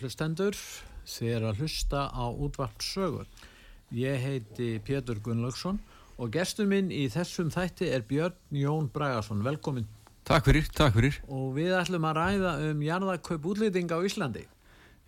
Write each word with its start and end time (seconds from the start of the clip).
Hlustendur, 0.00 0.56
þér 1.08 1.50
að 1.50 1.62
hlusta 1.62 2.06
á 2.10 2.24
útvart 2.28 2.82
sögur. 2.84 3.28
Ég 3.94 4.20
heiti 4.22 4.74
Pétur 4.84 5.18
Gunnlaugsson 5.24 5.80
og 6.20 6.30
gestur 6.34 6.68
minn 6.70 6.90
í 6.92 7.06
þessum 7.10 7.50
þætti 7.52 7.88
er 7.90 8.04
Björn 8.06 8.36
Jón 8.54 8.90
Bragarsson. 8.92 9.42
Velkomin. 9.44 9.88
Takk 10.28 10.46
fyrir, 10.46 10.66
takk 10.76 10.94
fyrir. 10.94 11.16
Og 11.32 11.54
við 11.56 11.74
ætlum 11.74 12.06
að 12.06 12.18
ræða 12.20 12.54
um 12.68 12.82
jarðakaup 12.84 13.46
útlýting 13.50 13.90
á 13.90 13.98
Íslandi. 14.04 14.44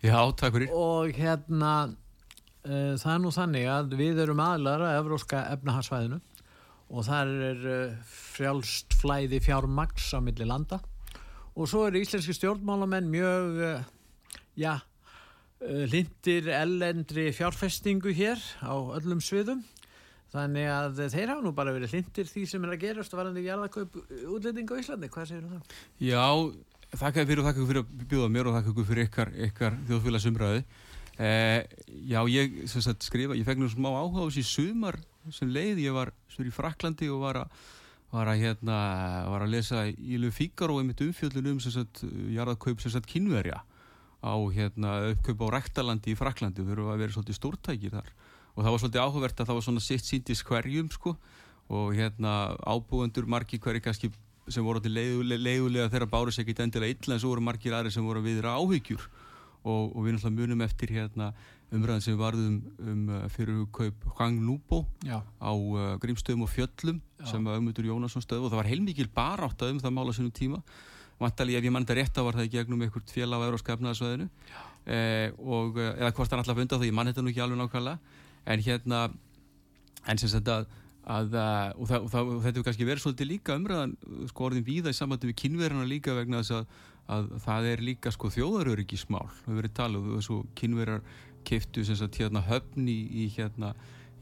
Já, 0.03 0.19
takk 0.35 0.57
fyrir. 0.57 0.73
Og 0.75 1.13
hérna, 1.15 1.73
uh, 2.65 2.93
það 2.99 3.13
er 3.13 3.21
nú 3.23 3.33
þannig 3.33 3.69
að 3.71 3.97
við 3.99 4.23
erum 4.25 4.41
aðlara 4.43 4.89
að 4.91 5.01
Evróska 5.03 5.45
efnahagsvæðinu 5.53 6.19
og 6.93 7.05
þar 7.07 7.35
er 7.51 7.69
uh, 7.71 7.93
frjálst 8.09 8.97
flæði 8.99 9.39
fjármaks 9.45 10.11
á 10.11 10.19
milli 10.19 10.49
landa 10.49 10.81
og 11.53 11.69
svo 11.69 11.85
eru 11.87 12.01
íslenski 12.01 12.33
stjórnmálamenn 12.35 13.07
mjög, 13.13 13.61
uh, 13.61 13.87
já, 14.59 14.73
uh, 14.79 15.85
lindir 15.91 16.49
ellendri 16.53 17.29
fjárfestingu 17.35 18.13
hér 18.15 18.41
á 18.61 18.73
öllum 18.99 19.21
sviðum. 19.23 19.63
Þannig 20.33 20.65
að 20.65 21.01
þeir 21.13 21.29
hafa 21.29 21.45
nú 21.45 21.51
bara 21.53 21.73
verið 21.75 21.91
lindir 21.93 22.25
því 22.25 22.43
sem 22.49 22.63
er 22.65 22.73
að 22.73 22.85
gerast 22.87 23.13
og 23.13 23.21
varandi 23.21 23.43
jarðakaup 23.45 23.99
útlendinga 24.33 24.73
á 24.73 24.81
Íslandi. 24.81 25.09
Hvað 25.13 25.27
segir 25.29 25.43
þú 25.45 25.51
það? 25.51 25.75
Já, 26.01 26.23
þakka 27.03 27.25
fyrir 27.29 27.41
og 27.43 27.49
þakka 27.49 27.67
fyrir 27.69 27.83
að 27.83 28.07
bjóða 28.09 28.31
mér 28.33 28.49
og 28.49 28.57
þakka 28.57 28.87
fyrir 28.87 29.09
ykkar, 29.09 29.33
ykkar 29.49 29.77
þjóðfélagsumræði. 29.91 30.63
Eh, 31.21 31.59
já, 32.09 32.19
ég 32.33 32.57
sagt, 32.73 33.05
skrifa, 33.05 33.37
ég 33.37 33.45
fekk 33.45 33.61
nú 33.61 33.69
smá 33.69 33.91
áhuga 33.93 34.25
á 34.25 34.29
þessi 34.31 34.47
sumar 34.49 34.97
sem 35.29 35.53
leið. 35.53 35.83
Ég 35.85 35.93
var 35.93 36.09
í 36.41 36.53
Fraklandi 36.55 37.11
og 37.13 37.21
var 37.27 37.43
að 37.43 37.63
var 38.13 38.29
að, 38.29 38.43
hérna, 38.43 38.79
var 39.31 39.45
að 39.45 39.55
lesa 39.55 39.87
Ílu 39.89 40.29
Fíkar 40.33 40.69
og 40.69 40.83
einmitt 40.83 41.01
umfjöldun 41.01 41.49
um 41.49 41.61
jarðakaup 42.33 42.81
kynverja 43.09 43.63
á 44.23 44.35
hérna, 44.55 44.95
uppkaup 45.11 45.43
á 45.43 45.47
Ræktalandi 45.57 46.13
í 46.13 46.17
Fraklandi 46.17 46.63
þau 46.63 46.73
eru 46.75 46.89
að 46.93 47.01
vera 47.03 47.15
svolítið 47.15 47.39
stórtækir 47.39 47.95
þar. 47.97 48.11
Og 48.53 48.63
það 48.63 48.71
var 48.71 48.81
svolítið 48.83 49.03
áhugavert 49.03 49.41
að 49.41 49.49
það 49.49 49.57
var 49.57 49.65
svona 49.67 49.83
sitt 49.83 50.07
síndis 50.07 50.43
hverjum 50.47 50.91
sko. 50.93 51.17
Og 51.73 51.95
hérna 51.97 52.33
ábúendur 52.63 53.27
margi 53.27 53.59
hverju 53.59 53.83
kannski 53.83 54.11
sem 54.51 54.63
voru 54.63 54.83
leiðulega 54.83 55.89
þegar 55.91 56.09
báru 56.11 56.31
sér 56.31 56.43
ekki 56.43 56.55
endilega 56.63 56.95
illa 56.95 57.15
en 57.15 57.21
svo 57.23 57.33
voru 57.33 57.43
margir 57.43 57.75
aðri 57.75 57.93
sem 57.95 58.03
voru 58.03 58.23
að 58.23 58.29
viðra 58.31 58.55
áhyggjur. 58.59 59.03
Og, 59.63 59.93
og 59.95 59.99
við 60.03 60.17
náttúrulega 60.17 60.39
munum 60.41 60.63
eftir 60.65 60.91
hérna 60.91 61.29
umræðin 61.73 62.03
sem 62.05 62.17
varðum 62.19 62.57
um 62.83 63.03
fyrirkaup 63.33 64.07
Hang 64.19 64.41
Núbó 64.43 64.83
á 65.07 65.51
uh, 65.51 65.93
Grímstöðum 66.03 66.45
og 66.45 66.51
Fjöllum 66.51 66.99
Já. 66.99 67.25
sem 67.31 67.47
var 67.47 67.61
umhutur 67.61 67.87
Jónasson 67.87 68.23
stöðu 68.23 68.47
og 68.47 68.53
það 68.53 68.61
var 68.61 68.69
heilmikil 68.69 69.07
barátt 69.13 69.63
um 69.65 69.79
það 69.81 69.95
mála 69.95 70.13
sínum 70.13 70.35
tíma 70.35 70.59
vantali 71.23 71.57
ef 71.57 71.65
ég 71.65 71.73
mann 71.73 71.85
þetta 71.87 71.97
rétt 71.99 72.19
á 72.19 72.21
var 72.27 72.37
það 72.37 72.49
í 72.49 72.53
gegnum 72.53 72.85
einhvert 72.85 73.13
félag 73.13 73.43
á 73.43 73.47
Euróskapnaðarsvæðinu 73.49 74.29
eh, 74.85 75.29
og 75.39 75.79
eða 75.81 76.13
hvort 76.13 76.33
hann 76.33 76.43
alltaf 76.43 76.63
undan 76.63 76.81
það 76.81 76.89
ég 76.89 76.97
mann 76.99 77.11
þetta 77.11 77.25
nú 77.25 77.33
ekki 77.33 77.43
alveg 77.45 77.61
nákvæmlega. 77.61 78.21
En 78.43 78.63
hérna 78.63 79.03
en 80.11 80.19
sem 80.19 80.31
sagt 80.31 80.49
að, 80.51 80.67
að 81.07 81.37
og, 81.39 81.85
það, 81.87 81.99
og, 81.99 82.09
það, 82.11 82.31
og 82.33 82.41
þetta 82.45 82.59
er 82.61 82.67
kannski 82.67 82.87
verið 82.87 83.05
svolítið 83.05 83.31
líka 83.31 83.57
umræðan 83.59 83.97
sko 84.31 84.47
orðin 84.49 84.67
víða 84.67 84.91
í 84.91 84.97
sambandi 84.97 85.29
við 85.31 85.39
kynverðina 85.43 85.87
líka 85.87 86.15
vegna 86.17 86.41
þess 86.43 86.57
að, 86.59 86.79
að 87.15 87.29
það 87.45 87.69
er 87.71 87.85
líka 87.89 88.13
sko 88.13 88.31
þjóðaröryggismál. 88.35 89.27
Við 89.27 89.47
verðum 89.47 89.61
verið 89.61 89.75
talað 89.79 90.09
og 90.09 90.17
þessu 90.19 90.39
kynverðar 90.59 91.05
keiftu 91.47 91.83
sem 91.87 91.99
sagt 91.99 92.19
hérna 92.19 92.43
höfn 92.47 92.87
í, 92.87 92.99
í 93.23 93.27
hérna 93.35 93.73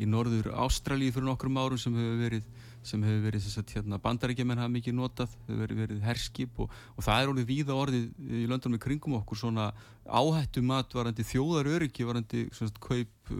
í 0.02 0.10
norður 0.10 0.52
Ástralíu 0.66 1.14
fyrir 1.14 1.30
nokkrum 1.30 1.60
árum 1.62 1.80
sem 1.82 1.96
hefur 1.96 2.20
verið 2.26 2.52
sem 2.82 3.04
hefur 3.06 3.26
verið 3.28 3.48
að 3.62 3.74
hérna, 3.76 4.00
bandarækjumenn 4.02 4.62
hafa 4.62 4.74
mikið 4.74 4.96
notað, 4.98 5.34
hefur 5.46 5.60
verið, 5.62 5.82
verið 5.84 6.06
herskip 6.08 6.62
og, 6.64 6.72
og 6.96 7.06
það 7.06 7.20
er 7.22 7.34
orðið 7.34 7.52
víða 7.52 7.76
orðið 7.78 8.32
í 8.42 8.48
löndunum 8.50 8.80
í 8.80 8.82
kringum 8.82 9.18
okkur 9.20 9.42
svona 9.44 9.68
áhættu 10.10 10.64
mat 10.66 10.96
varandi 10.98 11.26
þjóðar 11.30 11.70
öryggi 11.76 12.08
varandi 12.08 12.48
svona 12.58 12.82
kaup 12.82 13.34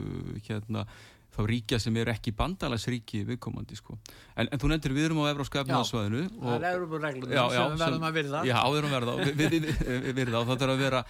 hérna 0.46 0.86
þá 1.32 1.40
ríkja 1.48 1.80
sem 1.80 1.98
eru 2.02 2.12
ekki 2.12 2.34
bandalagsríki 2.36 3.22
viðkomandi 3.30 3.78
sko. 3.80 3.98
En, 4.36 4.48
en 4.48 4.62
þú 4.62 4.72
nefndir 4.72 4.96
við 4.96 5.08
erum 5.08 5.22
á 5.24 5.32
Evróska 5.32 5.62
efnaðsvæðinu. 5.64 6.24
Það 6.42 6.56
er 6.58 6.66
Evrópureglum 6.72 7.30
sem 7.32 7.76
við 7.76 7.84
verðum 7.84 8.08
að 8.08 8.18
virða. 8.20 8.42
Já, 8.50 8.58
verðum 8.76 8.96
að 8.96 9.06
virða, 9.06 9.16
við, 9.42 9.56
við, 9.56 10.10
virða 10.18 10.42
og 10.42 10.50
það 10.50 10.64
þarf 10.64 10.76
að 10.76 10.84
vera 10.86 11.04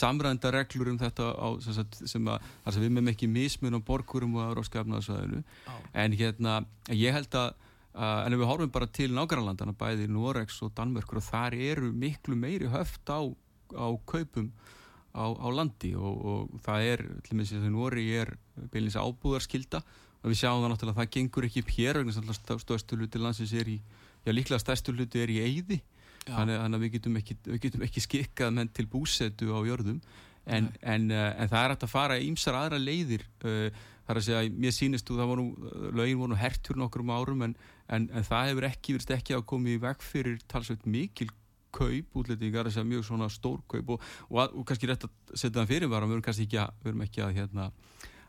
samræðenda 0.00 0.54
reglur 0.58 0.90
um 0.90 0.98
þetta 1.04 1.28
á, 1.38 1.48
sagt, 1.68 2.00
sem 2.10 2.32
að, 2.34 2.48
að 2.64 2.80
við 2.82 2.96
meðum 2.96 3.12
ekki 3.14 3.30
mismun 3.30 3.78
á 3.78 3.80
borgurum 3.86 4.40
á 4.42 4.50
Evróska 4.50 4.82
efnaðsvæðinu. 4.82 5.44
En 6.04 6.18
hérna, 6.18 6.58
ég 6.90 7.14
held 7.14 7.38
að 7.38 7.54
Uh, 7.94 8.24
en 8.26 8.34
ef 8.34 8.40
við 8.40 8.48
horfum 8.50 8.70
bara 8.74 8.88
til 8.90 9.12
nákvæmlandana 9.14 9.70
bæði 9.78 10.08
Norex 10.10 10.56
og 10.66 10.72
Danmörkur 10.74 11.20
og 11.20 11.26
þar 11.28 11.54
eru 11.54 11.92
miklu 11.94 12.34
meiri 12.34 12.66
höft 12.72 13.06
á, 13.06 13.22
á 13.70 13.86
kaupum 14.10 14.48
á, 15.14 15.24
á 15.30 15.48
landi 15.54 15.94
og, 15.94 16.24
og 16.26 16.60
það 16.64 16.88
er, 16.90 17.04
til 17.22 17.34
og 17.34 17.38
með 17.38 17.50
þess 17.50 17.60
að 17.60 17.74
Nóri 17.74 18.06
er 18.18 18.34
beilinsa 18.72 19.04
ábúðarskilda 19.06 19.80
og 20.24 20.32
við 20.32 20.40
sjáum 20.40 20.62
það 20.64 20.72
náttúrulega 20.72 20.94
að 20.94 21.00
það 21.02 21.14
gengur 21.16 21.48
ekki 21.48 21.62
upp 21.64 21.72
hér 21.76 22.00
vegna 22.00 22.36
stærstu 22.38 22.98
hluti 22.98 23.22
landsins 23.22 23.54
er 23.54 23.70
í 23.70 23.78
já 24.24 24.32
líklega 24.32 24.62
stærstu 24.62 24.94
hluti 24.94 25.22
er 25.22 25.32
í 25.32 25.40
eigði 25.44 25.80
þannig 26.24 26.62
að 26.64 26.84
við 26.84 26.94
getum 26.96 27.18
ekki, 27.20 27.36
við 27.46 27.64
getum 27.66 27.82
ekki 27.84 28.02
skikkað 28.04 28.54
menn 28.56 28.70
til 28.72 28.86
búsetu 28.88 29.50
á 29.52 29.60
jörðum. 29.66 29.98
En, 30.44 30.70
en, 30.80 31.08
uh, 31.12 31.30
en 31.40 31.48
það 31.48 31.62
er 31.62 31.72
hægt 31.72 31.84
að 31.86 31.92
fara 31.92 32.16
ímsar 32.20 32.56
aðra 32.58 32.80
leiðir 32.80 33.22
það 33.40 34.10
er 34.12 34.18
að 34.20 34.26
segja, 34.26 34.50
mér 34.60 34.74
sínist 34.76 35.08
þú 35.08 35.16
það 35.16 35.30
voru, 35.30 35.44
lögin 35.96 36.20
voru 36.20 36.36
hertur 36.36 36.76
nokkur 36.76 37.04
um 37.04 37.12
árum 37.14 37.46
en, 37.46 37.54
en 37.88 38.10
það 38.12 38.50
hefur 38.50 38.66
ekki, 38.68 38.96
verðist 38.96 39.14
ekki 39.16 39.36
að 39.38 39.46
koma 39.48 39.72
í 39.72 39.78
veg 39.80 40.04
fyrir 40.04 40.42
talsveit 40.50 40.84
mikil 40.84 41.30
kaup 41.74 42.18
útlendingar, 42.20 42.68
þess 42.70 42.82
að 42.82 42.90
mjög 42.90 43.06
svona 43.08 43.30
stór 43.32 43.62
kaup 43.70 43.94
og, 43.96 44.04
og, 44.28 44.36
og, 44.38 44.58
og 44.60 44.68
kannski 44.68 44.90
rétt 44.90 45.08
að 45.08 45.14
setja 45.32 45.60
það 45.60 45.72
fyrir 45.72 45.92
var 45.92 46.04
að 46.04 46.12
við 46.12 46.18
erum 46.18 46.26
kannski 46.28 46.48
ekki 46.48 46.60
að, 46.62 46.76
við 46.82 46.92
erum 46.92 47.06
ekki 47.06 47.24
að 47.24 47.34
hérna, 47.38 47.70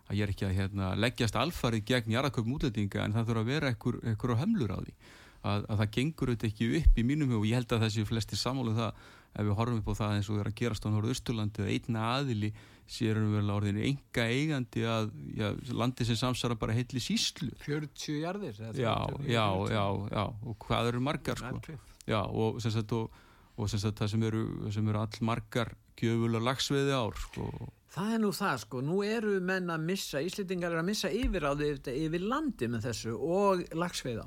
að 0.06 0.16
ég 0.20 0.26
er 0.26 0.34
ekki 0.36 0.48
að 0.48 0.56
hérna, 0.60 0.94
leggjast 1.02 1.38
alfarið 1.42 1.86
gegn 1.92 2.16
jarðaköpum 2.16 2.58
útlendinga 2.58 3.06
en 3.06 3.16
það 3.18 3.30
þurfa 3.30 3.46
að 3.46 3.54
vera 3.54 3.72
einhver, 3.74 4.00
einhver 4.06 4.36
hömlur 4.42 4.76
á 4.76 4.80
því. 4.82 4.98
Að, 5.46 5.68
að 5.70 5.82
það 5.82 5.92
gengur 5.94 6.30
auðvitað 6.32 6.50
ekki 6.50 6.68
upp 6.80 6.96
í 6.98 7.04
mínum 7.06 7.34
og 7.38 7.44
ég 7.46 7.60
held 7.60 7.74
að 7.76 7.84
þessi 7.86 8.06
flesti 8.10 8.38
samálu 8.40 8.72
það 8.74 9.04
ef 9.36 9.44
við 9.44 9.58
horfum 9.60 9.82
upp 9.82 9.92
á 9.92 10.00
það 10.00 10.16
eins 10.16 10.30
og 10.30 10.38
það 10.38 10.44
er 10.44 10.50
að 10.50 10.58
gerast 10.62 10.88
á 10.88 10.90
Norðausturlandi 10.94 11.62
eða 11.64 11.76
einna 11.76 12.06
aðili 12.16 12.50
sérum 12.86 13.34
við 13.34 13.52
orðinu 13.56 13.84
enga 13.90 14.28
eigandi 14.30 14.86
að 14.88 15.10
já, 15.36 15.48
landi 15.74 16.08
sem 16.08 16.20
samsara 16.20 16.58
bara 16.60 16.76
heitli 16.78 17.02
síslu 17.04 17.50
40 17.64 18.20
jarðir 18.22 18.60
já, 18.78 18.94
já, 19.26 19.46
já, 19.74 19.86
já 20.14 20.24
og 20.24 20.58
hvað 20.68 20.92
eru 20.92 21.02
margar 21.04 21.42
sko. 21.42 21.78
já, 22.06 22.22
og 22.22 22.62
sem 22.64 22.74
sagt 22.76 22.94
og 22.96 23.24
og 23.56 23.72
sem 23.72 23.82
sagt 23.82 24.02
það 24.02 24.12
sem 24.14 24.24
eru, 24.28 24.44
sem 24.76 24.88
eru 24.92 25.02
all 25.02 25.20
margar 25.28 25.74
gjöful 26.00 26.34
og 26.36 26.46
lagsveiði 26.46 26.96
ár 26.96 27.20
sko. 27.20 27.50
Það 27.96 28.16
er 28.16 28.24
nú 28.26 28.32
það 28.36 28.58
sko, 28.66 28.82
nú 28.84 28.98
eru 29.08 29.38
menn 29.40 29.72
að 29.72 29.86
missa, 29.88 30.24
Íslitingar 30.24 30.74
er 30.74 30.82
að 30.82 30.90
missa 30.90 31.12
yfir 31.16 31.48
á 31.48 31.52
því 31.56 31.70
yfir 31.94 32.26
landi 32.26 32.68
með 32.72 32.90
þessu 32.90 33.16
og 33.16 33.64
lagsveiði 33.72 34.26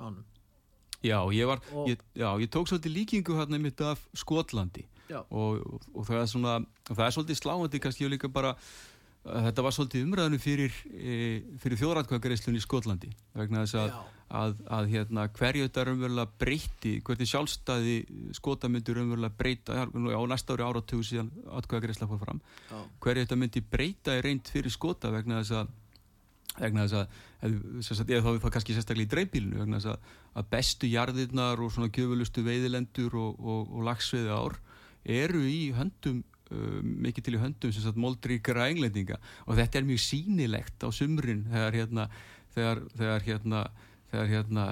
ánum. 0.00 0.24
Já, 1.04 1.20
ég 1.30 1.46
var, 1.46 1.62
og, 1.70 1.86
ég, 1.92 2.02
já, 2.18 2.26
ég 2.42 2.50
tók 2.50 2.66
svolítið 2.66 2.96
líkingu 2.96 3.36
hérna 3.38 3.60
mitt 3.62 3.80
af 3.84 4.00
Skotlandi 4.16 4.82
og, 5.12 5.60
og, 5.60 5.86
og 5.94 6.06
það 6.08 6.18
er 6.18 6.28
svona, 6.32 6.54
það 6.88 7.04
er 7.06 7.14
svolítið 7.14 7.38
sláandi 7.38 7.80
kannski 7.84 8.10
líka 8.10 8.32
bara 8.32 8.56
Þetta 9.26 9.62
var 9.64 9.74
svolítið 9.74 10.04
umræðinu 10.06 10.38
fyrir, 10.38 10.74
e, 10.94 11.14
fyrir 11.58 11.80
þjóðrætkvæðagreislun 11.80 12.58
í 12.58 12.62
Skotlandi 12.62 13.08
vegna 13.34 13.64
þess 13.64 13.78
að, 13.80 13.96
að, 14.34 14.56
að 14.72 14.88
hérna, 14.90 15.26
hverju 15.36 15.66
þetta 15.68 15.84
raunverulega 15.86 16.38
breyti, 16.40 16.96
hvernig 17.06 17.30
sjálfstæði 17.30 17.96
skota 18.34 18.70
myndi 18.72 18.94
raunverulega 18.96 19.38
breyta 19.38 19.86
á 19.86 20.22
næsta 20.26 20.56
ári 20.56 20.66
áratug 20.66 21.04
síðan 21.06 21.30
atkvæða 21.58 21.84
greiðsla 21.84 22.10
fór 22.10 22.22
fram, 22.24 22.42
Já. 22.70 22.78
hverju 23.04 23.24
þetta 23.24 23.40
myndi 23.42 23.62
breyta 23.62 24.16
í 24.18 24.24
reynd 24.26 24.50
fyrir 24.50 24.74
skota 24.74 25.12
vegna 25.14 25.42
þess 25.42 25.60
að 25.60 25.74
vegna 26.56 26.86
þess 26.88 28.00
að 28.02 28.06
eða 28.10 28.22
þá, 28.24 28.30
þá 28.42 28.48
kannski 28.50 28.76
sérstaklega 28.76 29.06
í 29.06 29.12
dreifbílinu 29.14 29.60
vegna 29.60 29.80
þess 29.80 29.92
að, 29.92 30.14
að 30.40 30.48
bestu 30.56 30.90
jarðirnar 30.90 31.62
og 31.62 31.74
svona 31.74 31.92
gjöfulustu 31.92 32.46
veiðilendur 32.46 33.18
og, 33.20 33.42
og, 33.42 33.74
og 33.76 33.84
lagsveiði 33.86 34.32
ár 34.32 34.56
eru 35.16 35.42
í 35.46 35.68
höndum 35.76 36.22
uh, 36.50 36.78
mikið 36.82 37.28
til 37.28 37.36
í 37.36 37.42
höndum 37.42 37.74
sem 37.74 37.84
sagt 37.84 38.00
moldríkara 38.00 38.70
englendinga 38.72 39.20
og 39.44 39.60
þetta 39.60 39.78
er 39.78 39.90
mjög 39.90 40.02
sínilegt 40.02 40.82
á 40.82 40.88
sumrin 40.90 41.44
þegar 41.52 41.78
hérna 41.78 42.08
þegar, 42.56 42.82
þegar 42.96 43.28
hérna 43.28 43.66
þegar 44.16 44.32
hérna, 44.32 44.66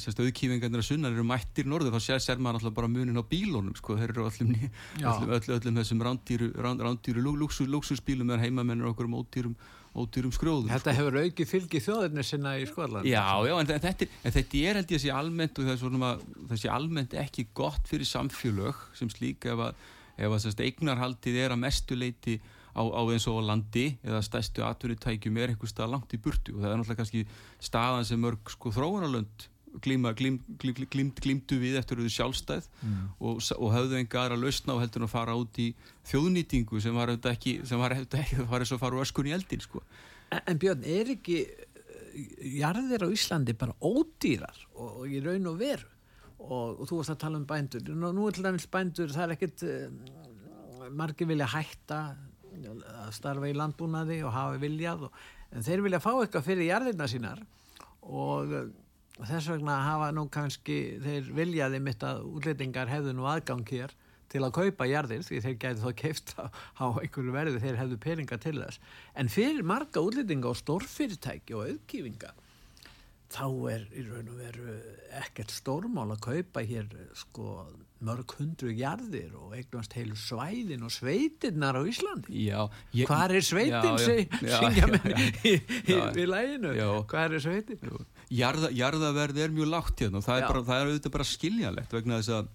sérst, 0.00 0.20
auðkífingarnir 0.20 0.82
að 0.82 0.88
sunnan 0.90 1.16
eru 1.16 1.24
mættir 1.26 1.68
norðu, 1.68 1.92
þá 1.94 2.04
sér, 2.04 2.22
sér 2.22 2.40
maður 2.42 2.60
alltaf 2.60 2.76
bara 2.76 2.92
munin 2.92 3.16
á 3.16 3.24
bílónum, 3.24 3.74
sko, 3.78 3.96
þeir 3.96 4.12
eru 4.12 4.28
öllum, 4.28 4.54
öllum, 5.00 5.34
öllum, 5.36 5.52
öllum 5.56 5.80
þessum 5.80 6.04
rándýru, 6.04 6.50
rándýru 6.60 7.24
luxusbílum 7.24 8.34
er 8.36 8.44
heimamennir 8.44 8.92
okkur 8.92 9.08
um 9.08 9.20
ódýrum 9.22 9.56
ódýrum 9.90 10.30
skrjóðum 10.30 10.70
Þetta 10.70 10.92
sko. 10.92 10.96
hefur 11.00 11.16
aukið 11.24 11.48
fylgið 11.50 11.84
þjóðirni 11.86 12.24
sinna 12.26 12.52
í 12.60 12.66
Skotland 12.70 13.08
Já, 13.10 13.24
já, 13.42 13.54
en 13.56 13.70
þetta, 13.70 14.06
en 14.06 14.34
þetta 14.36 14.60
er 14.60 14.78
held 14.78 14.92
ég 14.94 15.00
að 15.00 15.02
sé 15.02 15.10
almennt 15.14 15.58
og 15.58 15.66
það 15.66 16.54
er 16.54 16.60
sé 16.62 16.70
almennt 16.70 17.16
ekki 17.18 17.46
gott 17.58 17.90
fyrir 17.90 18.06
samfélög 18.06 18.84
sem 18.98 19.10
slík 19.10 19.48
ef 19.50 19.64
að, 19.66 19.82
ef 20.14 20.36
að 20.36 20.42
sérst, 20.44 20.62
eignarhaldið 20.62 21.40
er 21.42 21.56
að 21.56 21.62
mestuleiti 21.64 22.36
á, 22.74 22.82
á 22.82 23.02
eins 23.10 23.26
og 23.30 23.40
landi 23.46 23.86
eða 24.06 24.20
stæstu 24.24 24.64
atvinnutækjum 24.66 25.38
er 25.40 25.54
einhver 25.54 25.70
stað 25.70 25.94
langt 25.94 26.14
í 26.14 26.20
burtu 26.22 26.56
og 26.56 26.64
það 26.64 26.72
er 26.72 26.80
náttúrulega 26.80 27.00
kannski 27.02 27.24
staðan 27.62 28.06
sem 28.08 28.20
mörg 28.22 28.52
sko 28.54 28.72
þróunarlönd 28.74 29.48
glíma, 29.78 30.12
glím, 30.12 30.40
glím, 30.58 30.74
glím, 30.90 31.10
glímdu 31.14 31.58
við 31.60 31.78
eftir 31.78 32.00
auðvitað 32.00 32.16
sjálfstæð 32.16 32.68
mm. 32.82 33.02
og, 33.20 33.40
og 33.54 33.74
höfðu 33.74 33.98
enga 34.00 34.22
aðra 34.24 34.38
lausna 34.40 34.74
og 34.74 34.82
heldur 34.82 35.06
að 35.06 35.12
fara 35.12 35.36
út 35.38 35.60
í 35.62 35.68
þjóðnýtingu 36.10 36.82
sem 36.82 36.96
var 36.96 37.12
auðvitað 37.12 37.36
ekki 37.36 37.54
sem 37.68 37.82
var 37.82 37.94
auðvitað 37.94 38.24
ekki, 38.24 38.38
það 38.40 38.50
var 38.52 38.64
eins 38.64 38.72
og 38.72 38.78
að 38.78 38.84
fara 38.84 38.98
úr 38.98 39.06
öskun 39.06 39.30
í 39.30 39.34
eldin 39.36 39.64
sko. 39.64 39.82
en, 40.30 40.42
en 40.42 40.60
Björn, 40.64 40.86
er 40.98 41.12
ekki 41.14 41.38
eh, 41.46 42.24
jarðir 42.58 43.06
á 43.06 43.08
Íslandi 43.14 43.56
bara 43.60 43.76
ódýrar 43.78 44.64
og, 44.74 45.04
og 45.04 45.14
í 45.14 45.22
raun 45.24 45.50
og 45.52 45.60
veru 45.60 45.86
og, 46.40 46.80
og 46.80 46.84
þú 46.88 47.00
varst 47.00 47.14
að 47.14 47.22
tala 47.26 47.38
um 47.40 47.46
bændur 47.46 47.86
nú, 47.92 48.10
nú 48.16 48.26
er 48.26 48.36
til 48.36 48.46
dæmis 48.46 48.68
bændur, 48.72 49.14
það 49.14 49.26
er 49.26 49.36
ekkit 49.36 49.66
uh, 49.68 50.90
margir 50.96 51.30
vilja 51.30 51.48
hætta 51.52 52.00
að 52.68 53.10
starfa 53.16 53.50
í 53.50 53.56
landbúnaði 53.56 54.20
og 54.26 54.34
hafa 54.34 54.60
viljað 54.62 55.08
en 55.50 55.66
þeir 55.66 55.84
vilja 55.86 56.02
fá 56.02 56.12
eitthvað 56.12 56.46
fyrir 56.46 56.70
jarðirna 56.70 57.08
sínar 57.10 57.42
og 58.00 58.54
og 59.20 59.28
þess 59.28 59.50
vegna 59.52 59.80
hafa 59.84 60.12
nú 60.16 60.24
kannski 60.32 60.76
þeir 61.04 61.26
viljaði 61.36 61.80
mitt 61.84 62.04
að 62.06 62.22
útlendingar 62.30 62.88
hefðu 62.88 63.12
nú 63.16 63.26
aðgang 63.28 63.66
hér 63.68 63.92
til 64.30 64.44
að 64.46 64.54
kaupa 64.56 64.86
jarðir 64.88 65.24
því 65.26 65.40
þeir 65.44 65.56
gæti 65.60 65.82
þá 65.82 65.90
keift 66.02 66.32
á, 66.38 66.46
einhverju 66.88 67.34
verði 67.34 67.60
þeir 67.60 67.80
hefðu 67.82 67.98
peninga 68.00 68.38
til 68.40 68.56
þess. 68.62 68.80
En 69.18 69.32
fyrir 69.32 69.66
marga 69.66 70.00
útlendinga 70.06 70.52
og 70.52 70.60
stórfyrirtæki 70.60 71.58
og 71.58 71.66
auðkífinga 71.66 72.32
þá 73.30 73.46
er 73.74 73.84
í 73.92 74.06
raun 74.08 74.32
og 74.32 74.40
veru 74.40 74.78
ekkert 75.20 75.52
stórmál 75.54 76.08
að 76.14 76.24
kaupa 76.30 76.64
hér 76.66 76.88
sko 77.18 77.60
mörg 78.04 78.32
hundru 78.38 78.72
jarðir 78.72 79.34
og 79.36 79.52
eignast 79.56 79.92
heilu 79.96 80.16
svæðin 80.16 80.86
og 80.86 80.92
sveitinnar 80.94 81.76
á 81.76 81.82
Íslandi. 81.84 82.32
Já, 82.46 82.62
ég, 82.96 83.08
hvað 83.10 83.34
er 83.36 83.44
sveitin 83.44 83.98
já, 84.00 84.14
já, 84.40 84.56
syngja 84.56 84.88
með 84.88 85.08
í, 85.12 85.52
í, 85.52 85.98
í 85.98 86.26
læginu 86.30 86.72
hvað 87.10 87.36
er 87.36 87.44
sveitin? 87.44 87.84
Jarða, 88.32 88.70
jarðaverði 88.72 89.44
er 89.44 89.54
mjög 89.54 89.72
lágt 89.74 90.00
hérna 90.04 90.20
og 90.22 90.26
það 90.26 90.40
er, 90.40 90.48
bara, 90.48 90.64
það 90.70 90.80
er 90.80 90.90
auðvitað 90.90 91.14
bara 91.18 91.28
skiljanlegt 91.28 91.96
vegna 91.98 92.20
þess 92.20 92.34
að, 92.38 92.50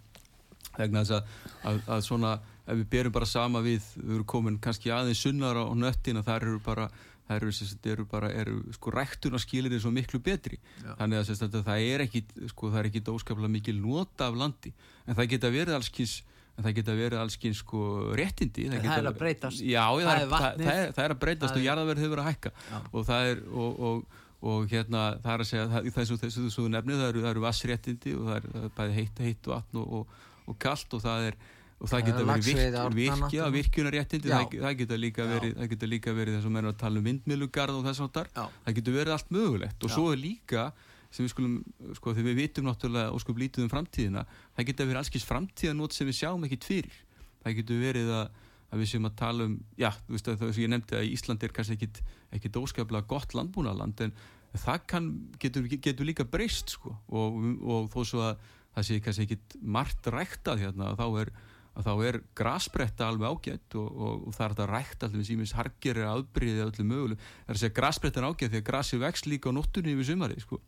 vegna 0.79 1.03
þess 1.03 1.17
að, 1.17 1.33
að, 1.61 1.81
að 1.95 2.05
svona, 2.09 2.35
ef 2.65 2.79
við 2.81 2.87
berum 2.95 3.17
bara 3.19 3.29
sama 3.29 3.61
við, 3.65 3.91
við 3.99 4.15
erum 4.17 4.29
komin 4.33 4.61
kannski 4.63 4.93
aðeins 4.95 5.21
sunnar 5.27 5.61
á 5.61 5.65
nöttin 5.77 6.21
og 6.21 6.25
það 6.25 6.41
eru 6.41 6.63
bara 6.65 6.89
það 7.25 7.41
eru, 7.41 7.51
eru 7.93 8.05
bara, 8.09 8.29
eru 8.31 8.59
sko 8.75 8.93
ræktunarskilir 8.93 9.73
eins 9.73 9.87
og 9.87 9.95
miklu 9.95 10.21
betri. 10.23 10.59
Já. 10.83 10.93
þannig 10.99 11.21
að, 11.23 11.43
að 11.47 11.59
það 11.71 11.89
er 11.89 12.05
ekki 12.05 12.23
sko, 12.51 12.71
það 12.71 12.79
er 12.81 12.89
ekki 12.91 13.03
óskaplega 13.15 13.55
mikil 13.57 13.77
nota 13.81 14.29
af 14.29 14.39
landi. 14.39 14.73
En 15.05 15.17
það 15.17 15.31
geta 15.35 15.53
verið 15.53 15.77
allskins 15.79 16.19
en 16.55 16.63
það 16.63 16.75
geta 16.77 16.93
verið 16.95 17.19
allskins 17.19 17.61
sko 17.63 17.79
réttindi. 18.15 18.67
Það, 18.71 18.85
það 18.85 18.99
er 18.99 19.09
að 19.09 19.17
breytast. 19.23 19.63
Já, 19.65 19.81
það, 19.91 20.05
það, 20.05 20.19
er, 20.21 20.29
það, 20.35 20.69
er, 20.75 20.93
það 20.95 21.07
er 21.07 21.15
að 21.15 21.23
breytast 21.23 21.57
og 21.57 21.65
jarðaverð 21.65 22.05
hefur 22.05 22.21
að 22.21 22.29
hækka. 22.29 22.53
Já. 22.69 22.77
og 22.91 23.09
það 23.09 23.31
er 23.31 23.41
og, 23.49 23.81
og, 23.89 24.21
og 24.45 24.69
hérna 24.71 25.03
það 25.23 25.33
er 25.33 25.43
að 25.43 25.49
segja 25.49 25.83
þessu 25.97 26.19
þessu 26.21 26.69
nefni 26.71 27.01
það 27.01 27.19
eru 27.33 27.43
vassréttindi 27.43 28.15
og 28.15 28.29
það 28.29 28.39
er 28.39 28.71
bæði 28.77 28.97
heitt, 29.01 29.21
heitt 29.27 29.51
vatn 29.51 29.81
og, 29.81 30.15
og 30.45 30.59
kallt 30.61 30.95
og 30.95 31.03
það 31.03 31.29
er 31.31 31.39
og 31.75 31.91
það 31.91 32.03
geta 32.07 32.23
verið 32.23 32.45
virk, 32.47 32.95
virkja, 32.95 33.47
virkjunaréttindi 33.51 34.31
það, 34.31 34.75
geta 34.79 34.97
líka 34.99 35.25
verið 35.27 35.55
það 35.57 35.71
geta 35.73 35.89
líka 35.91 36.13
verið 36.15 36.37
þess 36.37 36.47
að 36.47 36.53
mér 36.55 36.63
er 36.63 36.71
að 36.71 36.77
tala 36.81 37.01
um 37.01 37.07
vindmilugarð 37.09 37.79
og 37.79 37.87
þess 37.89 38.03
að 38.05 38.19
það 38.31 38.77
geta 38.77 38.93
verið 38.95 39.15
allt 39.15 39.33
mögulegt. 39.35 39.83
Og 39.83 39.91
svo 39.91 40.05
er 40.13 40.21
líka 40.21 40.69
sem 41.11 41.25
við 41.25 41.33
skulum, 41.33 41.57
sko 41.95 42.13
þegar 42.15 42.27
við 42.29 42.39
vitum 42.41 42.67
náttúrulega 42.69 43.11
og 43.15 43.21
sko 43.23 43.35
blítið 43.35 43.65
um 43.65 43.71
framtíðina 43.71 44.25
það 44.55 44.69
geta 44.69 44.87
verið 44.87 45.01
allskins 45.01 45.27
framtíðanót 45.29 45.95
sem 45.95 46.09
við 46.09 46.19
sjáum 46.21 46.47
ekkit 46.47 46.67
fyrir. 46.67 46.97
Það 47.43 47.57
geta 47.59 47.79
verið 47.83 48.11
að, 48.15 48.41
að 48.71 48.81
við 48.81 48.91
séum 48.91 49.09
að 49.09 49.17
tala 49.21 49.47
um 49.49 49.57
já, 49.79 49.91
þú 50.07 50.15
veist 50.15 50.31
að 50.31 50.39
það 50.41 50.53
sem 50.55 50.65
ég 50.65 50.73
nefndi 50.73 50.97
að 50.99 51.09
Ísland 51.11 51.45
er 51.45 51.55
kannski 51.55 51.77
ekkit, 51.77 52.01
ekkit 52.39 52.59
óskaplega 52.59 53.09
gott 53.11 53.35
landbúnaland 53.37 54.03
en 54.03 54.15
það 54.55 54.85
kann, 54.91 55.09
getur, 55.43 55.67
getur 55.67 56.07
líka 56.07 56.27
breyst 56.27 56.75
sko. 56.77 56.95
Og, 57.11 57.39
og 57.63 57.89
þó 57.93 57.99
svo 58.07 58.23
að 58.25 58.45
það 58.75 58.87
sé 58.87 59.01
kannski 59.03 59.27
ekkit 59.29 59.59
margt 59.61 60.09
ræktað 60.11 60.65
hérna 60.65 60.95
þá 60.99 61.05
er 61.23 61.31
að 61.75 61.87
þá 61.87 61.93
er 62.07 62.17
grasbretta 62.39 63.09
alveg 63.09 63.35
ágætt 63.35 63.77
og, 63.79 63.87
og, 63.91 64.27
og 64.29 64.35
það 64.35 64.45
er 64.45 64.53
þetta 64.55 64.67
rækt 64.71 65.05
allir 65.05 65.27
sem 65.27 65.35
ímins 65.35 65.55
hargir 65.57 65.99
er 65.99 66.09
aðbriðið 66.11 66.63
allir 66.65 66.89
möguleg 66.91 67.23
það 67.25 67.51
er 67.51 67.57
að 67.57 67.61
segja 67.63 67.77
grasbretta 67.79 68.21
er 68.21 68.27
ágætt 68.29 68.53
því 68.53 68.61
að 68.61 68.67
grasi 68.69 68.99
vext 69.01 69.29
líka 69.29 69.51
á 69.51 69.57
nóttunni 69.57 69.95
yfir 69.95 70.09
sumari 70.11 70.39
sko. 70.39 70.61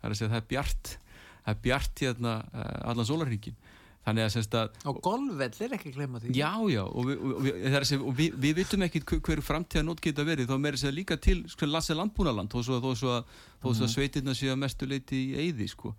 það 0.00 0.08
er 0.08 0.14
að 0.14 0.20
segja 0.20 0.32
það 0.34 0.42
er 0.42 0.48
bjart 0.52 0.94
það 1.40 1.52
er 1.54 1.62
bjart 1.64 2.04
hérna 2.04 2.34
uh, 2.52 2.90
allan 2.92 3.08
sólarhingin 3.08 3.56
þannig 4.04 4.26
að 4.26 4.30
semst 4.34 4.54
að 4.56 4.76
og 4.88 5.00
golvell 5.04 5.64
er 5.64 5.74
ekki 5.76 5.92
glemma 5.96 6.20
því 6.20 6.36
já 6.36 6.52
já 6.72 6.82
og 6.84 7.08
við, 7.08 7.24
við, 7.46 7.74
segja, 7.88 8.12
við, 8.20 8.36
við 8.44 8.54
vitum 8.60 8.84
ekki 8.86 9.02
hverju 9.10 9.44
framtíða 9.44 9.84
nót 9.86 10.00
geta 10.04 10.24
verið 10.28 10.48
þá 10.48 10.56
meður 10.56 10.78
þess 10.78 10.90
að 10.90 10.96
líka 10.96 11.18
til 11.20 11.40
sko, 11.52 11.68
lasa 11.68 11.96
landbúnaland 11.96 12.52
þó 12.52 12.62
svo 12.64 12.78
að, 12.78 12.86
þó 12.86 13.02
svo 13.02 13.12
að, 13.16 13.34
þó 13.60 13.66
svo 13.66 13.74
að 13.74 13.86
mhm. 13.86 13.92
sveitirna 13.96 14.36
séu 14.36 14.54
að 14.54 14.62
mestu 14.62 14.88
leiti 14.88 15.20
í 15.20 15.44
eyði 15.44 15.68
sko. 15.72 15.92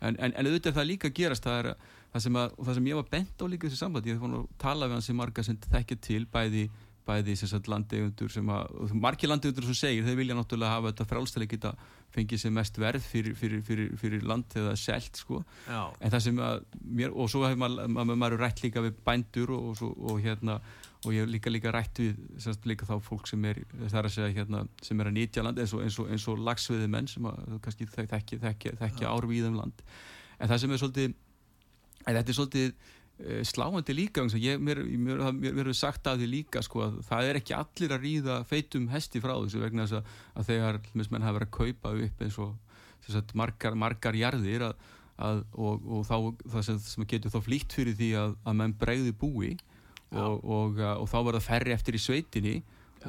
en, 0.00 0.16
en, 0.16 0.32
en 0.32 0.48
auðvitað 0.48 0.78
það 0.80 0.88
líka 0.94 1.12
gerast 1.12 1.48
það 1.48 1.60
er 1.60 1.70
að 1.74 1.90
það 2.12 2.24
sem, 2.26 2.38
að, 2.42 2.56
það 2.60 2.78
sem 2.78 2.88
ég 2.90 3.00
var 3.00 3.10
bent 3.16 3.42
á 3.42 3.44
líka 3.48 3.68
þessi 3.68 3.82
samband, 3.82 4.08
ég 4.08 4.16
hef 4.16 4.24
fann 4.24 4.38
að 4.38 4.48
tala 4.60 4.88
við 4.88 4.98
hans 4.98 5.10
sem 5.10 5.18
marga 5.18 5.44
sem 5.46 5.60
þekkja 5.68 6.00
til 6.08 6.24
bæði 6.32 6.66
bæði 7.06 7.34
landegundur 7.66 8.30
sem 8.30 8.50
að 8.52 8.92
margi 8.94 9.26
landegundur 9.26 9.66
sem 9.66 9.78
segir, 9.78 10.04
þeir 10.06 10.18
vilja 10.20 10.36
náttúrulega 10.38 10.76
hafa 10.76 10.92
þetta 10.92 11.06
frálstæli 11.10 11.48
geta 11.50 11.72
fengið 12.14 12.42
sem 12.44 12.54
mest 12.54 12.78
verð 12.78 13.02
fyrir, 13.02 13.34
fyrir, 13.34 13.62
fyrir, 13.66 13.90
fyrir 13.98 14.22
land 14.28 14.54
eða 14.54 14.76
selt 14.78 15.18
sko, 15.18 15.40
en 15.66 16.12
það 16.12 16.22
sem 16.28 16.38
að 16.44 16.62
mér, 16.84 17.10
og 17.10 17.30
svo 17.32 17.42
hefur 17.46 17.58
maður, 17.64 17.90
maður, 17.96 18.20
maður 18.22 18.38
rætt 18.44 18.62
líka 18.62 18.84
við 18.84 19.02
bændur 19.06 19.54
og, 19.56 19.82
og, 19.82 19.98
og 20.12 20.22
hérna 20.22 20.60
og 21.02 21.10
ég 21.16 21.24
hef 21.24 21.32
líka 21.32 21.50
líka 21.50 21.72
rætt 21.74 21.98
við 21.98 22.20
semst, 22.42 22.66
líka 22.70 22.86
þá 22.86 22.94
fólk 23.02 23.26
sem 23.26 23.50
er, 23.50 23.58
það 23.80 23.98
er 23.98 24.08
að 24.08 24.14
segja 24.14 24.36
hérna, 24.36 24.62
sem 24.86 25.00
er 25.02 25.10
að 25.10 25.16
nýtja 25.16 25.42
land 25.42 25.58
eins 25.58 25.74
og, 25.74 25.82
eins 25.82 25.98
og, 25.98 26.12
eins 26.14 26.28
og 26.30 26.44
lagsviði 26.46 26.86
menn 26.92 27.10
sem 27.10 27.26
að 27.26 27.56
kannski 27.64 27.88
þekkja 27.90 29.10
árvíðum 29.10 29.58
land. 29.58 29.82
En 30.38 30.52
það 30.52 30.62
sem 30.62 30.74
er 30.74 30.82
svolítið 30.82 31.16
en 32.06 32.18
þetta 32.18 32.32
er 32.32 32.38
svolítið 32.38 32.72
uh, 32.72 33.42
sláandi 33.48 33.96
líka 33.96 34.24
ég, 34.40 34.62
mér, 34.62 34.82
verður 35.42 35.76
sagt 35.76 36.06
af 36.10 36.18
því 36.20 36.30
líka 36.30 36.62
sko, 36.64 36.86
að 36.86 36.98
það 37.08 37.30
er 37.30 37.40
ekki 37.40 37.56
allir 37.58 37.96
að 37.96 38.06
ríða 38.06 38.40
feitum 38.48 38.88
hesti 38.92 39.22
frá 39.22 39.34
þessu 39.36 39.62
vegna 39.62 39.86
þess 39.86 40.00
að, 40.00 40.12
að 40.34 40.50
þegar 40.50 40.80
menn 40.98 41.26
hafa 41.26 41.38
verið 41.38 41.48
að 41.48 41.56
kaupa 41.58 41.94
upp 42.08 42.26
eins 42.26 42.40
og 42.42 42.52
sagt, 43.08 43.34
margar, 43.38 43.78
margar 43.78 44.16
jarðir 44.18 44.68
að, 44.68 44.86
að, 45.22 45.42
og, 45.58 45.88
og 45.88 46.06
þá, 46.06 46.16
það 46.54 46.68
sem, 46.68 46.82
sem 46.86 47.08
getur 47.10 47.34
þá 47.34 47.40
flýtt 47.48 47.74
fyrir 47.78 47.98
því 47.98 48.12
að 48.22 48.58
menn 48.60 48.76
bregði 48.78 49.16
búi 49.18 49.56
og, 50.12 50.38
og, 50.44 50.78
og 50.78 51.08
þá 51.10 51.18
verða 51.26 51.42
ferri 51.42 51.74
eftir 51.74 51.96
í 51.96 52.02
sveitinni 52.02 52.60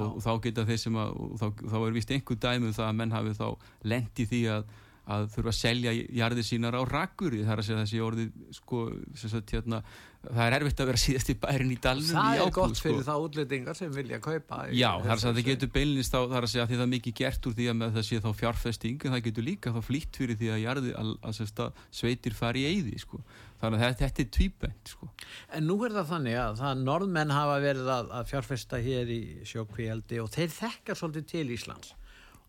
og 0.02 0.18
þá 0.24 0.32
geta 0.42 0.66
þeir 0.66 0.80
sem 0.82 0.96
að 0.98 1.12
þá, 1.38 1.46
þá 1.70 1.76
er 1.80 1.96
vist 1.98 2.14
einhver 2.14 2.40
dæmið 2.42 2.70
um 2.72 2.76
það 2.78 2.88
að 2.88 2.98
menn 3.00 3.14
hafi 3.14 3.36
þá 3.38 3.48
lendi 3.92 4.26
því 4.30 4.42
að 4.56 4.72
að 5.04 5.26
þurfa 5.34 5.52
að 5.52 5.58
selja 5.58 5.92
jarðir 6.16 6.46
sínar 6.48 6.78
á 6.80 6.82
rakkur 6.88 7.34
það 7.36 7.52
er 7.52 7.62
að 7.62 7.66
segja 7.68 7.80
þessi 7.82 8.02
orði 8.04 8.26
sko, 8.56 8.84
sagt, 9.20 9.52
hérna, 9.52 9.82
það 10.24 10.44
er 10.46 10.56
erfitt 10.56 10.84
að 10.84 10.90
vera 10.90 11.02
síðast 11.02 11.32
í 11.34 11.36
bærin 11.44 11.74
í 11.74 11.78
dalnum 11.84 12.16
það 12.16 12.44
er 12.46 12.52
gott 12.56 12.78
sko. 12.78 12.86
fyrir 12.86 13.02
sko. 13.02 13.08
þá 13.10 13.26
útlendingar 13.26 13.76
sem 13.76 13.90
vilja 13.92 14.20
kaupa 14.24 14.60
já, 14.72 14.88
það 15.04 15.10
er 15.10 15.16
að 15.18 15.26
það 15.26 15.50
getur 15.50 15.72
beilinist 15.76 16.16
þá, 16.16 16.20
það 16.22 16.38
er 16.38 16.48
að 16.48 16.54
segja 16.54 16.64
að 16.64 16.72
það 16.72 16.86
er 16.86 16.92
mikið 16.94 17.18
gert 17.20 17.50
úr 17.50 17.58
því 17.58 17.68
að 17.74 17.82
það 17.98 18.06
sé 18.10 18.20
þá 18.24 18.30
fjárfesting 18.40 19.04
en 19.04 19.16
það 19.16 19.26
getur 19.26 19.48
líka 19.50 19.74
þá 19.76 19.80
flýtt 19.90 20.20
fyrir 20.22 20.40
því 20.40 20.54
að, 20.54 20.62
jarði, 20.64 20.94
að, 21.02 21.10
að, 21.20 21.42
að 21.66 21.82
sveitir 22.00 22.38
fari 22.38 22.64
í 22.64 22.70
eyði 22.72 23.02
sko. 23.04 23.20
þannig 23.60 23.84
að 23.84 23.98
þetta 24.06 24.24
er 24.24 24.30
tvíbent 24.38 24.94
sko. 24.94 25.10
en 25.52 25.68
nú 25.68 25.78
er 25.84 25.98
það 25.98 26.14
þannig 26.14 26.40
að 26.46 26.64
það 26.64 26.86
norðmenn 26.88 27.36
hafa 27.36 27.60
verið 27.66 27.92
að 27.98 28.24
fjárfesta 28.32 28.80
hér 28.88 29.12
í 29.12 29.22
sjókvíaldi 29.52 30.24
og 30.24 30.32
þeir 30.32 30.56
þekkar 30.62 31.02
svolítið 31.02 31.28
til 31.36 31.46
Íslands 31.58 31.92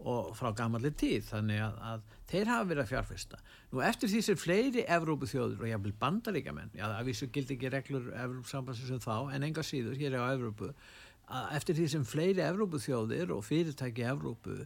og 0.03 0.33
frá 0.37 0.51
gamalli 0.57 0.91
tíð 0.99 1.29
þannig 1.31 1.61
að, 1.65 1.77
að 1.91 2.03
þeir 2.31 2.51
hafa 2.51 2.69
verið 2.71 2.83
að 2.83 2.91
fjárfesta 2.91 3.41
nú 3.71 3.83
eftir 3.87 4.11
því 4.11 4.23
sem 4.27 4.41
fleiri 4.41 4.85
Evrópu 4.97 5.29
þjóður 5.31 5.63
og 5.63 5.71
jáfnvel 5.71 5.95
bandaríkjaman 6.01 6.75
já 6.75 6.85
að 6.89 7.11
vísu 7.11 7.29
gildi 7.33 7.57
ekki 7.57 7.73
reglur 7.73 8.11
Evrópsambansins 8.25 8.91
sem 8.91 9.03
þá 9.05 9.35
en 9.37 9.47
enga 9.49 9.65
síður 9.67 10.01
hér 10.01 10.19
á 10.19 10.35
Evrópu 10.35 10.73
að 11.25 11.55
eftir 11.59 11.79
því 11.79 11.87
sem 11.95 12.09
fleiri 12.09 12.45
Evrópu 12.45 12.81
þjóðir 12.83 13.33
og 13.37 13.47
fyrirtæki 13.47 14.07
Evrópu 14.11 14.59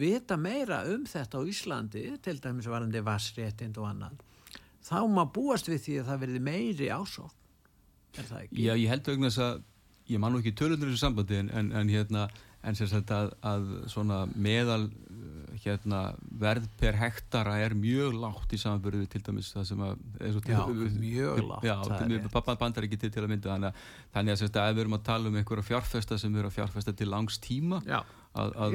vita 0.00 0.36
meira 0.36 0.84
um 0.92 1.06
þetta 1.08 1.40
á 1.40 1.42
Íslandi 1.48 2.04
til 2.22 2.38
dæmis 2.40 2.68
varandi 2.70 3.02
vassréttind 3.04 3.80
og 3.80 3.90
annan 3.90 4.20
þá 4.84 5.02
maður 5.08 5.34
búast 5.36 5.68
við 5.68 5.82
því 5.86 5.98
að 6.00 6.10
það 6.12 6.22
verði 6.24 6.44
meiri 6.46 6.92
ásók 6.92 7.34
það 8.16 8.38
ekki? 8.44 8.62
Já, 8.64 8.72
ég 8.74 8.88
held 8.90 9.08
auðvitað 9.08 9.44
að 9.46 9.66
ég 10.10 10.22
man 10.22 10.34
nú 10.34 10.40
ekki 10.42 10.54
tölundur 10.58 10.90
í 10.90 10.94
þessu 10.94 11.04
sambandi 11.04 11.38
en, 11.38 11.50
en, 11.54 11.72
en 11.76 11.92
hérna 11.92 12.28
en 12.60 12.76
sem 12.76 12.88
sagt 12.90 13.10
að, 13.14 13.30
að 13.46 13.68
svona 13.88 14.20
meðal 14.36 14.82
uh, 14.84 15.52
hérna, 15.64 16.00
verð 16.40 16.66
per 16.80 16.98
hektara 17.00 17.56
er 17.64 17.74
mjög 17.76 18.18
lágt 18.20 18.52
í 18.52 18.60
samanbyrðu 18.60 19.08
til 19.12 19.22
dæmis 19.24 19.50
það 19.54 19.66
sem 19.70 19.82
að 19.86 20.04
til, 20.44 20.52
já, 20.52 20.60
mjög 21.00 21.42
lágt 21.48 22.30
pappa 22.34 22.56
bandar 22.60 22.86
ekki 22.86 23.00
til 23.00 23.12
til 23.14 23.24
að 23.24 23.32
mynda. 23.32 23.54
Þannig 23.54 23.70
að, 23.70 23.90
þannig 24.14 24.36
að, 24.36 24.60
að 24.62 24.72
við 24.76 24.84
erum 24.84 24.98
að 24.98 25.04
tala 25.08 25.32
um 25.32 25.40
einhverja 25.40 25.68
fjárfesta 25.70 26.20
sem 26.20 26.36
eru 26.36 26.52
að 26.52 26.56
fjárfesta 26.58 26.96
til 27.00 27.10
langs 27.10 27.40
tíma 27.40 27.80
já, 27.88 28.00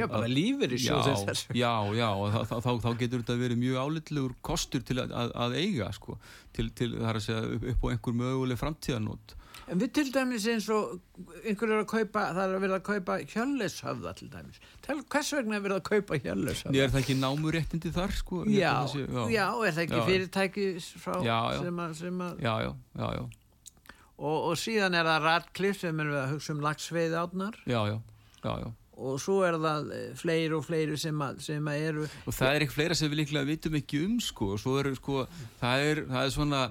já 0.01 0.05
bara 0.11 0.33
lífur 0.33 0.73
í 0.75 0.81
sjóð 0.81 1.31
já, 1.53 1.73
já, 1.95 2.09
og 2.09 2.33
þá, 2.33 2.41
þá, 2.49 2.57
þá, 2.65 2.71
þá 2.83 2.91
getur 2.99 3.23
þetta 3.23 3.39
verið 3.45 3.61
mjög 3.61 3.81
álitlegur 3.85 4.37
kostur 4.45 4.85
til 4.85 4.99
að 5.05 5.57
eiga 5.61 5.93
sko, 5.95 6.17
til, 6.57 6.71
til 6.73 6.95
það 6.97 7.09
er 7.13 7.21
að 7.21 7.25
segja 7.29 7.47
upp, 7.53 7.67
upp 7.75 7.85
á 7.85 7.87
einhver 7.93 8.21
möguleg 8.25 8.61
framtíðanót 8.61 9.37
En 9.65 9.79
við 9.81 9.93
til 9.97 10.09
dæmis 10.13 10.43
eins 10.51 10.67
og 10.69 10.99
einhverju 11.41 11.73
er 11.73 11.79
að 11.81 11.87
kaupa, 11.89 12.25
það 12.35 12.41
er 12.43 12.51
að 12.53 12.63
verða 12.65 12.77
að 12.77 12.83
kaupa 12.85 13.15
hjörleshöfða 13.31 14.11
til 14.19 14.27
dæmis. 14.29 14.59
Tel, 14.85 14.97
hvers 15.01 15.31
vegna 15.33 15.57
er 15.57 15.63
verða 15.63 15.79
að 15.81 15.87
kaupa 15.87 16.19
hjörleshöfða? 16.21 16.75
Er 16.83 16.93
það 16.93 17.01
ekki 17.01 17.15
námuréttindi 17.17 17.93
þar 17.95 18.13
sko? 18.13 18.43
Já, 18.45 18.73
sé, 18.91 19.01
já. 19.07 19.23
já, 19.33 19.47
er 19.49 19.73
það 19.73 19.81
ekki 19.87 19.97
já. 19.97 20.05
fyrirtæki 20.11 20.67
frá 21.01 21.17
já, 21.25 21.39
sem 21.63 21.81
að... 21.81 21.97
Sem 21.97 22.23
að 22.27 22.45
já, 22.45 22.53
já, 22.61 22.71
já, 23.01 23.07
já. 23.17 23.25
Og, 24.15 24.37
og 24.37 24.55
síðan 24.61 24.99
er 25.01 25.09
það 25.09 25.25
Radcliffe 25.25 25.87
sem 25.87 26.05
er 26.05 26.15
að 26.21 26.31
hugsa 26.35 26.53
um 26.53 26.63
lagsveið 26.63 27.19
átnar. 27.25 27.61
Já, 27.65 27.79
já, 27.89 27.97
já, 28.45 28.53
já. 28.61 28.71
Og 28.95 29.19
svo 29.19 29.41
er 29.43 29.57
það 29.59 29.89
eh, 29.91 30.07
fleiri 30.15 30.55
og 30.55 30.63
fleiri 30.63 30.95
sem 30.99 31.25
að, 31.25 31.41
sem 31.43 31.65
að 31.67 31.89
eru... 31.89 32.05
Og 32.23 32.35
það 32.37 32.53
er 32.53 32.63
ekki 32.63 32.77
fleira 32.77 32.95
sem 32.95 33.09
við 33.11 33.25
líklega 33.25 33.49
vitum 33.49 33.75
ekki 33.81 34.05
um 34.05 34.13
sko 34.23 34.53
og 34.53 34.61
svo 34.61 34.77
eru 34.79 34.93
sko, 34.95 35.25
það 35.59 35.89
er, 35.89 36.05
það 36.13 36.21
er 36.21 36.35
svona 36.37 36.61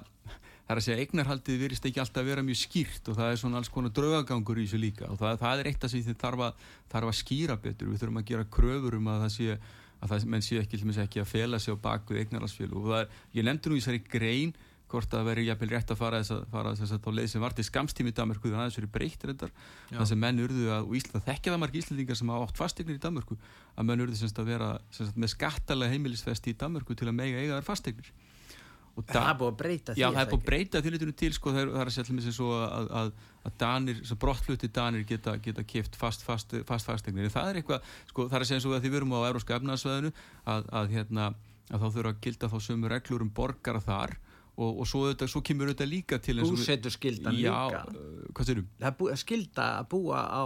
það 0.65 0.73
er 0.73 0.81
að 0.81 0.85
segja 0.87 1.05
eignarhaldið 1.05 1.61
virist 1.61 1.85
ekki 1.85 2.01
alltaf 2.01 2.23
að 2.23 2.29
vera 2.31 2.43
mjög 2.45 2.59
skýrt 2.63 3.09
og 3.11 3.17
það 3.19 3.31
er 3.31 3.41
svona 3.41 3.61
alls 3.61 3.71
konar 3.73 3.93
draugagangur 3.93 4.59
í 4.61 4.65
þessu 4.65 4.81
líka. 4.81 5.09
Og 5.13 5.19
það, 5.21 5.39
það 5.43 5.61
er 5.61 5.71
eitt 5.71 5.85
af 5.85 5.93
því 5.93 6.03
þið 6.07 6.19
þarf 6.23 6.45
að, 6.47 6.69
þarf 6.93 7.11
að 7.11 7.17
skýra 7.21 7.57
betur, 7.61 7.91
við 7.91 8.01
þurfum 8.01 8.21
að 8.21 8.29
gera 8.31 8.47
kröfur 8.57 8.97
um 8.97 9.11
að 9.13 9.25
það 9.25 9.33
sé 9.35 9.57
að 10.05 10.13
það 10.13 10.29
menn 10.33 10.45
sé 10.45 10.61
ekki, 10.61 10.79
ekki 11.05 11.21
að 11.21 11.29
fela 11.29 11.59
sig 11.61 11.75
á 11.75 11.77
baku 11.85 12.17
eignarhaldsfél 12.19 12.71
og 12.73 12.89
það 12.89 13.03
er, 13.03 13.19
ég 13.37 13.45
nefndi 13.47 13.71
nú 13.71 13.77
í 13.77 13.83
þessari 13.83 14.01
grein 14.09 14.55
hvort 14.91 15.15
að 15.17 15.29
veri 15.29 15.45
jæfnvel 15.47 15.71
rétt 15.71 15.91
að 15.91 15.97
fara 15.99 16.19
þess 16.21 16.33
að 16.35 16.43
fara 16.51 16.73
þess 16.77 16.93
að 16.93 17.01
þá 17.05 17.09
leið 17.17 17.29
sem 17.31 17.43
var 17.43 17.55
til 17.57 17.65
skamstími 17.65 18.11
í 18.11 18.15
Danmarku 18.15 18.51
þannig 18.51 18.61
að 18.61 18.69
þessu 18.69 18.81
eru 18.83 18.89
breytt 18.93 19.25
reyndar. 19.25 19.53
Það 19.89 20.09
sem 20.11 20.21
menn 20.21 20.41
urðu 20.43 20.67
að, 20.69 20.85
og 20.85 20.93
Ísland 20.99 21.25
þekkja 21.25 21.53
það 21.53 21.61
margir 21.63 21.81
íslendingar 21.81 22.19
sem 22.19 22.31
hafa 22.35 22.47
átt 22.47 22.61
fastegnir 22.61 22.99
í 22.99 23.01
Danmarku 23.01 23.37
að 23.73 23.89
menn 23.89 24.05
urðu 24.05 24.19
semst 24.19 24.41
að 24.41 24.51
vera 24.53 24.69
semst, 24.93 25.17
með 25.17 25.33
skattalega 25.33 25.95
heimilisfesti 25.95 26.53
í 26.53 26.59
Danmarku 26.61 26.97
til 26.97 27.09
að 27.09 27.17
mega 27.17 27.41
eiga 27.41 27.57
þær 27.57 27.67
fastegnir 27.71 28.13
það 29.03 29.29
er 29.29 29.39
búið 29.39 29.49
að 29.51 29.57
breyta 29.59 29.93
því 29.95 30.01
já 30.01 30.07
það 30.07 30.21
er 30.21 30.29
búið 30.31 30.41
að 30.41 30.49
breyta 30.49 30.81
því 30.81 30.91
litunum 30.93 31.17
til 31.19 31.31
sko, 31.35 31.53
það 31.55 31.63
er 31.65 31.89
að 31.89 31.95
segja 31.95 32.13
allir 32.13 32.35
svo 32.35 32.51
að, 32.55 32.91
að, 32.99 33.09
að 33.49 33.57
danir, 33.63 34.03
brottflutti 34.21 34.69
danir 34.75 35.07
geta, 35.09 35.35
geta 35.43 35.65
kipt 35.67 35.97
fast 35.99 36.23
fast, 36.23 36.55
fast 36.69 36.87
fastegnir 36.87 37.33
það 37.33 37.49
er 37.51 37.59
eitthvað, 37.61 37.89
sko, 38.11 38.27
það 38.29 38.37
er 38.39 38.45
að 38.45 38.49
segja 38.51 38.61
eins 38.61 38.69
og 38.69 38.77
að 38.77 38.85
því 38.85 38.93
við 38.93 39.01
erum 39.01 39.17
á 39.19 39.27
európska 39.27 39.57
efnaðsveðinu 39.59 40.13
að, 40.53 40.69
að 40.79 40.95
hérna, 40.95 41.27
þá 41.71 41.87
þurfa 41.89 42.13
að 42.13 42.21
gilda 42.23 42.51
þá 42.53 42.57
sömu 42.69 42.93
reglur 42.93 43.25
um 43.25 43.33
borgara 43.35 43.83
þar 43.83 44.15
og, 44.55 44.81
og 44.81 44.87
svo, 44.87 45.05
þetta, 45.11 45.27
svo 45.31 45.41
kemur 45.45 45.73
þetta 45.73 45.87
líka 45.89 46.19
til 46.23 46.41
Búsetur 46.43 46.93
skildan 46.93 47.35
líka. 47.35 47.83
Hvað 48.35 48.51
sérum? 48.51 48.69
Það 48.81 49.09
er 49.11 49.21
skilda 49.23 49.71
að 49.79 49.89
búa 49.95 50.21
á 50.25 50.43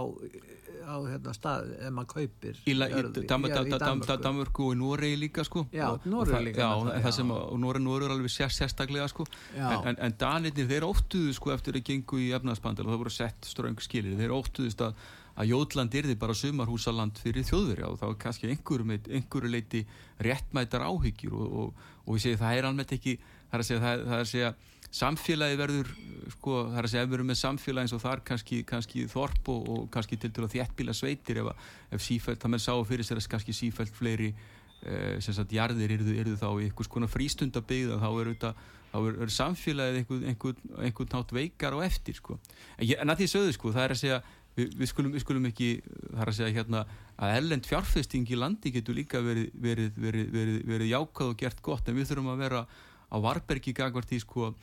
á 0.90 0.96
hérna, 1.06 1.32
stað 1.34 1.70
ef 1.78 1.92
maður 1.94 2.08
kaupir 2.14 2.58
í, 2.64 2.72
í, 2.72 2.74
í 2.74 3.24
Danmörku. 3.28 4.66
Og 4.70 4.74
í 4.74 4.78
Noregi 4.80 5.18
líka 5.20 5.44
sko. 5.46 5.64
Já, 5.74 5.86
Noregi 6.08 6.42
líka 6.50 6.64
já, 6.64 6.68
það, 6.72 6.92
það 7.06 7.16
sem, 7.18 7.32
og 7.36 7.56
Noregi 7.62 7.86
Noregi 7.86 8.08
er 8.08 8.14
alveg 8.16 8.34
sér, 8.34 8.52
sérstaklega 8.54 9.08
sko. 9.12 9.26
En, 9.56 9.88
en, 9.92 9.98
en 10.08 10.18
Danirnir 10.20 10.68
þeir 10.70 10.86
óttuðu 10.88 11.34
sko 11.36 11.54
eftir 11.54 11.80
að 11.80 11.86
gengu 11.90 12.20
í 12.22 12.30
efnaðspandal 12.36 12.86
og 12.86 12.94
það 12.94 13.02
voru 13.04 13.14
sett 13.14 13.50
ströng 13.50 13.82
skilir 13.84 14.18
þeir 14.20 14.36
óttuðust 14.36 14.86
að, 14.86 15.04
að 15.40 15.52
Jótland 15.52 15.98
er 15.98 16.10
þið 16.10 16.22
bara 16.24 16.38
sumarhúsaland 16.38 17.20
fyrir 17.22 17.46
þjóðveri 17.48 17.86
og 17.88 17.98
þá 18.00 18.06
er 18.10 18.16
kannski 18.24 18.54
einhverju, 18.54 19.02
einhverju 19.20 19.52
leiti 19.52 19.84
réttmætar 20.26 20.86
áhyggjur 20.88 21.36
og, 21.36 21.60
og, 21.64 21.84
og 22.06 22.16
við 22.16 22.26
segjum 22.26 22.42
það 22.44 22.58
er 22.58 22.70
almennt 22.70 22.96
ekki 22.98 23.20
það 23.50 23.58
er 23.58 23.64
að 23.64 23.68
segja, 23.68 23.82
það, 23.84 24.04
það 24.06 24.20
að 24.20 24.30
segja 24.30 24.52
samfélagi 24.90 25.58
verður 25.60 25.90
sko, 26.34 26.54
það 26.70 26.78
er 26.80 26.86
að 26.86 26.92
segja 26.92 27.04
ef 27.04 27.10
við 27.10 27.18
erum 27.18 27.28
með 27.30 27.38
samfélagi 27.40 27.86
eins 27.86 27.94
og 27.94 28.02
þar 28.02 28.22
kannski, 28.26 28.62
kannski 28.66 29.04
þorp 29.10 29.50
og, 29.52 29.68
og 29.70 29.84
kannski 29.94 30.18
til 30.18 30.32
að 30.34 30.54
þjættbíla 30.56 30.96
sveitir 30.96 31.42
ef, 31.44 31.68
ef 31.94 32.02
sífælt, 32.04 32.40
það 32.42 32.54
með 32.56 32.64
sá 32.64 32.72
fyrir 32.88 33.06
sér 33.06 33.20
að 33.20 33.30
kannski 33.34 33.54
sífælt 33.54 33.94
fleiri 33.94 34.32
eh, 34.32 35.16
sem 35.22 35.36
sagt 35.36 35.54
jarðir 35.54 35.94
eru, 35.94 36.16
eru 36.24 36.34
þá 36.40 36.48
í 36.56 36.66
einhvers 36.66 36.90
konar 36.90 37.12
frístundabigð 37.12 37.94
þá 38.02 38.10
eru 38.10 38.34
þetta 38.34 38.52
þá 38.90 38.98
er, 38.98 39.20
er 39.22 39.32
samfélagið 39.36 40.00
einhvern, 40.00 40.26
einhvern, 40.32 40.74
einhvern 40.82 41.14
nátt 41.14 41.34
veikar 41.38 41.78
og 41.78 41.86
eftir 41.86 42.18
sko. 42.18 42.40
en 42.80 43.14
að 43.14 43.22
því 43.22 43.30
sögðu 43.30 43.56
sko, 43.56 43.74
það 43.76 43.86
er 43.86 43.94
að 43.94 44.02
segja 44.02 44.20
við, 44.56 44.74
við, 44.74 44.90
skulum, 44.90 45.14
við 45.14 45.24
skulum 45.24 45.48
ekki 45.50 45.70
það 45.86 46.22
er 46.24 46.32
að 46.32 46.38
segja 46.40 46.56
hérna 46.58 46.84
að 47.20 47.34
ellend 47.38 47.68
fjárfesting 47.68 48.30
í 48.30 48.38
landi 48.38 48.72
getur 48.74 48.96
líka 48.98 49.22
verið, 49.22 49.50
verið, 49.54 49.98
verið, 50.00 50.62
verið 50.66 50.90
jákað 50.90 51.34
og 51.34 51.42
gert 51.44 51.62
gott 51.62 51.90
en 51.90 51.98
við 51.98 52.10
þurfum 52.10 52.32
að 52.34 52.42
vera 52.48 52.64
á 53.10 53.16
varbergi 53.20 53.74
gagvart 53.76 54.14
í 54.14 54.20
sko 54.22 54.54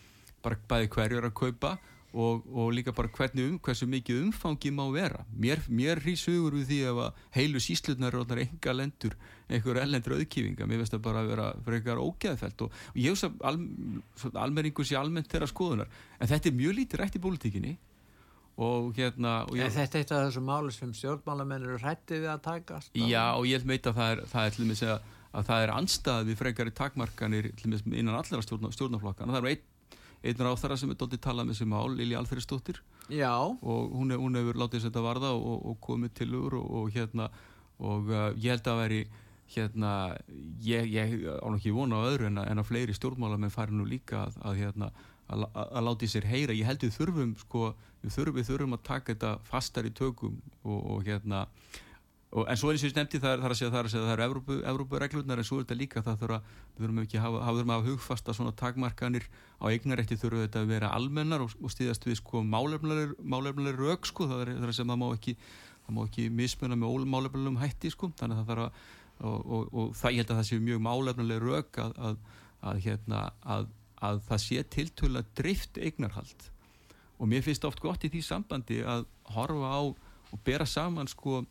bara 0.44 0.58
bæði 0.70 0.90
hverju 0.94 1.20
er 1.20 1.30
að 1.30 1.38
kaupa 1.38 1.78
og, 2.18 2.46
og 2.50 2.72
líka 2.74 2.94
bara 2.96 3.12
hvernig 3.14 3.50
um, 3.52 3.58
hversu 3.64 3.88
mikið 3.90 4.22
umfangi 4.26 4.72
má 4.74 4.86
vera. 4.94 5.24
Mér, 5.36 5.62
mér 5.68 6.02
hrýsugur 6.02 6.56
við 6.58 6.70
því 6.72 6.78
að 6.92 7.02
heilu 7.36 7.62
síslutnar 7.62 8.16
er 8.16 8.24
allar 8.24 8.44
enga 8.46 8.76
lendur, 8.76 9.18
einhver 9.50 9.82
ellendur 9.84 10.16
auðkífinga, 10.18 10.70
mér 10.70 10.82
veist 10.82 10.96
að 10.96 11.04
bara 11.10 11.26
vera 11.28 11.50
fyrir 11.66 11.82
eitthvað 11.82 12.06
ógæðfælt 12.06 12.64
og, 12.66 12.80
og 12.94 13.02
ég 13.04 13.14
veist 13.14 13.28
að 13.28 13.44
al, 13.52 13.60
almenningu 14.46 14.88
sé 14.88 14.98
almennt 15.00 15.30
þeirra 15.32 15.52
skoðunar. 15.52 15.92
En 16.18 16.32
þetta 16.32 16.50
er 16.50 16.58
mjög 16.64 16.80
lítið 16.80 17.04
rætt 17.04 17.20
í 17.20 17.24
pólitíkinni 17.28 17.76
og 18.58 18.96
hérna 18.98 19.44
og 19.46 19.60
ég, 19.60 19.70
Þetta 19.70 20.00
er 20.00 20.02
eitt 20.02 20.16
af 20.16 20.24
þessu 20.24 20.42
máli 20.42 20.74
sem 20.74 20.94
stjórnmálamennir 20.98 21.76
eru 21.76 21.82
hrættið 21.84 22.24
við 22.24 22.32
að 22.34 22.40
taka 22.48 22.80
Já 22.98 23.26
og 23.36 23.46
ég 23.46 23.68
veit 23.70 23.86
að 23.86 24.00
það 24.00 24.14
er, 24.16 24.24
það 24.32 24.48
er 24.48 24.56
að 25.32 25.50
það 25.50 25.64
er 25.66 25.74
anstað 25.76 26.30
við 26.30 26.40
frekari 26.40 26.74
takmarkanir 26.76 27.52
innan 27.66 28.16
allra 28.16 28.42
stjórnaflokkana 28.44 29.36
það 29.36 29.44
er 29.44 29.52
einn 29.56 29.66
einn 30.26 30.42
ráþara 30.42 30.78
sem 30.80 30.92
er 30.92 30.98
doldið 30.98 31.22
talað 31.22 31.50
með 31.50 31.60
sem 31.60 31.70
mál, 31.70 31.92
Lili 31.94 32.18
Alferðsdóttir 32.18 32.82
og 33.62 33.94
hún, 33.94 34.12
hef, 34.12 34.20
hún 34.20 34.40
hefur 34.40 34.60
látið 34.64 34.88
þetta 34.88 35.04
varða 35.06 35.34
og, 35.38 35.60
og 35.72 35.78
komið 35.84 36.16
til 36.18 36.32
úr 36.40 36.58
og, 36.58 36.68
og 36.80 36.90
hérna 36.96 37.30
og 37.78 38.10
uh, 38.10 38.32
ég 38.34 38.56
held 38.56 38.70
að 38.72 38.82
veri 38.82 39.02
hérna, 39.54 39.92
ég, 40.66 40.90
ég 40.92 41.14
án 41.40 41.56
ekki 41.56 41.72
vona 41.76 42.02
á 42.04 42.08
öðru 42.10 42.28
en 42.28 42.42
að, 42.42 42.50
en 42.52 42.64
að 42.64 42.68
fleiri 42.68 42.96
stjórnmálamenn 42.98 43.54
fari 43.54 43.78
nú 43.78 43.86
líka 43.88 44.26
að, 44.26 44.40
að 44.50 44.64
hérna 44.64 44.90
að, 45.28 45.46
að 45.54 45.86
láti 45.88 46.10
sér 46.12 46.28
heyra, 46.28 46.56
ég 46.56 46.68
held 46.68 46.84
við 46.84 46.96
þurfum 46.98 47.34
sko, 47.44 47.72
við 48.02 48.16
þurfum, 48.18 48.40
við 48.40 48.50
þurfum 48.50 48.78
að 48.78 48.86
taka 48.90 49.14
þetta 49.14 49.34
fastar 49.48 49.88
í 49.88 49.94
tökum 49.96 50.40
og, 50.64 50.80
og 50.98 51.08
hérna 51.08 51.46
Og, 52.28 52.44
en 52.44 52.58
svo 52.60 52.74
eins 52.74 52.82
og 52.84 52.90
ég 52.90 52.98
nefndi 52.98 53.22
það 53.24 53.38
er 53.38 53.54
að 53.54 53.56
segja 53.56 53.72
það 53.72 53.92
það 53.94 54.24
eru 54.26 54.58
Evrópureglunar 54.68 55.40
en 55.40 55.48
svo 55.48 55.62
er 55.62 55.64
þetta 55.64 55.78
líka 55.80 56.02
það 56.04 56.18
þurfa, 56.26 56.40
við 56.76 56.84
þurfum 56.84 57.00
ekki 57.06 57.20
að 57.22 57.24
hafa, 57.24 57.44
hafa, 57.48 57.78
hugfasta 57.86 58.36
svona 58.36 58.52
takmarkanir 58.52 59.30
á 59.64 59.66
eignarétti 59.72 60.18
þurfa 60.20 60.44
þetta 60.44 60.66
að 60.66 60.74
vera 60.74 60.92
almennar 60.98 61.46
og, 61.46 61.56
og 61.64 61.72
stíðast 61.72 62.04
við 62.04 62.20
sko 62.20 62.44
málefnileg 62.44 63.80
rauk 63.80 64.10
sko 64.12 64.28
það 64.28 64.44
er, 64.44 64.54
það 64.58 64.68
að 64.68 64.76
segja 64.76 64.90
það 64.92 65.02
má 65.06 65.08
ekki 65.14 65.38
það 65.88 65.96
má 65.96 66.02
ekki 66.04 66.28
mismunna 66.42 66.80
með 66.82 66.98
ólmálefnilegum 66.98 67.62
hætti 67.64 67.94
sko 67.96 68.12
þannig 68.20 68.36
að 68.36 68.44
það 68.44 68.52
þarf 68.52 68.68
að 68.68 68.86
og, 69.26 69.70
og 69.74 69.96
það 69.98 70.14
ég 70.14 70.22
held 70.22 70.32
að 70.32 70.40
það 70.40 70.48
sé 70.50 70.60
mjög 70.62 70.84
málefnileg 70.86 71.44
rauk 71.44 71.80
að, 71.82 71.96
að, 71.98 72.18
að, 72.62 72.82
hérna, 72.86 73.22
að 73.98 74.22
það 74.28 74.44
sé 74.44 74.66
tiltöla 74.76 75.24
drift 75.38 75.80
eignarhald. 75.82 76.50
Og 77.18 77.30
mér 77.30 77.46
finnst 77.46 77.66
oft 77.66 77.82
gott 77.82 78.06
í 78.06 78.12
því 78.14 78.22
sambandi 78.26 78.84
að 78.86 79.08
horfa 79.34 79.72
á 79.74 79.82
og 80.28 80.42
bera 80.46 80.68
saman 80.68 81.10
sko 81.10 81.42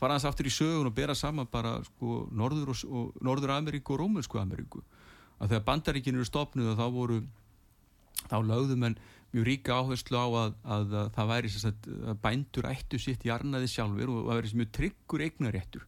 fara 0.00 0.16
hans 0.16 0.26
aftur 0.28 0.48
í 0.48 0.52
sögun 0.52 0.90
og 0.90 0.94
bera 0.96 1.14
saman 1.16 1.48
bara 1.50 1.78
sko 1.86 2.26
Norður, 2.32 2.72
og, 2.72 2.84
og, 2.86 3.18
Norður 3.24 3.54
Ameríku 3.56 3.94
og 3.94 4.02
Rómunsku 4.02 4.40
Ameríku. 4.40 4.82
Að 5.40 5.52
þegar 5.52 5.66
bandaríkinu 5.66 6.20
eru 6.20 6.28
stopnuð 6.28 6.76
þá 6.78 6.86
voru 6.92 7.20
þá 8.26 8.38
lögðum 8.42 8.86
en 8.88 8.98
mjög 9.34 9.46
ríka 9.48 9.76
áherslu 9.76 10.16
á 10.16 10.26
að, 10.26 10.54
að, 10.64 10.94
að 11.00 11.10
það 11.16 11.30
væri 11.32 11.52
sagt, 11.52 11.88
að 11.92 12.20
bændur 12.22 12.68
ættu 12.70 13.00
sitt 13.02 13.26
jarnaði 13.26 13.68
sjálfur 13.70 14.12
og 14.12 14.22
það 14.30 14.40
væri 14.40 14.60
mjög 14.62 14.72
tryggur 14.78 15.24
eignaréttur 15.26 15.84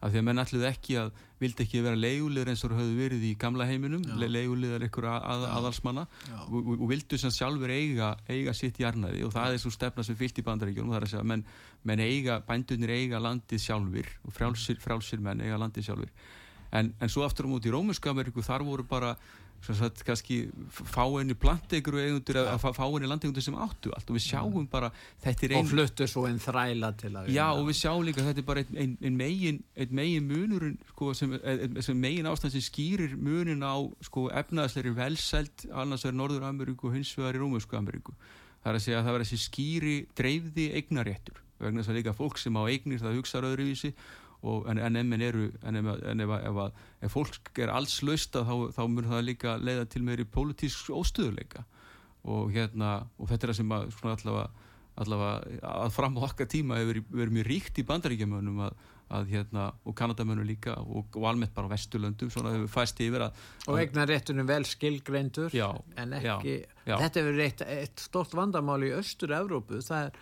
af 0.00 0.12
því 0.12 0.20
að 0.20 0.26
menn 0.28 0.42
allir 0.42 0.66
ekki 0.70 0.96
að 1.00 1.10
vildi 1.40 1.64
ekki 1.66 1.82
vera 1.84 1.98
leigulegur 1.98 2.50
eins 2.52 2.64
og 2.64 2.72
það 2.72 2.80
höfðu 2.80 2.96
verið 3.00 3.26
í 3.28 3.32
gamla 3.40 3.66
heiminum, 3.68 4.06
le 4.20 4.28
leigulegar 4.30 4.86
ykkur 4.86 5.08
að, 5.10 5.26
að, 5.32 5.44
aðalsmanna. 5.58 6.06
Og, 6.46 6.56
og, 6.62 6.72
og 6.78 6.90
vildu 6.92 7.20
sem 7.20 7.34
sjálfur 7.34 7.72
eiga, 7.74 8.14
eiga 8.30 8.54
sitt 8.56 8.80
jarnaði 8.80 9.24
og 9.26 9.34
það 9.34 9.56
er 9.56 9.62
svo 9.62 9.74
stefna 9.74 10.06
sem 10.06 10.18
fyllt 10.18 10.40
í 10.40 10.46
bandaríkjum 10.46 10.88
og 10.88 10.96
það 10.96 11.00
er 11.02 11.08
að 11.08 11.14
segja, 11.14 11.28
menn, 11.32 11.44
menn 11.88 12.04
eiga 12.06 12.40
bændunir 12.48 12.94
eiga 12.96 13.20
landið 13.22 13.62
sjálfur 13.66 14.10
og 14.24 14.36
frjálsir, 14.36 14.80
frjálsir 14.82 15.24
menn 15.24 15.44
eiga 15.44 15.60
landið 15.60 15.90
sjálfur 15.90 16.12
en, 16.70 16.92
en 17.00 17.12
svo 17.12 17.24
aftur 17.26 17.46
á 17.46 17.50
móti 17.50 17.70
í 17.70 17.74
Rómuska 17.74 18.12
Ameríku 18.12 18.44
þar 18.44 18.64
voru 18.66 18.86
bara 18.88 19.14
Sagt, 19.66 20.02
kannski 20.06 20.36
fáinni 20.70 21.34
plantegur 21.38 21.96
eða 21.98 22.56
fáinni 22.60 23.08
landegundur 23.08 23.42
sem 23.42 23.56
áttu 23.58 23.90
allt. 23.96 24.10
Og 24.10 24.18
við 24.18 24.24
sjáum 24.28 24.66
bara 24.70 24.92
ein... 25.24 25.56
og 25.58 25.70
fluttu 25.70 26.06
svo 26.10 26.26
einn 26.28 26.38
þræla 26.42 26.92
til 27.00 27.12
að 27.18 27.30
já 27.34 27.46
og 27.48 27.64
við 27.66 27.78
sjáum 27.80 28.04
líka 28.06 28.26
þetta 28.26 28.42
er 28.42 28.46
bara 28.46 28.62
einn 28.62 28.80
ein, 28.82 28.92
ein 29.02 29.16
megin, 29.18 29.62
megin 29.90 30.28
munur 30.28 30.68
sko, 30.92 31.12
sem, 31.18 31.34
sem 31.82 31.98
megin 31.98 32.30
ástand 32.30 32.54
sem 32.54 32.64
skýrir 32.64 33.16
munin 33.18 33.64
á 33.66 33.74
sko, 34.06 34.28
efnaðsleiri 34.30 34.94
velsælt 34.96 35.66
annars 35.72 36.06
er 36.06 36.14
Norður 36.14 36.46
Ameríku 36.46 36.90
og 36.90 36.98
hins 36.98 37.10
vegar 37.18 37.38
í 37.38 37.42
Rómusku 37.42 37.78
Ameríku. 37.78 38.14
Það 38.62 38.70
er 38.70 38.78
að 38.78 38.86
segja 38.86 39.00
að 39.00 39.08
það 39.08 39.18
verður 39.18 39.30
þessi 39.30 39.48
skýri 39.48 39.96
dreifði 40.18 40.70
eignaréttur 40.78 41.42
vegna 41.60 41.82
þess 41.82 41.92
að 41.92 41.98
líka 42.00 42.14
fólk 42.16 42.38
sem 42.40 42.56
á 42.58 42.62
eignir 42.68 43.00
það 43.00 43.18
hugsaður 43.20 43.50
öðruvísi 43.54 43.92
og, 44.42 44.66
en, 44.70 44.78
en, 44.78 44.98
en, 45.00 45.22
eru, 45.22 45.48
en 45.66 45.80
ef, 45.80 45.88
ef, 45.96 46.36
ef, 46.50 46.82
ef 47.06 47.16
fólk 47.16 47.62
er 47.62 47.72
alls 47.72 47.98
lausta 48.06 48.44
þá, 48.46 48.54
þá 48.76 48.82
mörgur 48.90 49.14
það 49.14 49.26
líka 49.30 49.56
leiða 49.62 49.86
til 49.92 50.04
meiri 50.06 50.26
pólitísk 50.28 50.92
óstöðuleika 50.94 51.64
og, 52.26 52.50
hérna, 52.54 52.98
og 53.18 53.30
þetta 53.30 53.46
er 53.46 53.52
það 53.52 53.60
sem 53.60 53.74
að, 53.76 53.88
allavega, 54.12 54.68
allavega 55.04 55.72
að 55.86 55.96
fram 55.96 56.18
á 56.18 56.20
okkar 56.28 56.50
tíma 56.50 56.82
hefur 56.82 57.02
verið 57.14 57.38
mjög 57.38 57.50
ríkt 57.52 57.82
í 57.82 57.86
að 59.06 59.28
hérna, 59.30 59.68
og 59.86 59.94
Kanadamönnum 59.94 60.46
líka 60.48 60.74
og, 60.82 61.12
og 61.14 61.26
almennt 61.30 61.54
bara 61.54 61.70
á 61.70 61.74
Vesturlöndum 61.76 62.30
svona 62.32 62.56
hefur 62.56 62.72
fæst 62.72 62.98
yfir 63.04 63.28
að 63.28 63.42
og 63.70 63.78
eignar 63.78 64.08
réttunum 64.10 64.48
vel 64.48 64.66
skilgreindur 64.66 65.54
já, 65.54 65.68
en 65.94 66.16
ekki, 66.18 66.56
já, 66.64 66.88
já. 66.90 66.96
þetta 67.04 67.22
hefur 67.22 67.42
eitt, 67.44 67.62
eitt 67.76 68.02
stort 68.02 68.34
vandamál 68.34 68.80
í 68.82 68.90
Östur-Európu 68.96 69.78
það 69.86 70.08
er 70.08 70.18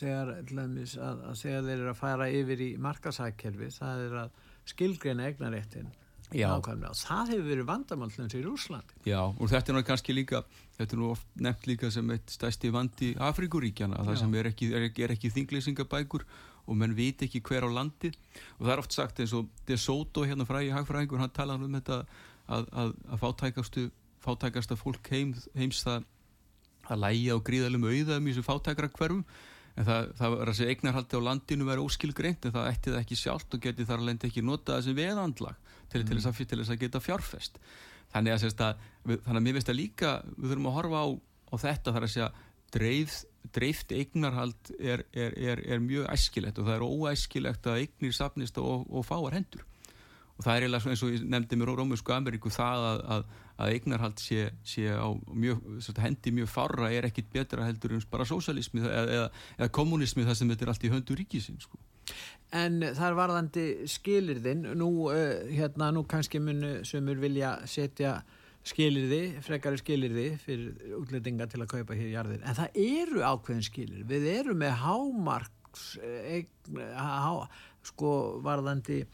þegar, 0.00 0.32
að, 0.40 1.22
að 1.30 1.38
þegar 1.42 1.68
þeir 1.68 1.76
eru 1.76 1.92
að 1.92 2.00
fara 2.00 2.32
yfir 2.32 2.64
í 2.64 2.72
markasækkerfi 2.82 3.70
það 3.76 4.02
er 4.06 4.18
að 4.24 4.42
skilgreina 4.66 5.30
egnaréttin 5.30 5.92
nákvæmlega. 6.26 6.90
Og 6.90 6.98
það 6.98 7.28
hefur 7.32 7.46
verið 7.46 7.68
vandamallins 7.68 8.34
í 8.34 8.42
Rúslandi 8.42 9.06
Já 9.06 9.20
og 9.22 9.44
þetta 9.46 9.56
er 9.56 9.60
náttúrulega 9.60 9.90
kannski 9.92 10.16
líka 10.16 10.42
þetta 10.78 10.96
er 10.96 11.00
nú 11.00 11.10
oft 11.12 11.28
nefnt 11.38 11.68
líka 11.70 11.90
sem 11.94 12.10
eitt 12.10 12.34
stæsti 12.34 12.72
vandi 12.74 13.12
Afrikuríkjana 13.28 14.02
það 14.02 14.16
Já. 14.16 14.20
sem 14.24 14.34
er 14.40 14.50
ekki, 14.50 14.70
er, 14.74 14.88
er 14.90 15.14
ekki 15.14 15.30
þinglýsingabækur 15.36 16.26
og 16.66 16.80
menn 16.80 16.96
veit 16.98 17.22
ekki 17.22 17.42
hver 17.46 17.68
á 17.68 17.70
landi 17.70 18.10
og 18.58 18.64
það 18.64 18.72
er 18.74 18.82
oft 18.82 18.96
sagt 18.96 19.22
eins 19.22 19.36
og 19.38 19.46
De 19.68 19.78
Soto 19.78 20.26
hérna 20.26 20.48
fræði 20.48 20.74
hagfræðingur 20.74 21.22
hann 21.22 21.34
talaði 21.36 21.68
um 21.68 21.78
þetta 21.78 22.00
að, 22.02 22.66
að, 22.72 22.92
að 23.06 23.22
fátækastu 23.22 23.88
fátækasta 24.26 24.74
fólk 24.78 25.06
heim, 25.14 25.34
heims 25.54 25.84
það 25.86 26.06
að 26.90 27.02
læja 27.02 27.36
og 27.36 27.44
gríðalum 27.46 27.86
auðaðum 27.86 28.26
í 28.26 28.34
þessu 28.34 28.46
fátækra 28.46 28.90
hverfum 28.94 29.22
en 29.76 29.84
það, 29.84 30.10
það 30.16 30.34
var 30.34 30.50
að 30.50 30.58
segja 30.58 30.74
eignarhaldi 30.74 31.20
á 31.20 31.26
landinu 31.26 31.68
verið 31.68 31.90
óskilgreint 31.90 32.48
en 32.48 32.54
það 32.54 32.70
ætti 32.70 32.92
það 32.92 33.02
ekki 33.02 33.18
sjálft 33.20 33.56
og 33.56 33.62
geti 33.66 33.86
þar 33.88 34.02
alveg 34.02 34.26
ekki 34.30 34.44
nota 34.44 34.78
þessi 34.78 34.96
veðandlag 34.96 35.58
til, 35.92 36.00
mm. 36.00 36.08
til, 36.08 36.16
þess 36.16 36.30
að, 36.30 36.40
til 36.40 36.60
þess 36.62 36.72
að 36.74 36.82
geta 36.84 37.02
fjárfest 37.04 37.60
þannig 38.14 38.36
að, 38.36 38.46
að, 38.64 38.84
þannig 39.04 39.40
að 39.40 39.46
mér 39.46 39.58
finnst 39.58 39.72
að 39.72 39.80
líka 39.80 40.12
við 40.32 40.50
þurfum 40.52 40.68
að 40.70 40.76
horfa 40.78 41.02
á, 41.04 41.06
á 41.12 41.54
þetta 41.66 41.96
þar 41.96 42.06
að 42.06 42.14
segja 42.14 42.30
dreif, 42.76 43.16
dreift 43.54 43.94
eignarhald 43.94 44.72
er, 44.78 45.04
er, 45.12 45.36
er, 45.36 45.62
er 45.76 45.82
mjög 45.82 46.08
æskilegt 46.14 46.60
og 46.60 46.68
það 46.68 46.78
er 46.78 46.86
óæskilegt 46.86 47.68
að 47.70 47.82
eignir 47.84 48.16
sapnist 48.16 48.60
og, 48.62 48.86
og 48.88 49.06
fáar 49.06 49.36
hendur 49.36 49.66
og 50.36 50.44
það 50.44 50.56
er 50.56 50.76
eins 50.76 51.04
og 51.04 51.12
ég 51.12 51.24
nefndi 51.24 51.58
mér 51.58 51.72
á 51.72 51.78
Rómusku 51.80 52.12
Ameríku 52.12 52.52
það 52.52 52.88
að, 52.90 53.04
að, 53.14 53.28
að 53.56 53.72
eignarhald 53.72 54.20
sé, 54.20 54.50
sé 54.66 54.86
á 54.92 55.08
mjög, 55.32 55.62
hendi 56.02 56.32
mjög 56.36 56.50
farra 56.52 56.90
er 56.92 57.08
ekkit 57.08 57.30
betra 57.32 57.66
heldur 57.66 57.96
en 57.96 58.04
bara 58.10 58.26
sósalismi 58.28 58.82
eða, 58.84 59.04
eða, 59.18 59.28
eða 59.58 59.70
kommunismi 59.78 60.26
þar 60.26 60.38
sem 60.38 60.50
þetta 60.52 60.66
er 60.66 60.72
allt 60.72 60.86
í 60.86 60.92
höndu 60.92 61.18
ríkisinn 61.18 61.60
sko. 61.62 61.80
En 62.54 62.80
þar 62.94 63.16
varðandi 63.18 63.66
skilirðin 63.90 64.66
nú, 64.78 64.90
uh, 65.10 65.46
hérna, 65.50 65.90
nú 65.94 66.04
kannski 66.08 66.40
munu 66.42 66.78
semur 66.86 67.18
vilja 67.22 67.56
setja 67.66 68.20
skilirði, 68.66 69.38
frekari 69.46 69.78
skilirði 69.78 70.26
fyrir 70.42 70.96
útlendinga 70.98 71.46
til 71.50 71.62
að 71.62 71.70
kaupa 71.76 71.94
hér 71.94 72.10
jarðir. 72.10 72.42
En 72.42 72.58
það 72.58 72.80
eru 72.82 73.22
ákveðin 73.22 73.66
skilir 73.66 74.06
við 74.10 74.26
erum 74.32 74.58
með 74.58 74.74
hámarks 74.82 75.86
eh, 76.02 76.40
eign, 76.40 76.80
há, 76.98 77.46
sko 77.86 78.10
varðandi 78.42 79.04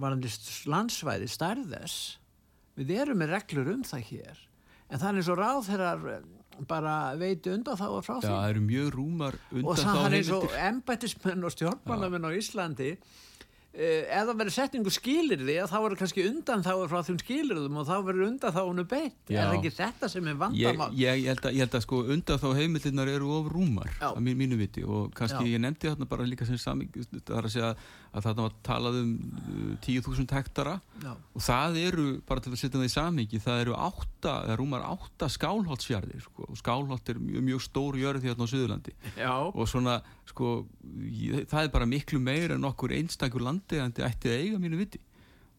varandi 0.00 0.30
landsvæði 0.70 1.28
stærðes 1.28 1.96
við 2.88 3.00
erum 3.04 3.20
með 3.22 3.32
reglur 3.36 3.72
um 3.74 3.82
það 3.86 4.04
hér 4.10 4.44
en 4.90 5.02
þannig 5.02 5.26
svo 5.26 5.36
ráð 5.38 5.60
þeirrar 5.68 6.06
eh, 6.14 6.20
bara 6.68 6.94
veitu 7.16 7.52
undan 7.54 7.78
þá 7.78 7.86
frá 8.04 8.16
því. 8.20 8.26
Já, 8.28 8.32
það 8.34 8.50
eru 8.52 8.62
mjög 8.66 8.88
rúmar 8.96 9.36
undan 9.52 9.64
þá 9.64 9.70
og 9.70 9.82
það 9.84 10.04
er 10.08 10.16
eins 10.18 10.30
og 10.36 10.56
embætismenn 10.66 11.46
og 11.46 11.54
stjórnmálamenn 11.54 12.26
á 12.26 12.30
Íslandi 12.36 12.90
Eh, 13.70 14.02
ef 14.10 14.24
það 14.26 14.38
verður 14.40 14.54
setningu 14.56 14.90
skilir 14.90 15.42
því 15.46 15.54
þá 15.70 15.76
verður 15.76 15.98
kannski 16.00 16.22
undan 16.26 16.64
þá 16.66 16.70
frá 16.90 17.04
þjón 17.06 17.20
skilirðum 17.22 17.76
og 17.78 17.84
þá 17.86 17.92
verður 18.02 18.24
undan 18.26 18.54
þá 18.56 18.58
húnu 18.64 18.84
beitt. 18.90 19.20
Er 19.30 19.44
það 19.44 19.54
ekki 19.60 19.70
þetta 19.76 20.08
sem 20.10 20.26
er 20.26 20.40
vandamál? 20.40 20.88
Ég, 20.98 21.04
ég, 21.04 21.20
ég, 21.22 21.28
held 21.30 21.46
að, 21.46 21.54
ég 21.54 21.62
held 21.62 21.76
að 21.78 21.84
sko 21.84 22.00
undan 22.16 22.40
þá 22.42 22.48
heimillinnar 22.58 23.12
eru 23.12 23.30
of 23.36 23.52
rúmar 23.54 23.92
Já. 23.92 24.08
að 24.08 24.18
mín, 24.26 24.40
mínu 24.42 24.58
viti. 24.58 24.82
Og 24.82 25.14
kannski 25.14 25.46
Já. 25.46 25.52
ég 25.54 25.62
nefndi 25.62 25.86
þarna 25.86 26.10
bara 26.10 26.26
líka 26.26 26.48
sem 26.48 26.58
saming 26.58 26.90
það 26.98 27.36
er 27.38 27.46
að 27.46 27.54
segja 27.54 27.70
að 28.10 28.26
þarna 28.26 28.48
var 28.48 28.58
talað 28.66 29.00
um 29.04 29.14
10.000 29.86 30.10
uh, 30.10 30.34
hektara. 30.40 30.74
Já. 31.00 31.12
og 31.14 31.44
það 31.46 31.78
eru, 31.84 32.08
bara 32.26 32.42
til 32.42 32.50
að 32.50 32.58
setja 32.58 32.74
það 32.74 32.88
í 32.88 32.92
samingi 32.96 33.38
það 33.40 33.62
eru 33.62 33.76
átta, 33.78 34.32
það 34.48 34.56
rúmar 34.58 34.82
átta 34.90 35.30
skálholtsfjarðir 35.30 36.24
sko, 36.26 36.50
og 36.50 36.58
skálholt 36.58 37.14
er 37.14 37.22
mjög, 37.22 37.46
mjög 37.46 37.62
stór 37.70 38.02
jörð 38.02 38.26
hérna 38.26 38.44
á 38.44 38.50
Suðurlandi. 38.50 38.96
Og 39.54 39.70
svona 39.70 40.00
sko 40.26 40.64
það 41.50 41.64
er 41.64 41.72
bara 41.72 41.88
miklu 41.88 42.20
meir 42.22 42.56
en 42.56 42.66
okkur 42.66 42.98
einstakur 42.98 43.46
land 43.46 43.59
landeigandi 43.60 44.04
ætti 44.06 44.30
að 44.30 44.44
eiga 44.44 44.60
mínu 44.62 44.80
viti 44.80 45.00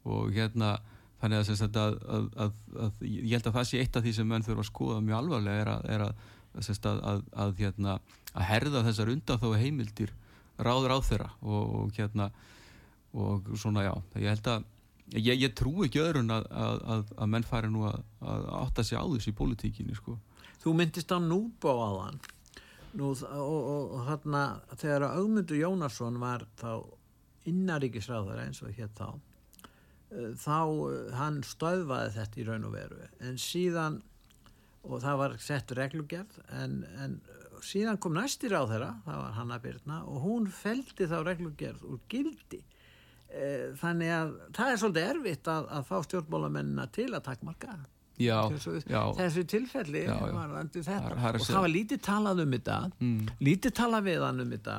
og 0.10 0.34
hérna 0.34 0.80
þannig 1.22 1.52
að, 1.54 1.76
að, 1.78 2.30
að, 2.36 2.54
að 2.82 3.04
ég 3.06 3.36
held 3.36 3.48
að 3.48 3.58
það 3.60 3.68
sé 3.70 3.82
eitt 3.82 3.96
af 3.98 4.04
því 4.06 4.14
sem 4.18 4.28
menn 4.28 4.46
þurfa 4.46 4.64
að 4.64 4.70
skoða 4.72 5.04
mjög 5.06 5.18
alvarlega 5.20 5.76
er 5.86 6.06
að 6.08 7.60
hérna, 7.62 8.00
að 8.34 8.48
herða 8.50 8.84
þessar 8.88 9.14
undan 9.14 9.42
þó 9.42 9.52
heimildir 9.62 10.14
ráður 10.58 10.98
á 10.98 11.00
þeirra 11.06 11.30
og, 11.42 11.76
og 11.78 11.94
hérna 11.96 12.32
og 13.14 13.48
svona 13.60 13.86
já, 13.86 13.94
ég 14.18 14.34
held 14.34 14.50
að 14.50 14.66
ég, 15.20 15.36
ég 15.36 15.54
trú 15.56 15.86
ekki 15.86 16.02
öðrun 16.02 16.32
að 16.32 17.26
menn 17.30 17.46
fari 17.46 17.70
nú 17.70 17.86
að 17.86 18.02
átta 18.64 18.84
sig 18.88 18.98
á 18.98 19.06
þessu 19.06 19.34
í 19.34 19.38
politíkinni 19.38 19.96
sko. 19.98 20.18
Þú 20.64 20.76
myndist 20.78 21.12
á 21.12 21.20
núbá 21.22 21.74
þann 21.76 22.22
Nú, 22.92 23.14
og, 23.14 23.22
og, 23.24 23.92
og 23.96 24.02
hérna 24.10 24.42
þegar 24.76 25.06
augmundur 25.14 25.56
Jónasson 25.56 26.18
var 26.20 26.44
þá 26.60 26.82
innaríkisráður 27.50 28.42
eins 28.44 28.62
og 28.66 28.74
hér 28.78 28.90
þá 28.98 29.08
eh, 30.12 30.32
þá 30.40 30.60
eh, 30.62 31.12
hann 31.18 31.42
stöðvaði 31.48 32.16
þetta 32.18 32.42
í 32.42 32.48
raun 32.48 32.68
og 32.70 32.76
veru. 32.76 33.06
En 33.24 33.40
síðan 33.42 34.02
og 34.82 34.98
það 35.04 35.22
var 35.22 35.38
sett 35.42 35.72
reglugjörð 35.78 36.42
en, 36.58 36.82
en 37.04 37.20
síðan 37.66 38.00
kom 38.02 38.16
næstir 38.18 38.56
á 38.58 38.66
þeirra 38.66 38.92
það 39.06 39.22
var 39.22 39.34
Hanna 39.38 39.58
Birna 39.62 40.02
og 40.10 40.24
hún 40.26 40.48
feldi 40.50 41.06
þá 41.10 41.20
reglugjörð 41.28 41.88
úr 41.94 42.04
gildi. 42.10 42.62
E, 43.32 43.72
þannig 43.80 44.12
að 44.12 44.32
það 44.58 44.72
er 44.72 44.80
svolítið 44.82 45.10
erfitt 45.14 45.50
að, 45.52 45.68
að 45.78 45.86
fá 45.88 46.08
stjórnmólamennina 46.08 46.88
til 46.92 47.12
að 47.14 47.26
takkmarka 47.30 47.78
þessu, 48.52 48.74
þessu 49.18 49.44
tilfelli 49.50 50.04
já, 50.04 50.14
já. 50.14 50.34
Var 50.36 51.38
og 51.40 51.46
það 51.46 51.62
var 51.64 51.72
lítið 51.72 52.02
talað 52.06 52.44
um 52.44 52.56
þetta 52.58 52.80
mm. 53.00 53.30
lítið 53.42 53.76
talað 53.80 54.10
við 54.10 54.26
hann 54.26 54.44
um 54.44 54.52
þetta 54.56 54.76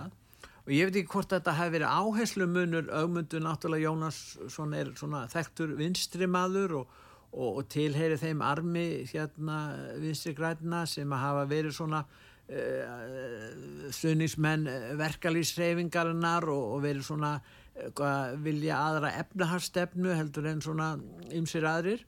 og 0.62 0.70
ég 0.70 0.88
veit 0.88 0.98
ekki 1.00 1.10
hvort 1.10 1.32
þetta 1.32 1.54
hefði 1.58 1.74
verið 1.76 1.94
áherslu 1.98 2.46
munur 2.46 2.90
augmundu 2.94 3.40
náttúrulega 3.42 3.88
Jónasson 3.88 4.74
er 4.78 4.92
svona 4.98 5.24
þekktur 5.32 5.72
vinstri 5.78 6.28
maður 6.30 6.76
og, 6.82 6.92
og, 7.32 7.48
og 7.48 7.64
tilheyri 7.72 8.18
þeim 8.20 8.44
armi 8.46 8.84
hérna 9.10 9.62
vinstri 10.02 10.36
græna 10.38 10.84
sem 10.86 11.10
að 11.10 11.24
hafa 11.24 11.48
verið 11.50 11.74
svona 11.78 12.04
uh, 12.04 12.52
eh, 12.52 13.48
sunnismenn 13.96 14.68
verkalýsreifingarinnar 15.00 16.46
og, 16.52 16.62
og 16.76 16.84
verið 16.86 17.08
svona 17.08 17.32
uh, 17.40 18.38
vilja 18.44 18.78
aðra 18.78 19.16
efnaharstefnu 19.24 20.14
heldur 20.14 20.46
en 20.52 20.62
svona 20.62 20.92
ymsir 21.34 21.66
aðrir. 21.66 22.06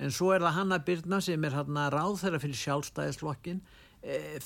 En 0.00 0.12
svo 0.14 0.30
er 0.32 0.44
það 0.44 0.56
Hanna 0.60 0.78
Byrna 0.84 1.18
sem 1.24 1.42
er 1.44 1.58
hérna 1.58 1.88
ráð 1.92 2.20
þeirra 2.22 2.40
fyrir 2.44 2.62
sjálfstæðislokkin 2.62 3.64
uh, 3.64 4.38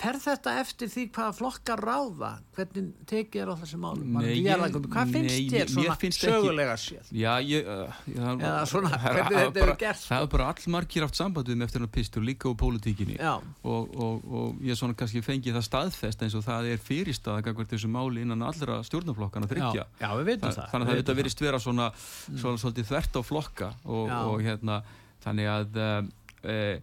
fer 0.00 0.16
þetta 0.18 0.52
eftir 0.58 0.88
því 0.90 1.02
hvaða 1.14 1.32
flokkar 1.38 1.80
ráða? 1.86 2.30
Hvernig 2.56 2.86
tekið 3.06 3.42
er 3.44 3.50
á 3.50 3.54
þessi 3.60 3.78
málum 3.78 4.16
Nei, 4.18 4.32
ég- 4.42 4.78
hvað 4.90 5.12
finnst 5.14 5.52
þér 5.54 5.68
svona 5.70 5.94
finnst 6.02 6.24
sögulega 6.24 6.74
séð? 6.82 7.10
Já, 7.14 7.30
ég... 7.46 7.68
Uh, 7.68 8.00
já, 8.10 8.24
Eða 8.34 8.64
svona, 8.66 8.90
það 8.90 9.04
er- 9.06 9.14
hvernig 9.14 9.30
það 9.30 9.38
er 9.38 9.46
þetta 9.52 9.66
bara- 9.68 9.76
gerst, 9.84 10.08
Það 10.10 10.24
er 10.26 10.30
bara 10.34 10.48
allmargir 10.54 11.06
haft 11.06 11.18
samband 11.20 11.46
við 11.52 11.56
mig 11.60 11.68
eftir 11.68 11.84
hann 11.84 11.92
pistur, 11.94 12.22
líka 12.26 12.48
úr 12.50 12.56
pólitíkinni. 12.64 13.18
Og, 13.22 13.94
og, 13.94 14.26
og 14.34 14.64
ég 14.66 14.74
svona 14.80 14.96
kannski 14.98 15.22
fengið 15.22 15.54
það 15.60 15.66
staðfest 15.68 16.24
eins 16.26 16.34
og 16.34 16.42
það 16.48 16.70
er 16.74 16.82
fyrirstað 16.90 17.38
að 17.38 17.46
þessu 17.76 17.92
máli 17.94 18.24
innan 18.26 18.42
allra 18.42 18.80
stjórnaflokkana 18.82 19.46
já, 19.46 19.52
þryggja. 19.54 19.86
já, 20.02 20.08
Þa, 20.50 20.50
það. 20.58 20.68
þannig 20.74 20.88
að 20.88 20.90
við 20.90 21.00
þetta 21.04 21.14
vitum 21.14 21.22
verist 21.22 21.40
vera 21.46 21.58
svona, 21.62 21.86
svona 22.34 22.58
svolítið 22.64 22.90
þvert 22.90 23.14
á 23.14 23.22
flokka 23.22 23.70
og, 23.84 24.10
og 24.10 24.42
hérna 24.42 24.80
þannig 25.24 25.48
að 25.54 25.78
uh, 25.78 26.76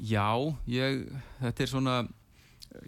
já, 0.00 0.28
ég 0.70 1.00
þetta 1.40 1.64
er 1.66 1.72
svona 1.72 1.96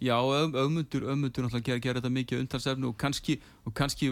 já, 0.02 0.16
öfmundur, 0.18 1.06
öfmundur 1.12 1.46
náttúrulega 1.46 1.78
gera, 1.80 2.00
þetta 2.00 2.12
mikið 2.16 2.42
umtalsefnu 2.42 2.90
og 2.90 2.96
kannski, 3.00 3.38
og 3.66 3.74
kannski 3.78 4.10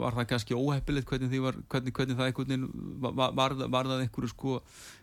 var 0.00 0.16
það 0.16 0.28
kannski 0.32 0.56
óheppilegt 0.56 1.10
hvernig, 1.10 1.42
var, 1.42 1.58
hvernig, 1.68 1.94
hvernig 1.96 2.18
það 2.18 2.28
einhvern 2.30 2.52
veginn 2.52 2.66
var, 3.02 3.32
var, 3.36 3.88
það 3.90 4.04
einhverju 4.06 4.30
sko 4.32 4.60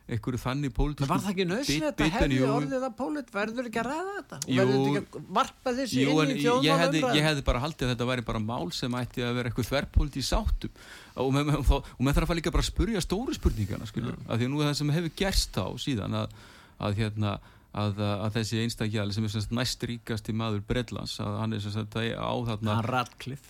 einhverju 0.09 0.39
þannig 0.41 0.73
pólitísku 0.73 1.05
Men 1.05 1.11
var 1.11 1.23
það 1.25 1.33
ekki 1.33 1.45
nöðsynlegt 1.49 2.01
að 2.01 2.13
hefði 2.15 2.39
orðið 2.49 2.85
að 2.87 2.95
pólit 2.97 3.33
verður 3.33 3.67
ekki 3.69 3.81
að 3.81 3.89
ræða 3.89 4.15
þetta? 4.15 4.39
Og 4.39 4.55
verður 4.59 4.79
ekki 4.79 5.19
að 5.19 5.27
varpa 5.39 5.73
þessu 5.79 5.99
Jú, 5.99 6.15
inn 6.23 6.33
í 6.33 6.47
ég 6.47 6.81
hefði, 6.83 7.03
ég 7.19 7.27
hefði 7.27 7.45
bara 7.51 7.61
haldið 7.65 7.85
að 7.85 7.93
þetta 7.93 8.09
væri 8.09 8.25
bara 8.31 8.41
mál 8.47 8.71
sem 8.73 8.97
ætti 8.99 9.25
að 9.25 9.37
vera 9.37 9.51
eitthvað 9.51 9.69
þverrpólit 9.69 10.17
í 10.17 10.25
sáttum. 10.25 10.81
Og 11.19 11.31
með, 11.35 11.51
með, 11.51 11.71
og 11.77 12.01
með 12.07 12.17
þarf 12.17 12.33
að 12.33 12.39
líka 12.39 12.55
bara 12.55 12.65
að 12.65 12.71
spurja 12.71 13.03
stóru 13.05 13.37
spurningana 13.37 13.89
skilur, 13.89 14.17
Mm. 14.19 14.25
af 14.31 14.39
því 14.39 14.47
að 14.47 14.51
nú 14.55 14.61
er 14.63 14.69
það 14.71 14.77
sem 14.79 14.93
hefur 14.95 15.15
gerst 15.19 15.53
þá 15.53 15.65
síðan 15.83 16.15
að, 16.23 16.33
að 16.79 16.99
hérna 17.03 17.37
að, 17.77 17.99
að 18.01 18.37
þessi 18.39 18.61
einstakjali 18.63 19.13
sem 19.13 19.25
er 19.27 19.51
næst 19.53 19.83
ríkasti 19.85 20.33
maður 20.33 20.63
Bredlands 20.69 21.19
að 21.21 21.35
hann 21.37 21.53
er 21.53 21.61
sagt 21.61 21.97
á 21.99 22.33
þarna 22.49 22.77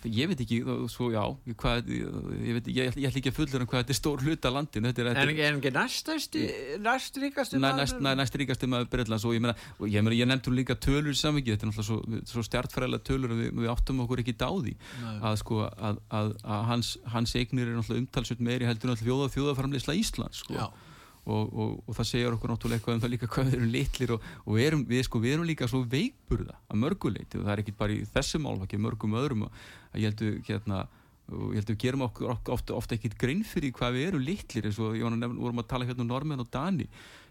ég 0.04 0.28
veit 0.28 0.42
ekki, 0.44 0.58
svo 0.92 1.08
já 1.14 1.22
hvað, 1.62 1.88
ég, 1.88 2.58
veit, 2.58 2.68
ég, 2.68 2.90
ég 3.00 3.08
ætla 3.08 3.22
ekki 3.22 3.32
að 3.32 3.38
fullur 3.38 3.64
um 3.64 3.70
hvað 3.70 3.84
þetta 3.84 3.94
er 3.94 4.00
stór 4.00 4.24
hluta 4.26 4.52
landin 4.52 4.88
þetta 4.90 5.02
er, 5.02 5.10
þetta 5.10 5.22
en 5.22 5.24
er, 5.24 5.32
ekki, 5.32 5.46
en 5.48 5.60
ekki 5.60 5.72
næstæsti 5.76 6.44
næst 6.84 7.20
ríkasti 7.24 7.60
Næ, 7.60 7.70
næst, 7.80 7.96
næ, 8.04 8.10
næst 8.20 8.36
ríkasti 8.40 8.68
maður 8.70 8.90
Bretlands 8.92 9.24
og 9.24 9.36
ég 9.36 9.44
meina, 9.44 9.56
og 9.78 9.88
ég, 9.88 10.04
meina, 10.04 10.36
hún 10.50 10.58
líka 10.58 10.76
tölur 10.76 11.14
í 11.14 11.16
samvikið, 11.16 11.56
þetta 11.56 11.66
er 11.66 11.72
náttúrulega 11.72 11.88
svo, 11.88 12.20
svo 12.34 12.44
stjartfræðilega 12.46 13.06
tölur 13.08 13.34
við, 13.38 13.50
við 13.56 13.72
áttum 13.72 14.04
okkur 14.04 14.24
ekki 14.24 14.36
dáði 14.40 14.76
að 15.20 15.40
sko 15.40 15.64
að, 15.70 16.04
að, 16.12 16.32
að 16.44 16.68
hans, 16.70 16.92
hans 17.14 17.34
eignir 17.38 17.70
er 17.70 17.78
náttúrulega 17.78 18.04
umtalsveit 18.04 18.44
meiri 18.44 18.68
heldur 18.68 18.90
en 18.90 18.96
alltaf 18.96 19.34
þjóðaframleysla 19.36 19.96
Íslands 20.00 20.44
sko. 20.44 20.56
Já. 20.60 20.89
Og, 21.26 21.50
og, 21.52 21.74
og 21.86 21.98
það 21.98 22.08
segir 22.10 22.36
okkur 22.36 22.52
náttúrulega 22.54 22.80
eitthvað 22.80 22.96
um 22.96 23.02
það 23.04 23.12
líka 23.14 23.28
hvað 23.34 23.50
við 23.50 23.58
erum 23.58 23.74
litlir 23.74 24.14
og, 24.14 24.30
og 24.44 24.56
við, 24.56 24.66
erum, 24.66 24.84
við, 24.88 25.02
sko, 25.06 25.20
við 25.22 25.36
erum 25.36 25.50
líka 25.50 25.68
svo 25.70 25.82
veikburða 25.90 26.56
að 26.70 26.80
mörguleiti 26.84 27.40
og 27.40 27.44
það 27.44 27.52
er 27.54 27.64
ekki 27.64 27.76
bara 27.82 27.96
í 27.96 28.08
þessu 28.14 28.40
málfaki, 28.40 28.80
mörgum 28.80 29.18
öðrum 29.20 29.46
að 29.46 30.00
ég 30.00 30.24
hérna 30.48 30.86
held 31.30 31.62
að 31.62 31.72
við 31.74 31.80
gerum 31.84 32.06
okkur 32.08 32.32
ofta, 32.32 32.74
ofta 32.74 32.96
ekkit 32.96 33.16
grinn 33.20 33.42
fyrir 33.46 33.74
hvað 33.76 33.96
við 33.96 34.06
erum 34.08 34.24
litlir 34.26 34.66
eins 34.66 34.80
og 34.82 34.96
ég 34.98 35.06
var 35.06 35.14
að 35.14 35.20
nefna, 35.22 35.42
vorum 35.44 35.62
að 35.62 35.68
tala 35.70 35.86
hérna 35.86 36.06
um 36.06 36.10
normenn 36.10 36.42
og 36.42 36.50
dani 36.50 36.88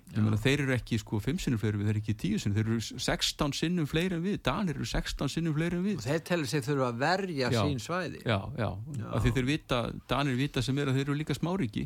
ég 0.10 0.23
meina 0.25 0.39
þeir 0.41 0.63
eru 0.63 0.73
ekki 0.73 0.97
sko 0.97 1.19
5 1.21 1.41
sinnum 1.43 1.60
fleiri 1.62 1.78
við, 1.78 1.89
þeir 1.89 1.93
eru 1.93 2.02
ekki 2.02 2.15
10 2.23 2.41
sinnum, 2.41 2.56
þeir 2.58 2.69
eru 2.71 3.02
16 3.06 3.58
sinnum 3.60 3.89
fleiri 3.89 4.17
en 4.17 4.23
við, 4.23 4.38
danir 4.45 4.80
eru 4.80 4.88
16 4.89 5.34
sinnum 5.36 5.54
fleiri 5.58 5.78
en 5.78 5.84
við 5.86 5.99
og 5.99 6.06
þeir 6.08 6.23
telur 6.32 6.49
sig 6.49 6.63
þurfa 6.65 6.88
að 6.88 7.04
verja 7.04 7.52
Já. 7.54 7.60
sín 7.60 7.84
svæði 7.84 8.23
já, 8.23 8.39
já, 8.58 8.69
Já. 8.97 9.12
þeir 9.28 9.49
vita 9.52 9.82
danir 10.10 10.39
vita 10.39 10.63
sem 10.65 10.82
er 10.82 10.89
að 10.89 10.97
þeir 10.97 11.06
eru 11.06 11.19
líka 11.19 11.38
smáriki. 11.38 11.86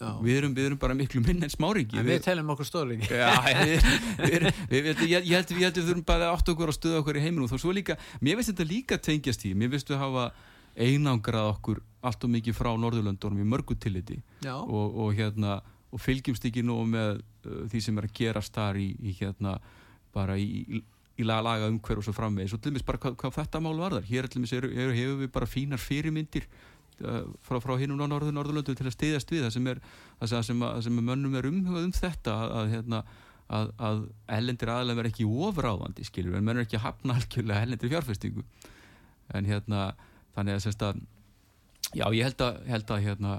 Við 0.00 0.36
erum, 0.38 0.54
við 0.56 0.68
erum 0.70 0.80
bara 0.80 0.96
miklu 0.96 1.20
minn 1.24 1.44
en 1.44 1.52
smáriki 1.52 1.98
en 2.00 2.06
við 2.08 2.22
telum 2.24 2.52
okkur 2.54 2.68
við, 3.00 3.88
við, 4.20 4.46
við, 4.70 4.86
við, 4.86 5.02
ég, 5.10 5.26
held 5.34 5.52
við 5.52 5.80
þurfum 5.80 6.06
bara 6.08 6.30
átt 6.32 6.48
okkur 6.52 6.72
að 6.72 6.78
stöða 6.78 7.02
okkur 7.02 7.18
í 7.20 7.24
heiminum. 7.24 7.48
Og 7.50 7.60
svo 7.60 7.74
líka, 7.76 7.98
mér 8.24 8.38
finnst 8.38 8.54
þetta 8.54 8.68
líka 8.70 9.00
tengjast 9.00 9.44
í 9.44 9.52
mér 9.58 9.72
finnst 9.74 9.92
við 9.92 10.00
hafa 10.00 10.30
einangrað 10.80 11.50
okkur 11.56 11.82
allt 12.06 12.24
og 12.24 12.32
mikið 12.32 12.56
frá 12.56 12.70
Norðurlöndunum 12.80 13.42
í 13.42 13.50
mörgu 13.52 13.76
tilliti. 13.76 14.20
Já, 14.44 14.54
og, 14.56 14.96
og 15.04 15.12
hérna 15.18 15.58
og 15.90 16.00
fylgjumst 16.00 16.46
ekki 16.46 16.62
nú 16.64 16.78
með 16.88 17.20
uh, 17.20 17.66
því 17.68 17.82
sem 17.84 18.00
er 18.00 18.08
að 18.08 18.16
gerast 18.16 18.56
þar 18.56 18.78
í, 18.80 18.88
í 19.02 19.14
hérna 19.18 19.58
bara 20.14 20.36
í, 20.38 20.80
í, 20.80 20.82
laga, 21.26 21.42
laga 21.50 21.70
umhverf 21.70 22.00
og 22.00 22.06
svo 22.06 22.14
framvegis. 22.16 22.54
Og 22.56 22.62
til 22.62 22.72
dæmis 22.72 22.86
bara 22.86 23.00
hvað, 23.02 23.18
hvað 23.20 23.36
þetta 23.40 23.62
mál 23.64 23.76
varðar. 23.78 24.06
Hér 24.08 24.30
til 24.30 24.40
dæmis 24.40 24.54
hefur 24.54 25.18
við 25.24 25.32
bara 25.34 25.50
fínar 25.50 25.82
fyrirmyndir 25.82 26.46
frá, 27.46 27.58
frá 27.62 27.74
hinnum 27.80 28.00
á 28.00 28.06
Norður, 28.10 28.34
Norðurlöndu 28.36 28.76
til 28.76 28.86
að 28.86 28.94
stiðast 28.96 29.32
við 29.32 29.46
það 29.46 29.54
sem 29.56 29.68
er 29.72 29.82
það 30.20 30.46
sem, 30.48 30.64
að, 30.66 30.80
sem 30.86 31.00
mönnum 31.00 31.36
er 31.38 31.48
umhugað 31.50 31.86
um 31.88 31.94
þetta 31.96 32.36
að, 32.46 32.72
hérna 32.74 33.02
að, 33.50 33.70
að 33.78 34.02
ellendir 34.38 34.72
aðlega 34.72 35.00
verð 35.00 35.12
ekki 35.12 35.28
ofráðandi 35.48 36.06
skilur, 36.08 36.36
en 36.38 36.46
menn 36.46 36.60
er 36.60 36.66
ekki 36.66 36.78
að 36.80 36.86
hafna 36.88 37.16
algjörlega 37.18 37.66
ellendir 37.66 37.94
fjárfestingu. 37.94 38.44
En 39.34 39.46
hérna, 39.46 39.86
þannig 40.36 40.58
að 40.58 40.66
semst 40.66 40.84
að 40.86 41.00
já, 41.94 42.04
ég 42.14 42.26
held 42.28 42.44
að, 42.46 42.60
held 42.70 42.92
að 42.94 43.06
hérna, 43.06 43.38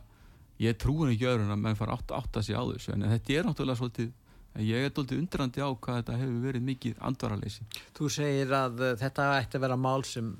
ég 0.62 0.80
trúin 0.80 1.14
ekki 1.14 1.30
öðrun 1.30 1.54
að 1.54 1.64
menn 1.64 1.80
fara 1.80 1.98
átt, 1.98 2.36
að 2.38 2.48
sig 2.48 2.58
á 2.58 2.64
þessu 2.64 2.96
en 2.96 3.08
þetta 3.14 3.38
er 3.38 3.48
náttúrulega 3.48 3.82
svolítið 3.82 4.12
ég 4.60 4.86
er 4.86 4.92
doldið 4.92 5.22
undrandi 5.22 5.64
á 5.64 5.70
hvað 5.72 6.02
þetta 6.02 6.18
hefur 6.20 6.40
verið 6.44 6.64
mikið 6.68 7.04
andvaraleysi. 7.08 7.66
Þú 7.96 8.10
segir 8.12 8.52
að 8.56 8.82
uh, 8.84 8.96
þetta 9.00 9.28
ætti 9.40 9.58
að 9.58 9.66
vera 9.66 9.78
mál 9.80 10.04
sem 10.08 10.34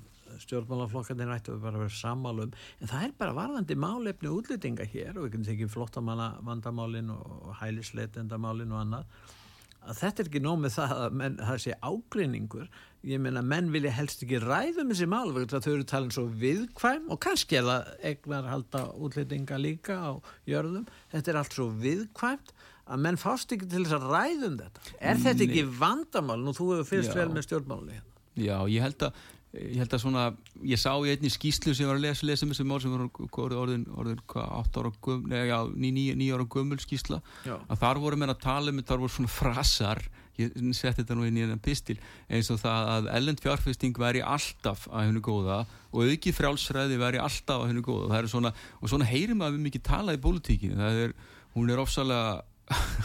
stjórnmálaflokkarnir 0.46 1.34
ætti 1.36 1.54
að 1.54 1.68
vera 1.68 1.90
sammálum 1.98 2.54
en 2.54 2.92
það 2.92 3.06
er 3.08 3.14
bara 3.20 3.38
varðandi 3.38 3.78
málefni 3.80 4.32
útlýtinga 4.32 4.88
hér 4.94 5.18
og 5.18 5.26
við 5.26 5.36
getum 5.36 5.48
tekið 5.50 5.76
flottamanna 5.76 6.32
vandamálin 6.48 7.14
og 7.16 7.54
hælisleitendamálin 7.62 8.74
og 8.76 8.84
annað 8.86 9.38
að 9.82 9.98
þetta 9.98 10.22
er 10.22 10.30
ekki 10.30 10.42
nóg 10.46 10.58
með 10.62 10.74
það 10.76 10.92
að 10.96 11.16
menn, 11.20 11.38
það 11.42 11.62
sé 11.64 11.76
ágreiningur. 11.82 12.68
Ég 13.10 13.22
meina 13.22 13.42
menn 13.42 13.72
vilja 13.74 13.94
helst 13.98 14.22
ekki 14.22 14.42
ræðum 14.44 14.92
þessi 14.94 15.08
mál 15.10 15.32
vegna 15.34 15.62
þau 15.64 15.72
eru 15.72 15.88
talin 15.90 16.14
svo 16.14 16.28
viðkvæm 16.44 17.08
og 17.10 17.22
kannski 17.26 17.58
er 17.58 17.66
það 17.66 17.90
egnar 18.12 18.50
halda 18.52 18.84
útlýtinga 18.94 19.58
líka 19.62 19.98
á 19.98 20.12
jörðum. 20.50 20.86
Þetta 21.14 21.34
er 21.34 21.42
allt 21.42 21.58
svo 21.58 21.68
viðkvæmt 21.82 22.54
að 22.92 23.04
menn 23.08 23.20
fást 23.22 23.56
ekki 23.56 23.70
til 23.72 23.84
þess 23.88 23.98
að 23.98 24.08
ræðum 24.14 24.58
þetta. 24.62 24.88
Er 25.00 25.22
þetta 25.26 25.46
ekki 25.48 25.68
vandamál? 25.82 26.40
Nú 26.46 26.54
þú 26.58 26.72
hefur 26.76 26.90
fyrst 26.92 27.16
Já. 27.16 27.18
vel 27.24 27.30
með 27.34 27.48
stjórnmáli 27.48 27.98
hérna. 27.98 28.18
Já, 28.38 28.58
ég 28.70 28.86
held 28.86 29.08
að 29.10 29.24
ég 29.52 29.82
held 29.82 29.94
að 29.96 30.04
svona, 30.06 30.24
ég 30.64 30.80
sá 30.80 30.94
í 30.96 31.12
einni 31.12 31.32
skýslu 31.32 31.74
sem 31.76 31.90
var 31.90 31.98
að 32.00 32.06
lesa, 32.06 32.28
lesa 32.28 32.48
með 32.48 32.56
þessi 32.56 32.68
mál 32.70 32.80
sem 32.84 32.94
var 32.94 33.56
orðin, 33.60 33.84
orðin, 34.00 34.22
hvað, 34.32 34.48
8 34.62 34.82
ára 34.82 34.92
gömul, 35.08 35.32
neða, 35.34 35.46
já, 35.50 35.58
9 35.84 36.30
ára 36.38 36.48
gömul 36.56 36.80
skýsla 36.80 37.20
Já. 37.44 37.56
að 37.60 37.82
þar 37.84 38.02
voru 38.06 38.20
meina 38.22 38.36
að 38.38 38.44
tala 38.46 38.72
um, 38.72 38.84
þar 38.88 39.02
voru 39.04 39.16
svona 39.18 39.34
frasar 39.36 40.04
ég 40.40 40.54
setti 40.74 41.02
þetta 41.02 41.18
nú 41.18 41.26
inn 41.28 41.40
í 41.40 41.44
enn 41.44 41.60
pistil 41.64 41.98
eins 42.32 42.50
og 42.54 42.62
það 42.62 42.92
að 42.94 43.10
ellend 43.18 43.42
fjárfesting 43.44 43.98
væri 44.00 44.24
alltaf 44.24 44.88
að 44.90 45.10
hennu 45.10 45.24
góða 45.26 45.66
og 45.92 46.08
auki 46.08 46.34
frjálsræði 46.36 47.00
væri 47.02 47.20
alltaf 47.22 47.66
að 47.66 47.74
hennu 47.74 47.84
góða. 47.86 48.08
Það 48.14 48.22
er 48.22 48.30
svona, 48.32 48.54
og 48.80 48.94
svona 48.94 49.10
heyrim 49.10 49.44
að 49.44 49.58
við 49.58 49.66
mikið 49.68 49.84
tala 49.90 50.16
í 50.16 50.22
pólitíkinu, 50.24 50.80
það 50.80 51.02
er, 51.04 51.14
hún 51.58 51.74
er 51.74 51.84
ofsalega 51.84 52.40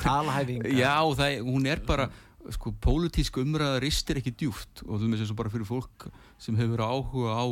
talhæfinga 0.04 0.70
Já, 0.82 0.94
það, 1.18 1.40
hún 1.48 1.66
er 1.70 1.82
bara 1.86 2.08
sko, 2.54 2.74
pólitísk 2.82 3.40
umræða 3.42 3.80
ristir 3.82 4.20
ekki 4.20 4.34
djúft 4.38 4.84
og 4.86 5.00
þú 5.00 5.10
veist 5.10 5.24
eins 5.24 5.32
og 5.34 5.40
bara 5.40 5.52
fyrir 5.52 5.66
fólk 5.68 6.06
sem 6.38 6.56
hefur 6.60 6.84
áhuga 6.84 7.34
á 7.34 7.46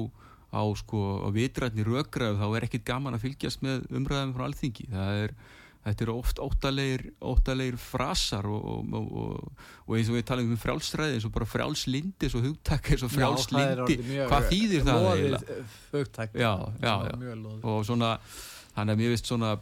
á, 0.54 0.62
sko, 0.78 1.26
á 1.26 1.28
vitrætni 1.34 1.82
rökgræðu 1.82 2.38
þá 2.38 2.46
er 2.54 2.66
ekkit 2.68 2.86
gaman 2.86 3.16
að 3.16 3.26
fylgjast 3.26 3.64
með 3.66 3.88
umræðum 3.90 4.34
frá 4.36 4.44
alþingi. 4.46 4.86
Það 4.92 5.20
er, 5.24 5.34
þetta 5.84 6.06
eru 6.06 6.14
oft 6.14 6.40
óttalegir, 6.44 7.04
óttalegir 7.18 7.78
frasar 7.82 8.46
og, 8.46 8.68
og, 8.70 8.94
og, 9.02 9.66
og 9.84 9.98
eins 9.98 10.12
og 10.12 10.18
við 10.18 10.26
talum 10.30 10.54
um 10.54 10.60
frjálsræði 10.62 11.18
eins 11.18 11.26
og 11.26 11.34
bara 11.34 11.50
frjálslindi 11.50 12.28
eins 12.28 12.38
og 12.38 12.46
hugtak 12.46 12.92
eins 12.94 13.04
og 13.04 13.12
frjálslindi. 13.12 13.98
hvað 14.30 14.48
þýðir 14.52 14.86
það 14.86 15.10
eiginlega? 15.10 15.60
Fugtak 15.90 16.38
Já, 16.38 16.52
já, 16.78 16.94
já. 17.10 17.36
og 17.66 17.84
svona 17.90 18.14
þannig 18.74 18.94
að 18.94 19.02
mér 19.02 19.14
veist 19.16 19.30
svona 19.30 19.56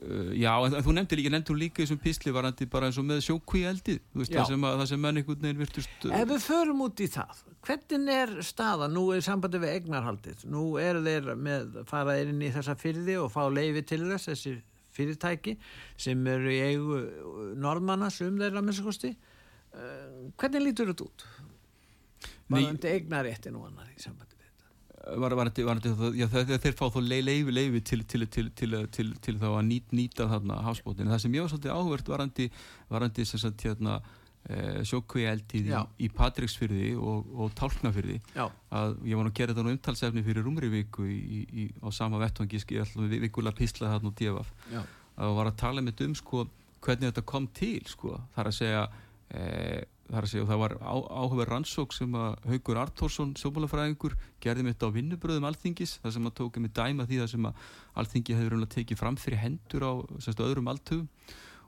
já, 0.00 0.50
en, 0.66 0.76
þú 0.82 0.94
nefndir 0.96 1.20
líka, 1.20 1.32
nefndir 1.34 1.58
líka 1.60 1.82
þessum 1.82 2.00
písli 2.02 2.32
varandi 2.34 2.66
bara 2.70 2.88
eins 2.88 2.98
og 2.98 3.06
með 3.06 3.20
sjókví 3.26 3.62
eldið 3.68 4.00
þú 4.00 4.22
veist, 4.22 4.34
það 4.34 4.48
sem, 4.50 4.66
að, 4.66 4.78
það 4.80 4.88
sem 4.90 5.02
menn 5.04 5.20
einhvern 5.20 5.44
veginn 5.46 5.60
virtust 5.60 6.06
uh, 6.08 6.14
Ef 6.18 6.28
við 6.32 6.42
förum 6.46 6.82
út 6.86 7.02
í 7.02 7.08
það, 7.12 7.42
hvernig 7.68 8.12
er 8.16 8.34
staða, 8.46 8.88
nú 8.90 9.04
er 9.14 9.24
sambandi 9.26 9.60
við 9.62 9.74
egnarhaldið, 9.76 10.44
nú 10.50 10.64
eru 10.82 11.04
þeir 11.06 11.30
með 11.38 11.78
fara 11.90 12.16
inn 12.22 12.42
í 12.42 12.50
þessa 12.54 12.76
fyrði 12.80 13.18
og 13.22 13.30
fá 13.34 13.44
leifi 13.52 13.84
til 13.92 14.02
þess, 14.08 14.32
þessi 14.32 14.56
fyrirtæki 14.92 15.56
sem 16.00 16.26
eru 16.28 16.52
í 16.52 16.60
eigu 16.66 16.98
norðmanna, 17.60 18.10
sum 18.12 18.40
þeirra 18.40 18.64
með 18.64 18.80
svo 18.80 18.90
kosti, 18.90 19.14
hvernig 20.40 20.66
lítur 20.66 20.92
þetta 20.92 21.08
út? 21.08 21.28
Nei. 22.52 22.58
Varðandi 22.58 22.92
egnaréttin 22.92 23.56
og 23.56 23.70
annar 23.70 23.88
í 23.92 24.02
sambandi 24.02 24.31
var, 25.22 25.34
varandi, 25.36 25.64
það, 25.98 26.16
já, 26.20 26.26
þeir, 26.32 26.48
fá 26.78 26.84
þá 26.94 26.98
lei- 27.02 27.22
leifi 27.26 27.52
leifi 27.54 27.80
til, 27.90 28.02
til, 28.06 28.26
til, 28.30 28.50
til, 28.94 29.10
þá 29.42 29.46
að 29.50 29.62
nýt, 29.68 29.94
nýta 29.98 30.26
þarna 30.30 30.58
hafsbótin 30.68 31.10
það 31.12 31.22
sem 31.24 31.36
ég 31.38 31.44
var 31.46 31.52
svolítið 31.54 31.74
áhvert 31.76 32.10
varandi, 32.12 32.46
varandi 32.92 33.24
hérna 33.66 33.96
eh, 34.48 34.80
sjókví 34.86 35.24
eldið 35.30 35.68
í, 35.68 35.72
í 36.06 36.10
Patricksfyrði 36.14 36.92
og, 36.98 37.28
og 37.34 37.52
Tálknafyrði 37.58 38.20
að 38.74 38.96
ég 39.10 39.18
var 39.18 39.26
nú 39.26 39.32
að 39.32 39.38
gera 39.40 39.52
þetta 39.54 39.66
nú 39.66 39.74
umtalsefni 39.76 40.24
fyrir 40.26 40.46
rúmri 40.46 40.70
viku 40.72 41.06
í, 41.06 41.18
í, 41.18 41.42
í, 41.64 41.68
á 41.82 41.88
sama 41.94 42.18
vettvangi 42.22 42.58
ég 42.78 42.86
ætla 42.86 43.06
við 43.10 43.26
vikulega 43.28 43.58
písla 43.58 43.92
þarna 43.94 44.12
og 44.12 44.18
djefaf 44.18 44.50
já, 44.72 44.82
að 45.18 45.36
var 45.38 45.50
að 45.52 45.58
tala 45.62 45.84
með 45.86 46.04
um 46.08 46.14
sko 46.18 46.46
hvernig 46.82 47.12
þetta 47.12 47.22
kom 47.30 47.44
til 47.54 47.82
sko. 47.86 48.16
Þar 48.34 48.48
að 48.50 48.54
segja 48.56 48.80
e, 50.12 50.16
það, 50.16 50.28
segja, 50.30 50.48
það 50.50 50.60
var 50.62 50.74
áhuga 50.82 51.46
rannsók 51.48 51.94
sem 51.96 52.18
að 52.18 52.34
Haugur 52.50 52.80
Artórsson, 52.82 53.32
sjómálafræðingur 53.40 54.18
gerði 54.44 54.66
mitt 54.68 54.84
á 54.84 54.88
vinnubröðum 54.92 55.48
alþingis 55.48 55.96
það 56.02 56.16
sem 56.18 56.28
að 56.28 56.36
tóka 56.42 56.62
með 56.62 56.74
dæma 56.78 57.08
því 57.08 57.22
það 57.22 57.32
sem 57.32 57.48
að 57.48 57.70
alþingi 58.02 58.36
hefur 58.38 58.58
umlega 58.58 58.76
tekið 58.76 59.00
fram 59.00 59.16
fyrir 59.20 59.42
hendur 59.42 59.88
á 59.88 59.92
semst, 60.20 60.44
öðrum 60.44 60.70
altöfum 60.72 61.08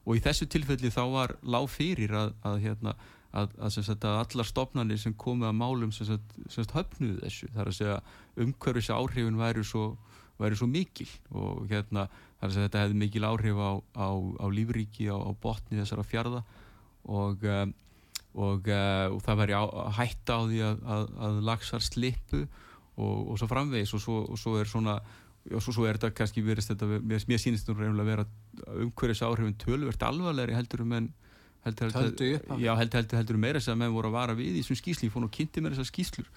og 0.05 0.19
í 0.19 0.23
þessu 0.25 0.49
tilfelli 0.53 0.93
þá 0.93 1.05
var 1.13 1.37
lág 1.43 1.69
fyrir 1.73 2.13
að, 2.17 2.35
að, 2.45 2.59
hérna, 2.65 2.95
að, 3.33 3.55
að 3.65 4.09
allar 4.11 4.49
stopnarnir 4.49 5.01
sem 5.01 5.15
komið 5.17 5.49
að 5.51 5.57
málum 5.61 5.95
semst, 5.95 6.75
höfnuðu 6.77 7.23
þessu. 7.23 7.49
Þar 7.55 7.71
að 7.71 7.79
segja 7.79 8.01
umhverfis 8.45 8.91
áhrifin 8.93 9.41
væri 9.41 9.65
svo, 9.67 9.87
væri 10.41 10.59
svo 10.61 10.69
mikil 10.69 11.09
og 11.33 11.65
hérna 11.73 12.09
þar 12.41 12.51
að 12.51 12.61
þetta 12.67 12.85
hefði 12.85 13.01
mikil 13.01 13.25
áhrif 13.31 13.63
á, 13.65 13.73
á, 13.97 14.09
á 14.13 14.47
lífríki, 14.53 15.09
á, 15.09 15.17
á 15.17 15.31
botni 15.33 15.81
þessara 15.81 16.05
fjarða. 16.07 16.45
Og, 17.05 17.43
um, 17.49 17.73
og, 18.35 18.70
uh, 18.70 19.09
og 19.14 19.20
það 19.25 19.40
væri 19.42 19.59
hætta 19.99 20.38
á 20.38 20.42
því 20.51 20.62
að, 20.68 20.81
að, 20.94 21.05
að 21.27 21.42
lagsar 21.49 21.85
slippu 21.85 22.40
og, 22.44 23.18
og 23.33 23.37
svo 23.40 23.51
framvegis 23.51 23.94
og 23.94 24.03
svo, 24.03 24.23
svo 24.38 24.57
er 24.61 24.70
svona 24.70 24.99
og 25.53 25.61
svo, 25.61 25.75
svo 25.77 25.85
er 25.85 25.99
þetta 25.99 26.14
kannski 26.16 26.42
verið 26.44 26.70
þetta, 26.70 26.88
mér, 27.05 27.27
mér 27.29 27.40
sínist 27.40 27.68
nú 27.68 27.77
reynilega 27.77 28.05
að 28.05 28.11
vera 28.12 28.79
umhverjus 28.87 29.23
áhrifin 29.27 29.59
tölvert 29.61 30.07
alvarlegri 30.07 30.57
heldur 30.57 30.85
um 30.87 30.94
en 30.97 31.11
heldur, 31.66 31.92
heldur, 31.97 32.38
já, 32.61 32.73
heldur, 32.77 33.01
heldur, 33.01 33.18
heldur 33.20 33.40
meira 33.40 33.61
sem 33.61 33.75
að 33.75 33.83
menn 33.83 33.97
voru 33.97 34.09
að 34.09 34.16
vara 34.16 34.37
við 34.38 34.59
í 34.59 34.62
þessum 34.62 34.81
skýsli, 34.81 35.09
ég 35.09 35.12
fór 35.12 35.25
nú 35.25 35.29
að 35.29 35.37
kynnti 35.37 35.64
mér 35.64 35.77
þessar 35.77 35.90
skýslur 35.90 36.31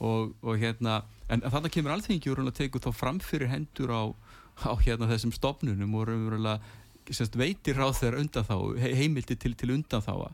og, 0.00 0.34
og 0.44 0.60
hérna 0.60 1.00
en 1.32 1.44
þannig 1.44 1.74
kemur 1.76 1.94
alþengi 1.96 2.32
og 2.32 2.52
tegur 2.56 2.84
þá 2.84 2.92
framfyrir 2.96 3.52
hendur 3.52 3.92
á 3.92 4.02
á 4.60 4.72
hérna 4.80 5.08
þessum 5.08 5.32
stopnunum 5.32 5.94
og 5.96 6.08
raunverulega 6.10 6.60
veitir 7.38 7.78
ráð 7.78 7.96
þeirra 8.00 8.22
undan 8.22 8.46
þá 8.46 8.56
heimildi 9.00 9.36
til, 9.40 9.54
til 9.58 9.72
undan 9.74 10.04
þá 10.04 10.30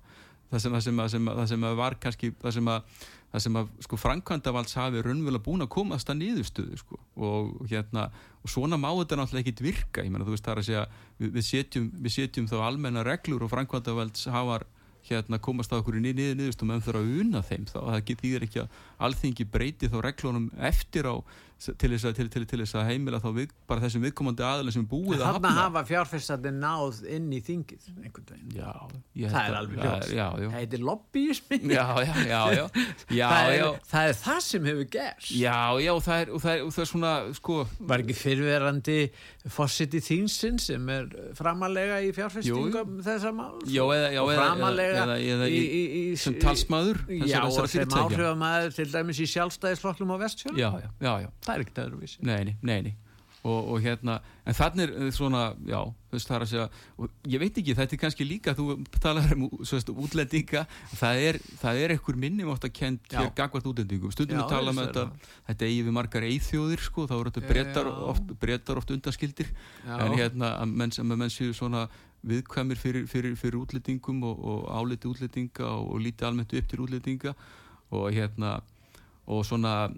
það 0.50 0.62
sem, 0.62 0.78
sem, 0.87 1.00
sem, 1.12 1.30
sem 1.50 1.66
var 1.78 1.96
kannski 2.02 2.30
það 2.42 2.56
sem 2.59 2.70
að, 2.70 3.00
það 3.32 3.44
sem 3.46 3.59
að 3.61 3.72
sko, 3.87 3.98
framkvæmdavalds 4.02 4.78
hafi 4.78 5.02
raunverulega 5.04 5.44
búin 5.46 5.66
að 5.66 5.72
komast 5.74 6.12
að 6.12 6.20
niðurstöðu 6.22 6.78
sko. 6.82 7.00
og 7.16 7.66
hérna 7.70 8.09
og 8.42 8.52
svona 8.52 8.78
má 8.78 8.88
þetta 8.92 9.20
náttúrulega 9.20 9.46
ekkit 9.46 9.64
virka 9.66 10.06
ég 10.06 10.12
menna 10.14 10.28
þú 10.28 10.37
veist 10.37 10.46
það 10.46 10.54
er 10.54 10.62
að 10.62 10.68
segja 10.70 10.87
við, 11.18 11.30
við, 11.38 11.46
setjum, 11.50 11.90
við 12.06 12.16
setjum 12.18 12.48
þá 12.50 12.56
almenna 12.62 13.04
reglur 13.06 13.46
og 13.46 13.52
framkvæmdavalds 13.54 14.28
hafar 14.35 14.66
hérna 15.06 15.38
komast 15.42 15.70
á 15.70 15.78
okkur 15.78 15.98
í 15.98 16.02
niður 16.02 16.38
niðurst 16.38 16.62
og 16.62 16.70
meðan 16.70 16.85
þurfa 16.87 17.02
að 17.02 17.18
unna 17.22 17.42
þeim 17.46 17.66
þá 17.70 17.76
það 17.78 18.14
þýðir 18.22 18.46
ekki 18.46 18.62
að 18.62 18.78
alþingi 19.06 19.46
breyti 19.50 19.90
þá 19.90 19.98
reglunum 20.02 20.48
eftir 20.70 21.06
á 21.06 21.14
til 21.57 21.88
þess 21.88 22.05
að, 22.05 22.16
til, 22.19 22.27
til, 22.29 22.45
til 22.51 22.61
að 22.66 22.88
heimila 22.90 23.21
þá 23.23 23.29
við, 23.38 23.53
bara 23.69 23.81
þessum 23.87 24.03
viðkomandi 24.05 24.45
aðalega 24.45 24.75
sem 24.77 24.87
búið 24.90 25.23
að 25.23 25.25
hafna. 25.25 25.37
Þannig 25.37 25.51
að 25.51 25.61
hafa 25.62 25.83
fjárfæstandi 25.88 26.53
náð 26.53 26.99
inn 27.16 27.31
í 27.33 27.40
þingið 27.47 27.87
einhvern 28.05 28.27
veginn. 28.33 28.57
Já, 28.59 28.73
Það 29.16 29.38
er 29.40 29.57
alveg 29.61 29.81
hljóst 29.81 30.12
Það 30.16 30.57
heitir 30.59 30.85
lobbyismi. 30.85 31.61
Já, 31.73 31.87
já, 32.05 32.66
það, 33.33 33.53
er, 33.55 33.81
það 33.88 34.11
er 34.11 34.19
það 34.21 34.42
sem 34.47 34.69
hefur 34.69 34.90
gerst. 34.97 35.31
Já, 35.33 35.57
já, 35.81 35.92
og 35.95 36.05
það 36.05 36.21
er, 36.21 36.35
og 36.37 36.45
það 36.45 36.53
er, 36.53 36.66
og 36.66 36.77
það 36.77 36.85
er 36.85 36.90
svona 36.92 37.14
sko 37.40 37.59
Var 37.88 38.05
ekki 38.05 38.16
fyrirverandi 38.21 38.99
fósitt 39.53 39.95
í 39.97 40.03
þínsinn 40.03 40.61
sem 40.61 40.88
er 40.92 41.09
framalega 41.38 41.99
í 42.05 42.12
fjárfæstingum 42.16 43.01
þessa 43.07 43.33
mál 43.35 43.57
Já, 43.64 43.83
eða, 43.95 44.11
já, 44.12 44.21
og 44.23 44.33
framalega 44.35 45.05
eða, 45.05 45.19
eða, 45.23 45.49
í, 45.49 45.61
í, 45.62 45.83
í, 46.01 46.05
sem 46.21 46.37
talsmaður 46.42 47.03
Já, 47.23 47.38
og 47.47 47.71
sem 47.71 47.97
áhrifamaður 48.01 48.77
til 48.77 48.88
dæmis 48.90 49.23
í 49.23 49.29
sjálfstæðisflokklum 49.31 50.14
á 50.14 50.16
vestfjörn 50.25 50.59
Já, 50.61 50.71
já, 50.83 51.12
já 51.23 51.29
það 51.46 51.54
er 51.54 51.66
ekkert 51.66 51.82
öðruvísi. 51.87 52.22
Neini, 52.26 52.56
neini 52.66 52.96
og, 53.46 53.68
og 53.72 53.82
hérna, 53.82 54.16
en 54.46 54.56
þannig 54.56 54.90
er 54.90 55.11
svona 55.14 55.42
já, 55.68 55.78
þú 56.09 56.16
veist 56.16 56.30
það 56.30 56.37
er 56.37 56.44
að 56.44 56.50
segja 56.50 56.64
og 56.98 57.30
ég 57.30 57.42
veit 57.42 57.61
ekki, 57.61 57.74
þetta 57.78 57.94
er 57.94 58.00
kannski 58.02 58.26
líka, 58.26 58.54
þú 58.59 58.66
talar 59.02 59.35
um 59.37 59.44
veist, 59.61 59.92
útlendinga, 59.92 60.62
það 60.96 61.22
er 61.28 61.38
það 61.61 61.82
er 61.82 61.94
einhver 61.94 62.18
minnum 62.24 62.50
átt 62.54 62.66
að 62.66 62.74
kent 62.80 63.14
hér 63.14 63.30
gagvart 63.38 63.68
útlendingum, 63.70 64.14
stundum 64.14 64.40
við 64.40 64.50
tala 64.50 64.74
um 64.74 64.80
þetta 64.82 65.06
þetta 65.50 65.68
eigi 65.68 65.85
við 65.87 65.96
margar 65.98 66.26
eithjóðir, 66.26 66.82
sko 66.88 67.06
þá 67.06 67.16
eru 67.18 67.35
þetta 67.35 67.52
breytar 67.52 67.92
oft, 67.92 68.78
oft 68.82 68.94
undanskildir. 68.96 69.52
Já. 69.87 69.94
en 70.00 70.16
hérna, 70.18 70.54
að 70.62 70.74
menn 70.82 70.96
menn 71.14 71.32
séu 71.32 71.54
svona 71.54 71.87
viðkvæmir 72.26 72.80
fyrir, 72.80 73.04
fyrir, 73.06 73.37
fyrir 73.38 73.61
útlendingum 73.61 74.24
og, 74.26 74.40
og 74.42 74.64
áliti 74.74 75.06
útlendinga 75.06 75.68
og, 75.68 75.92
og 75.94 76.02
líti 76.02 76.26
almennt 76.26 76.54
upp 76.56 76.72
til 76.72 76.82
útlendinga. 76.82 77.37
Og 77.94 78.09
hérna 78.11 78.56
og 79.30 79.44
svona 79.46 79.88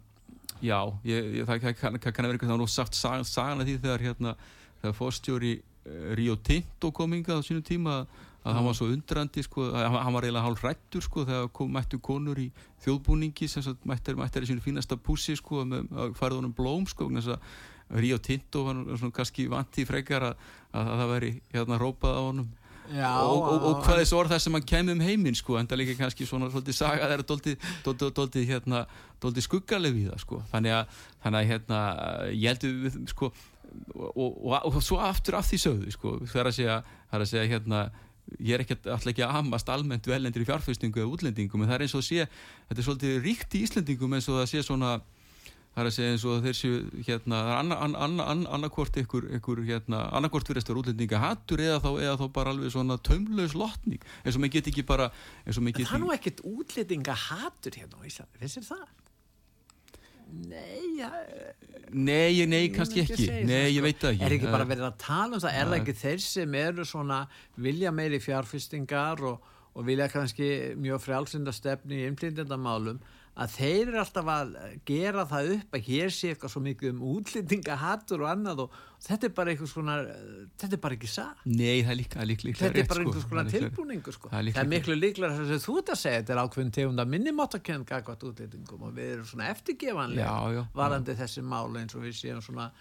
Já, 0.65 0.79
ég, 1.07 1.35
ég, 1.39 1.45
það 1.47 1.67
kann, 1.79 1.99
kann 2.03 2.25
að 2.25 2.33
vera 2.33 2.39
eitthvað, 2.39 2.57
nú 2.59 2.71
sagt 2.71 2.97
sag, 2.99 3.23
sagan 3.29 3.63
að 3.63 3.71
því 3.71 3.77
þegar 3.85 4.07
hérna, 4.09 4.33
þegar 4.81 4.97
fórstjóri 4.99 5.53
uh, 5.59 6.09
Rio 6.19 6.35
Tinto 6.43 6.91
komingað 6.95 7.43
á 7.43 7.47
sínum 7.47 7.63
tíma 7.67 8.01
að 8.49 8.57
hann 8.57 8.67
var 8.67 8.77
svo 8.79 8.89
undrandi 8.91 9.43
sko, 9.45 9.67
að 9.77 9.97
hann 9.99 10.15
var 10.15 10.25
eiginlega 10.25 10.45
hálf 10.47 10.63
rættur 10.65 11.05
sko 11.05 11.25
þegar 11.29 11.49
kom, 11.55 11.73
mættu 11.75 11.99
konur 12.03 12.39
í 12.41 12.47
þjóðbúningi 12.85 13.49
sem 13.51 13.67
mættar 13.89 14.47
í 14.47 14.49
sínu 14.49 14.65
fínasta 14.65 14.97
pussi 14.97 15.35
sko 15.37 15.65
með 15.69 15.91
farið 16.17 16.41
honum 16.41 16.55
blóm 16.57 16.87
sko 16.89 17.11
þess 17.13 17.35
að 17.35 17.99
Rio 18.03 18.19
Tinto 18.21 18.65
var 18.67 18.81
svona 19.01 19.17
kannski 19.17 19.49
vanti 19.51 19.85
frekar 19.89 20.31
að, 20.31 20.49
að, 20.71 20.91
að 20.93 21.03
það 21.03 21.13
væri 21.13 21.31
hérna 21.55 21.81
rópað 21.81 22.19
á 22.19 22.23
honum 22.25 22.49
Já, 22.95 23.11
og, 23.21 23.43
og, 23.43 23.67
og 23.69 23.85
hvað 23.85 24.01
er 24.01 24.09
svo 24.09 24.23
orð 24.23 24.33
það 24.33 24.43
sem 24.45 24.57
hann 24.57 24.67
kemur 24.71 24.97
um 24.97 25.05
heiminn 25.05 25.37
sko, 25.37 25.59
en 25.61 25.69
það 25.69 25.83
líka 25.83 25.99
kannski 25.99 26.27
svona 26.29 26.49
svolítið 26.53 26.77
saga 26.79 27.11
þeirra 27.11 27.27
doldið 28.17 28.49
hérna, 28.49 28.83
skuggaleg 29.45 29.97
við 29.97 30.11
það 30.13 30.25
sko. 30.25 30.41
þannig 30.53 30.77
að, 30.79 30.99
þannig 31.25 31.41
að 31.41 31.53
hérna, 31.53 31.81
ég 32.33 32.49
heldur 32.53 32.77
við 32.87 32.99
sko, 33.13 33.31
og, 34.09 34.43
og 34.57 34.79
svo 34.85 35.01
aftur 35.05 35.39
af 35.39 35.49
því 35.51 35.63
sögðu 35.67 35.95
sko, 35.97 36.15
það 36.25 36.43
er 36.43 36.51
að 36.53 36.59
segja, 36.61 36.79
er 37.13 37.25
að 37.25 37.33
segja 37.33 37.51
hérna, 37.53 37.83
ég 38.39 38.57
er 38.57 38.65
ekki 38.65 38.77
alltaf 38.79 39.13
ekki 39.13 39.25
að 39.25 39.37
amast 39.41 39.71
almennt 39.73 40.09
velendir 40.09 40.45
í 40.45 40.49
fjárfæstingu 40.49 41.01
eða 41.03 41.13
útlendingum 41.13 41.63
en 41.65 41.71
það 41.71 41.79
er 41.79 41.85
eins 41.87 41.97
og 41.97 42.03
að 42.03 42.09
sé, 42.09 42.27
þetta 42.69 42.83
er 42.83 42.89
svolítið 42.89 43.23
ríkt 43.25 43.57
í 43.57 43.63
Íslendingum 43.65 44.17
eins 44.17 44.29
og 44.29 44.41
það 44.41 44.51
sé 44.53 44.65
svona 44.67 44.99
það 45.79 45.85
er 45.85 45.91
að 45.91 45.95
segja 45.95 46.13
eins 46.15 46.25
og 46.27 46.39
þessu 46.43 46.71
hérna, 47.07 47.41
annarkvort 48.59 48.97
ykkur, 49.05 49.29
ykkur 49.39 49.63
hérna, 49.69 50.05
annarkvort 50.19 50.49
fyrir 50.51 50.65
þessar 50.65 50.81
útlendinga 50.81 51.21
hattur 51.23 51.63
eða 51.63 51.81
þá, 51.85 51.91
eða 52.03 52.15
þá 52.19 52.25
bara 52.35 52.55
alveg 52.55 52.73
svona 52.75 52.97
taumlaus 53.07 53.55
lotning 53.59 54.07
eins 54.25 54.35
og 54.35 54.43
maður 54.43 54.57
get 54.57 54.71
ekki 54.73 54.87
bara 54.89 55.11
en 55.45 55.55
það 55.55 55.93
er 55.95 56.03
nú 56.03 56.15
ekkert 56.15 56.43
útlendinga 56.49 57.15
hattur 57.29 57.79
hérna 57.79 58.03
á 58.03 58.09
Íslandi, 58.09 58.41
finnst 58.43 58.59
þér 58.59 58.67
það? 58.73 58.89
Nei, 60.29 60.99
ja, 60.99 61.09
nei, 61.89 62.45
nei, 62.51 62.65
kannski 62.75 63.01
ekki 63.07 63.29
Nei, 63.49 63.71
ég 63.73 63.81
veit 63.81 63.97
það 64.03 64.11
ekki. 64.11 64.25
Er 64.27 64.35
ekki 64.37 64.51
bara 64.53 64.67
verið 64.69 64.89
að 64.91 64.99
tala 65.01 65.39
um 65.39 65.41
það, 65.41 65.55
er 65.55 65.71
það 65.71 65.77
ekki 65.79 65.95
þeir 66.03 66.25
sem 66.27 66.57
eru 66.61 66.85
svona 66.85 67.21
vilja 67.57 67.93
meiri 67.97 68.19
fjárfestingar 68.21 69.23
og, 69.31 69.47
og 69.73 69.87
vilja 69.89 70.11
kannski 70.13 70.51
mjög 70.77 71.01
frjálsindastefni 71.07 72.03
í 72.03 72.11
innflytjandamálum 72.11 73.01
að 73.39 73.53
þeir 73.55 73.81
eru 73.85 73.99
alltaf 74.03 74.29
að 74.33 74.53
gera 74.89 75.25
það 75.31 75.51
upp 75.55 75.77
að 75.79 75.89
hér 75.89 76.13
sé 76.15 76.33
eitthvað 76.33 76.53
svo 76.55 76.63
mikið 76.65 76.91
um 76.91 77.05
útlendingahattur 77.13 78.25
og 78.25 78.31
annað 78.33 78.63
og 78.65 78.79
þetta 79.07 79.29
er 79.29 79.35
bara 79.37 79.53
eitthvað 79.53 79.71
svona, 79.71 79.97
þetta 80.59 80.79
er 80.79 80.83
bara 80.83 80.99
ekki 80.99 81.11
sað 81.13 81.45
Nei, 81.47 81.85
það 81.87 81.93
er 81.93 81.99
líka, 82.01 82.27
líka, 82.27 82.49
líka 82.49 82.63
Þetta 82.65 82.83
er 82.83 82.91
bara 82.91 83.05
einhvers 83.05 83.23
sko. 83.23 83.33
konar 83.33 83.53
tilbúningu 83.53 84.15
sko. 84.17 84.33
Það 84.33 84.41
er, 84.43 84.53
það 84.59 84.63
er 84.65 84.71
miklu 84.75 84.99
líklar 84.99 85.37
þess 85.39 85.55
að 85.55 85.65
þú 85.69 85.79
ert 85.83 85.95
að 85.95 86.01
segja 86.03 86.23
þetta 86.23 86.35
er 86.35 86.43
ákveðin 86.43 86.75
tegund 86.81 87.05
að 87.05 87.13
minnumáttakend 87.15 87.89
gagvat 87.93 88.29
útlendingum 88.33 88.87
og 88.89 88.95
við 88.99 89.15
erum 89.15 89.31
svona 89.31 89.51
eftirgevanlega 89.55 90.67
varandi 90.75 91.19
þessi 91.23 91.47
málu 91.47 91.83
eins 91.83 91.95
og 91.95 92.07
við 92.09 92.19
séum 92.19 92.43
svona 92.43 92.73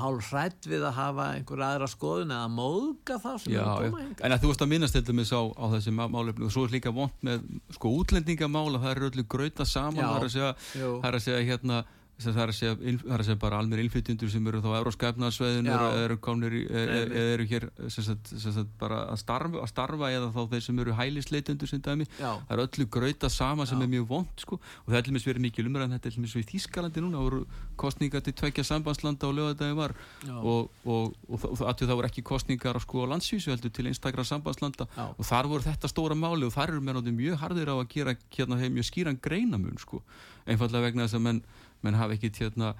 hálf 0.00 0.30
hrætt 0.32 0.66
við 0.68 0.86
að 0.88 0.96
hafa 0.96 1.26
einhver 1.36 1.62
aðra 1.66 1.88
skoðun 1.90 2.34
eða 2.34 2.48
móðga 2.52 3.18
það 3.22 3.36
sem 3.42 3.52
já, 3.54 3.60
er 3.60 3.68
að 3.70 3.84
koma 3.84 4.02
já. 4.02 4.08
en 4.26 4.34
að 4.34 4.42
þú 4.42 4.50
veist 4.50 4.64
að 4.64 4.72
minnast 4.72 4.96
til 4.96 5.04
dæmis 5.06 5.32
á, 5.32 5.42
á 5.46 5.64
þessi 5.76 5.94
málefni 5.96 6.48
og 6.48 6.54
svo 6.54 6.64
er 6.66 6.74
líka 6.76 6.94
vond 6.96 7.26
með 7.26 7.46
sko 7.76 7.92
útlendingamála 8.00 8.82
það 8.82 8.92
er 8.92 9.06
öllu 9.10 9.26
gröita 9.36 9.66
saman. 9.68 10.02
Það 10.02 10.18
er 10.18 10.26
að 10.26 10.34
segja, 10.34 10.90
að 11.10 11.20
segja 11.26 11.46
hérna 11.50 11.84
það 12.16 12.38
er 12.42 12.50
að 12.50 12.56
segja, 12.56 12.74
er 12.80 13.20
að 13.20 13.26
segja 13.26 13.38
bara 13.40 13.58
almir 13.60 13.82
innflytjendur 13.82 14.30
sem 14.32 14.46
eru 14.48 14.62
þá 14.64 14.68
á 14.72 14.78
Euróskæfnarsveðinu 14.80 15.72
eða 15.74 15.88
eru 16.06 16.16
komnir 16.24 16.54
eða 16.64 17.24
eru 17.34 17.46
hér 17.50 17.66
sem 17.92 18.06
sagt, 18.06 18.30
sem 18.32 18.54
sagt 18.54 18.70
bara 18.80 19.02
að 19.12 19.20
starfa, 19.20 19.60
að 19.60 19.68
starfa 19.72 20.10
eða 20.14 20.30
þá 20.32 20.40
þeir 20.54 20.64
sem 20.64 20.80
eru 20.84 20.94
hælisleitundur 20.96 21.70
sem 21.70 21.82
dæmi, 21.84 22.06
það 22.16 22.54
er 22.56 22.62
öllu 22.64 22.86
gröita 22.96 23.30
sama 23.32 23.66
sem 23.68 23.76
Já. 23.76 23.84
er 23.84 23.92
mjög 23.92 24.06
vond 24.08 24.40
sko. 24.40 24.58
Og 24.84 24.88
það 24.88 24.98
er 24.98 25.10
allir 25.10 25.26
verið 25.26 25.44
mikið 25.44 25.68
lumra 25.68 25.84
en 25.84 25.96
þetta 25.96 26.08
er 26.08 26.16
allir 26.16 26.32
svo 26.32 26.40
í 26.40 26.48
Þískalandi 26.52 27.04
núna 27.04 27.20
það 27.20 27.28
voru 27.28 27.42
kostningar 27.76 28.24
til 28.24 28.34
tveikja 28.40 28.64
sambandslanda 28.64 29.28
og 29.28 29.36
lögadagi 29.36 29.76
var. 29.76 29.94
Og, 30.32 30.72
og, 30.88 31.12
og, 31.28 31.46
og 31.52 31.60
það 31.60 31.94
voru 31.98 32.08
ekki 32.08 32.24
kostningar 32.24 32.76
á 32.76 32.80
sko 32.80 33.04
á 33.04 33.12
landsvísu 33.12 33.52
heldur 33.52 33.74
til 33.76 33.90
einstakra 33.90 34.24
sambandslanda. 34.24 34.88
Já. 34.96 35.04
og 35.12 35.28
þar 35.28 35.50
voru 35.52 35.66
þetta 35.66 35.92
stóra 35.92 36.16
máli 36.16 36.48
og 36.48 36.56
þar 36.56 36.72
eru 36.72 36.80
mér 36.80 37.02
mjög 37.12 37.38
hardir 37.42 37.68
á 37.68 37.76
að 37.76 37.88
gera 37.92 38.16
hérna 38.32 38.56
mjög 38.56 38.88
skýran 38.88 39.20
greinamun 39.20 39.78
sko. 39.78 40.00
Einfallega 40.46 40.86
vegna 40.86 41.06
þess 41.06 41.18
að 41.18 41.24
menn 41.26 41.40
menn 41.84 41.98
hafa 41.98 42.16
ekkit 42.16 42.42
hérna 42.44 42.74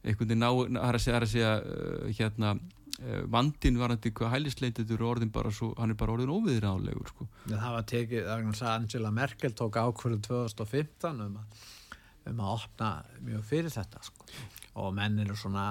einhvern 0.00 0.30
veginn 0.30 0.42
ná, 0.42 0.50
það 0.80 1.16
er 1.16 1.26
að 1.26 1.32
segja, 1.34 1.54
uh, 1.60 2.06
hérna 2.16 2.54
uh, 2.56 3.24
vandin 3.32 3.80
varandi 3.80 4.12
hvað 4.16 4.34
hælisleititur 4.36 5.04
orðin 5.04 5.32
bara 5.34 5.52
svo, 5.54 5.72
hann 5.78 5.92
er 5.92 5.98
bara 6.00 6.16
orðin 6.16 6.32
óviðir 6.32 6.68
álegur 6.70 7.12
sko. 7.12 7.28
Það 7.50 7.74
var 7.76 7.90
tekið, 7.92 8.30
Angela 8.70 9.12
Merkel 9.14 9.52
tók 9.56 9.76
ákvörðu 9.80 10.22
2015 10.30 11.26
um 11.26 11.36
að, 11.42 11.68
um 12.32 12.40
að 12.46 12.56
opna 12.56 12.94
mjög 13.26 13.44
fyrir 13.52 13.76
þetta 13.76 14.02
sko. 14.08 14.30
og 14.80 14.94
menn 14.96 15.18
eru 15.20 15.36
svona 15.36 15.66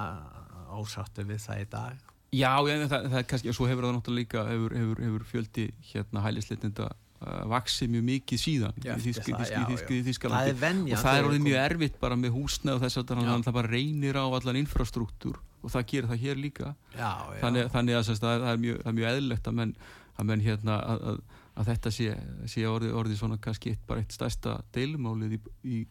ásáttu 0.70 1.26
við 1.26 1.44
það 1.44 1.66
í 1.66 1.68
dag 1.72 2.08
Já, 2.30 2.52
en 2.62 2.84
það, 2.86 3.06
það 3.10 3.20
er 3.20 3.24
kannski, 3.26 3.50
og 3.50 3.56
svo 3.58 3.66
hefur 3.66 3.88
það 3.88 3.96
náttúrulega 3.96 4.22
líka 4.22 4.42
hefur, 4.46 4.74
hefur, 4.78 5.00
hefur 5.02 5.24
fjöldi 5.32 5.64
hérna 5.90 6.22
hælisleitinda 6.22 6.90
uh, 6.92 7.09
vaksið 7.20 7.92
mjög 7.94 8.04
mikið 8.08 8.40
síðan 8.40 8.78
Já, 8.80 8.94
í 8.96 10.56
venja 10.62 10.96
og 10.96 11.04
það 11.04 11.18
er 11.18 11.28
orðið 11.28 11.46
mjög 11.50 11.62
erfitt 11.66 11.98
bara 12.00 12.18
með 12.20 12.36
húsna 12.38 12.76
og 12.78 12.84
þess 12.86 13.02
að 13.02 13.14
það 13.44 13.56
bara 13.58 13.72
reynir 13.74 14.20
á 14.20 14.24
allan 14.24 14.60
infrastruktúr 14.62 15.40
og 15.60 15.74
það 15.74 15.88
gerir 15.92 16.10
það 16.10 16.24
hér 16.24 16.40
líka 16.40 16.70
já, 16.94 17.12
já. 17.12 17.40
þannig, 17.42 17.72
þannig 17.74 17.98
að 18.00 18.06
það, 18.10 18.22
það, 18.24 18.48
er 18.52 18.62
mjög, 18.64 18.78
það 18.84 18.92
er 18.92 18.98
mjög 19.00 19.10
eðlilegt 19.12 19.50
að 19.50 19.58
menn, 19.60 19.74
að, 20.16 20.30
menn 20.30 20.44
hérna, 20.46 20.78
að, 20.80 21.02
að, 21.12 21.18
að 21.60 21.72
þetta 21.72 21.94
sé, 21.96 22.12
sé 22.54 22.68
orðið, 22.70 22.94
orðið 23.02 23.20
svona 23.20 23.40
kannski 23.44 23.74
eitt, 23.74 23.82
bara 23.90 24.04
eitt 24.04 24.16
stærsta 24.16 24.60
deilumálið 24.76 25.36
í, 25.36 25.42
í, 25.68 25.82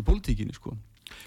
í 0.00 0.06
pólitíkinni 0.06 0.56
sko. 0.56 0.72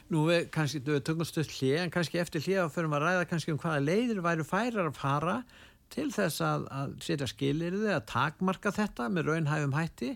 Nú 0.09 0.25
við 0.29 0.47
kannski, 0.53 0.81
við 0.87 1.03
tökum 1.05 1.27
stöð 1.27 1.51
hlið 1.59 1.77
en 1.83 1.93
kannski 1.93 2.21
eftir 2.21 2.43
hlið 2.45 2.63
að 2.63 2.73
förum 2.73 2.97
að 2.97 3.05
ræða 3.05 3.29
kannski 3.29 3.53
um 3.53 3.61
hvaða 3.61 3.83
leiðir 3.83 4.23
væru 4.23 4.47
færar 4.47 4.87
að 4.87 4.97
fara 4.97 5.37
til 5.93 6.09
þess 6.13 6.43
að, 6.43 6.67
að 6.73 6.93
setja 7.05 7.27
skilirði 7.29 7.91
að 7.93 8.05
takmarka 8.09 8.73
þetta 8.73 9.09
með 9.13 9.29
raunhæfum 9.29 9.75
hætti 9.77 10.13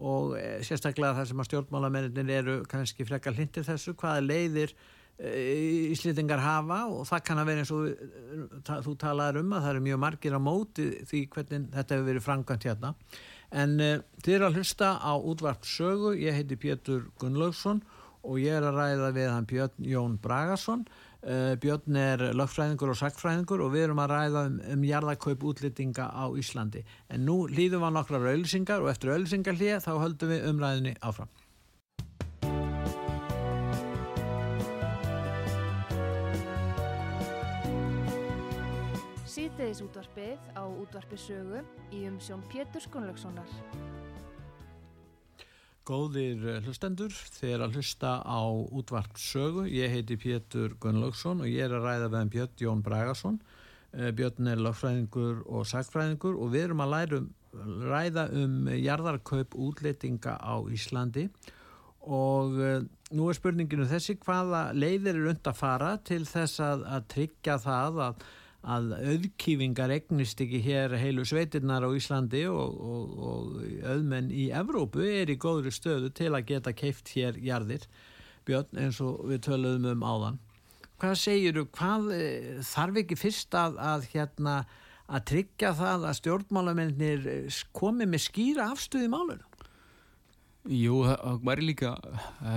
og 0.00 0.36
e, 0.38 0.46
sérstaklega 0.66 1.18
það 1.18 1.28
sem 1.30 1.42
að 1.42 1.50
stjórnmálamennir 1.50 2.32
eru 2.38 2.56
kannski 2.70 3.06
frekar 3.08 3.36
hlindir 3.36 3.66
þessu 3.66 3.94
hvaða 4.00 4.24
leiðir 4.24 4.72
e, 5.18 5.32
íslendingar 5.92 6.42
hafa 6.42 6.80
og 6.88 7.04
það 7.10 7.24
kann 7.28 7.42
að 7.42 7.50
vera 7.50 7.64
eins 7.64 7.74
og 7.76 8.62
ta, 8.66 8.80
þú 8.86 8.96
talaður 9.02 9.42
um 9.42 9.54
að 9.56 9.66
það 9.66 9.74
eru 9.74 9.84
mjög 9.88 10.02
margir 10.06 10.38
á 10.38 10.40
móti 10.40 10.88
því 11.10 11.22
hvernig 11.34 11.68
þetta 11.76 11.98
hefur 11.98 12.08
verið 12.08 12.26
framkvæmt 12.26 12.68
hérna. 12.70 12.94
En 13.50 13.76
e, 13.82 13.92
þið 14.24 14.38
eru 14.38 14.48
að 14.48 14.60
hlusta 14.60 14.92
á 14.98 15.12
útvart 15.14 15.68
sögu, 15.68 16.14
ég 16.18 16.38
heiti 16.38 16.58
Pétur 16.60 17.10
Gunnlaugsson 17.20 17.84
og 18.20 18.40
ég 18.40 18.56
er 18.56 18.66
að 18.68 18.80
ræða 18.80 19.14
við 19.16 19.30
hann 19.32 19.48
Björn 19.48 19.86
Jón 19.88 20.18
Bragason. 20.20 20.84
uh, 20.84 21.09
Björn 21.20 21.98
er 22.00 22.22
lögfræðingur 22.32 22.94
og 22.94 22.96
sagfræðingur 22.96 23.60
og 23.60 23.74
við 23.74 23.88
erum 23.88 24.00
að 24.00 24.14
ræða 24.14 24.46
um, 24.48 24.56
um 24.72 24.86
jarðakaup 24.88 25.44
útlýtinga 25.50 26.08
á 26.08 26.24
Íslandi 26.40 26.80
en 27.12 27.28
nú 27.28 27.42
hlýðum 27.50 27.84
við 27.84 27.94
nokkrar 27.98 28.24
auðlýsingar 28.32 28.80
og 28.80 28.88
eftir 28.94 29.12
auðlýsingar 29.12 29.60
hlýða 29.60 29.84
þá 29.84 29.92
höldum 30.00 30.32
við 30.32 30.48
umræðinni 30.48 30.96
áfram 31.04 31.28
Síðdeðis 39.30 39.84
útvarpið 39.84 40.48
á 40.56 40.64
útvarpi 40.64 41.16
sögu 41.20 41.60
í 41.94 42.06
umsjón 42.08 42.40
Pétur 42.48 42.82
Skunlökssonar. 42.82 43.99
Góðir 45.90 46.44
eh, 46.46 46.58
hlustendur, 46.62 47.14
er 47.42 47.64
að 47.64 47.80
hlusta 47.80 48.20
á 48.22 48.42
útvart 48.46 49.16
sögu. 49.18 49.64
Ég 49.66 49.90
heiti 49.90 50.14
Pétur 50.20 50.76
Gunnlaugsson 50.78 51.42
og 51.42 51.50
ég 51.50 51.66
er 51.66 51.74
að 51.74 51.88
ræða 51.88 52.10
við 52.10 52.18
hann 52.20 52.30
Björn 52.30 52.62
Jón 52.62 52.84
Bragason. 52.86 53.40
Eh, 53.90 54.12
Björn 54.14 54.52
er 54.52 54.62
lögfræðingur 54.62 55.40
og 55.50 55.66
sagfræðingur 55.66 56.38
og 56.38 56.52
við 56.52 56.68
erum 56.68 56.84
að 56.84 56.92
læra 56.94 57.18
um, 57.18 57.26
ræða 57.90 58.28
um 58.38 58.70
jarðarkaup 58.70 59.56
útleitinga 59.58 60.36
á 60.38 60.62
Íslandi 60.70 61.26
og 62.06 62.54
uh, 62.54 62.76
nú 63.10 63.26
er 63.26 63.36
spurninginu 63.36 63.88
þessi 63.90 64.14
hvaða 64.22 64.68
leiðir 64.76 65.18
er 65.18 65.32
und 65.32 65.50
að 65.50 65.58
fara 65.58 65.96
til 66.06 66.22
þess 66.28 66.62
að, 66.62 66.86
að 66.86 67.08
tryggja 67.16 67.58
það 67.66 67.98
að, 68.06 68.22
að 68.60 68.92
auðkýfingar 68.98 69.92
egnist 69.94 70.40
ekki 70.44 70.60
hér 70.64 70.92
heilu 71.00 71.24
sveitirnar 71.24 71.86
á 71.86 71.90
Íslandi 71.96 72.42
og, 72.50 72.76
og, 72.76 73.14
og 73.30 73.86
auðmenn 73.88 74.28
í 74.32 74.50
Evrópu 74.52 75.06
er 75.06 75.32
í 75.32 75.38
góðri 75.40 75.72
stöðu 75.72 76.12
til 76.12 76.34
að 76.34 76.46
geta 76.52 76.74
keift 76.76 77.14
hér 77.16 77.40
jarðir 77.40 77.86
Björn 78.48 78.80
eins 78.80 79.00
og 79.04 79.24
við 79.28 79.42
töluðum 79.46 79.90
um 79.94 80.04
áðan. 80.04 80.38
Hvað 81.00 81.16
segiru, 81.16 81.64
hvað 81.72 82.12
eh, 82.16 82.60
þarf 82.66 83.02
ekki 83.02 83.16
fyrst 83.16 83.56
að, 83.56 83.76
að 83.80 84.06
hérna 84.12 84.56
að 85.10 85.26
tryggja 85.30 85.72
það 85.76 86.08
að 86.08 86.18
stjórnmálamennir 86.20 87.28
eh, 87.30 87.60
komi 87.76 88.08
með 88.08 88.26
skýra 88.28 88.70
afstöði 88.74 89.08
málunum 89.12 89.49
Jú, 90.68 90.98
það 91.08 91.44
væri 91.48 91.66
líka 91.70 91.94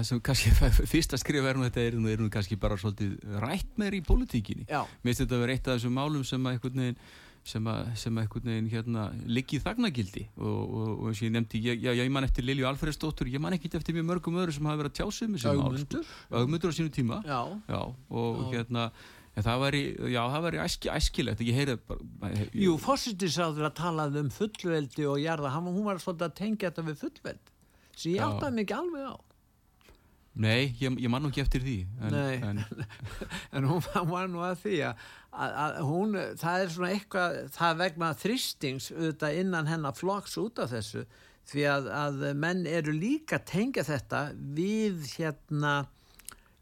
sem 0.04 0.20
kannski 0.24 0.52
fyrsta 0.92 1.20
skrifa 1.22 1.54
er 1.54 1.60
nú 1.60 1.68
þetta 1.70 1.86
er 1.88 2.00
nú, 2.00 2.10
er 2.12 2.20
nú 2.20 2.28
kannski 2.34 2.58
bara 2.60 2.76
svolítið 2.80 3.14
rætt 3.40 3.78
með 3.80 3.88
þér 3.90 3.96
í 4.00 4.02
pólitíkinni. 4.10 4.66
Já, 4.68 4.82
Mér 5.04 5.14
finnst 5.14 5.24
þetta 5.24 5.38
að 5.38 5.46
vera 5.46 5.56
eitt 5.56 5.70
af 5.70 5.78
þessum 5.78 5.96
málum 5.96 6.26
sem 6.28 6.44
að 6.50 6.58
einhvern 6.58 6.84
veginn 6.84 7.00
sem 7.44 7.66
að, 7.68 7.88
sem 8.00 8.16
að 8.20 8.26
einhvern 8.26 8.52
veginn 8.52 8.70
hérna 8.72 9.08
liggi 9.28 9.58
í 9.60 9.64
þagnagildi 9.64 10.22
og, 10.36 10.46
og, 10.52 10.92
og 10.94 11.08
eins 11.10 11.20
og 11.24 11.26
ég 11.28 11.34
nefndi, 11.36 11.64
ég, 11.64 11.82
já, 11.84 11.92
ég 12.00 12.14
man 12.16 12.28
eftir 12.28 12.46
Lilju 12.48 12.68
Alfredsdóttur, 12.70 13.32
ég 13.32 13.44
man 13.44 13.56
ekkit 13.58 13.76
eftir 13.80 13.98
mjög 13.98 14.08
mörgum 14.12 14.40
öðru 14.40 14.56
sem 14.56 14.70
hafa 14.70 14.80
verið 14.84 14.94
að 14.94 15.00
tjásum 15.02 15.34
með 15.34 15.44
þessi 15.44 15.58
mál. 15.60 15.66
Ögmundur 15.74 16.14
Ögmundur 16.40 16.72
á 16.72 16.78
sínu 16.80 16.94
tíma. 16.96 17.20
Já, 17.28 17.42
Já, 17.68 17.82
og 17.84 18.40
Já. 18.40 18.48
hérna 18.54 18.86
en 19.34 19.48
það 19.48 19.64
væri, 19.64 19.82
já, 20.14 20.22
það 20.30 20.44
væri 20.46 20.62
æski, 20.64 20.90
æskilegt, 20.94 21.44
ég 21.44 21.58
heyri 21.58 21.76
bara 21.90 22.32
ég, 22.38 22.52
Jú, 22.64 22.76
fórsitisráður 22.80 23.68
að 23.72 23.76
talað 23.80 24.20
um 24.22 24.30
fullveldi 24.32 25.08
og 25.10 25.18
jarða, 25.24 25.56
hún 25.58 25.82
var 25.88 26.00
svolítið 26.04 26.28
að 26.30 26.36
tengja 26.38 26.70
þetta 26.70 26.86
við 26.92 27.00
fullveldi 27.02 27.53
sem 27.96 28.16
ég 28.16 28.24
áttaði 28.26 28.64
ekki 28.66 28.78
alveg 28.80 29.06
á 29.10 29.16
Nei, 30.34 30.72
ég, 30.82 30.96
ég 30.98 31.10
man 31.14 31.22
nú 31.22 31.30
ekki 31.30 31.44
eftir 31.44 31.62
því 31.62 31.76
en, 32.02 32.16
Nei. 32.16 32.38
en, 32.42 32.62
en 33.60 33.68
hún 33.70 33.84
var- 34.10 34.32
nú 34.32 34.42
að 34.42 34.56
því 34.64 34.78
að, 34.88 35.04
að, 35.30 35.76
hún, 35.86 36.18
það 36.42 36.64
er 36.64 36.72
svona 36.74 36.90
eitthvað 36.96 37.36
það 37.54 37.76
vegna 37.84 38.10
þristings 38.24 38.88
auðvitað 38.96 39.38
innan 39.44 39.70
hennar 39.70 39.94
flokks 40.00 40.34
út 40.42 40.64
af 40.64 40.74
þessu 40.74 41.04
því 41.52 41.68
að, 41.70 41.92
að 42.00 42.26
menn 42.40 42.66
eru 42.66 42.96
líka 42.98 43.38
tengja 43.46 43.84
þetta 43.86 44.24
við 44.58 45.06
hérna 45.20 45.76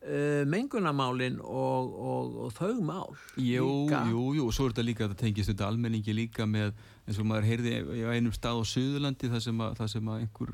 uh, 0.01 0.41
mengunamálin 0.49 1.37
og, 1.41 1.91
og, 2.11 2.37
og 2.47 2.53
þau 2.57 2.79
mál 2.85 3.11
Jú, 3.37 3.67
líka. 3.85 3.99
jú, 4.09 4.23
jú, 4.37 4.47
og 4.47 4.55
svo 4.55 4.65
er 4.69 4.73
þetta 4.75 4.85
líka 4.87 5.05
að 5.05 5.13
það 5.13 5.19
tengist 5.25 5.51
þetta 5.51 5.67
almenningi 5.69 6.15
líka 6.17 6.47
með 6.49 6.71
eins 7.07 7.19
og 7.21 7.27
maður 7.27 7.47
heyrði 7.49 7.73
á 8.05 8.09
einum 8.13 8.33
stað 8.35 8.61
á 8.61 8.63
Suðurlandi 8.71 9.29
þar 9.33 9.43
sem 9.47 9.61
að, 9.65 9.75
þar 9.81 9.91
sem 9.95 10.09
að 10.13 10.23
einhver, 10.23 10.51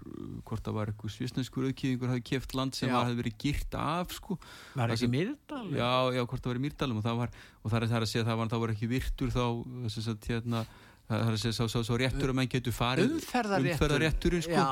hvort 0.48 0.64
það 0.68 0.78
var 0.80 0.92
einhver 0.94 1.14
svisneskur 1.14 1.68
auðkýðingur 1.70 2.14
hafi 2.14 2.26
keft 2.32 2.56
land 2.58 2.78
sem 2.80 2.90
hefði 2.94 3.20
verið 3.22 3.38
girt 3.44 3.78
af 3.82 4.16
sko. 4.16 4.40
var 4.74 4.88
það 4.90 4.96
ekki 4.96 5.04
sem- 5.06 5.16
Myrdal 5.18 5.64
já, 5.76 5.92
já, 6.18 6.22
hvort 6.26 6.42
það 6.44 6.54
var 6.54 6.60
í 6.62 6.66
Mýrdalum 6.68 7.00
og 7.02 7.08
það 7.08 7.22
var, 7.24 7.38
og 7.64 7.72
það 7.72 7.78
er 7.84 7.88
það 7.92 8.02
að 8.08 8.12
segja 8.14 8.24
að 8.26 8.30
það 8.32 8.40
var, 8.44 8.52
það 8.56 8.64
var 8.66 8.76
ekki 8.78 8.92
virtur 8.96 9.34
þá, 9.36 9.44
þess 9.88 10.12
að 10.16 10.30
hérna 10.32 10.66
það 11.08 11.22
er 11.24 11.36
að 11.38 11.40
segja, 11.40 11.56
sá, 11.56 11.64
sá, 11.72 11.80
sá 11.88 11.94
réttur 12.02 12.32
að 12.34 12.36
menn 12.36 12.50
getur 12.52 12.74
farið 12.76 13.14
umferðarréttur. 13.16 13.76
Umferðarrétturinn 13.78 14.44
sko, 14.44 14.64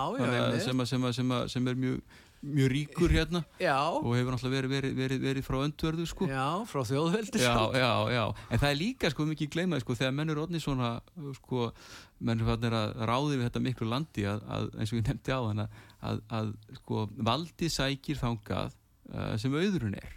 sem, 0.65 0.81
að, 0.83 0.89
sem, 0.89 1.05
að, 1.07 1.13
sem, 1.15 1.29
að, 1.31 1.45
sem 1.53 1.69
er 1.71 1.77
mjög, 1.79 2.01
mjög 2.43 2.71
ríkur 2.71 3.13
hérna. 3.15 3.41
Já, 3.61 3.77
og 3.95 4.11
hefur 4.15 4.35
náttúrulega 4.35 4.55
verið, 4.55 4.73
verið, 4.75 4.95
verið, 4.99 5.21
verið 5.25 5.45
frá 5.47 5.57
öndverðu 5.63 6.07
sko. 6.09 6.27
já, 6.29 6.47
frá 6.69 6.81
þjóðveldi 6.89 7.41
já, 7.41 7.55
já, 7.79 7.91
já, 8.13 8.23
en 8.49 8.61
það 8.61 8.69
er 8.69 8.79
líka 8.81 9.11
sko 9.13 9.25
mikið 9.31 9.51
gleymaði 9.55 9.85
sko 9.85 9.97
þegar 10.01 10.15
menn 10.19 10.33
eru 10.33 10.43
orðni 10.45 10.61
svona 10.61 10.91
sko, 11.39 11.71
menn 12.19 12.37
eru 12.37 12.49
fannir 12.51 12.77
að 12.77 12.93
ráði 13.09 13.39
við 13.39 13.47
þetta 13.47 13.63
miklu 13.65 13.89
landi 13.89 14.27
að, 14.29 14.43
að 14.57 14.69
eins 14.75 14.93
og 14.93 14.99
ég 14.99 15.07
nefndi 15.07 15.33
á 15.33 15.39
þann 15.47 15.63
að, 15.65 16.21
að 16.39 16.53
sko 16.81 17.07
valdi 17.31 17.71
sækir 17.73 18.21
þangað 18.21 18.77
uh, 19.13 19.33
sem 19.41 19.55
auðrun 19.55 19.97
er. 19.97 20.13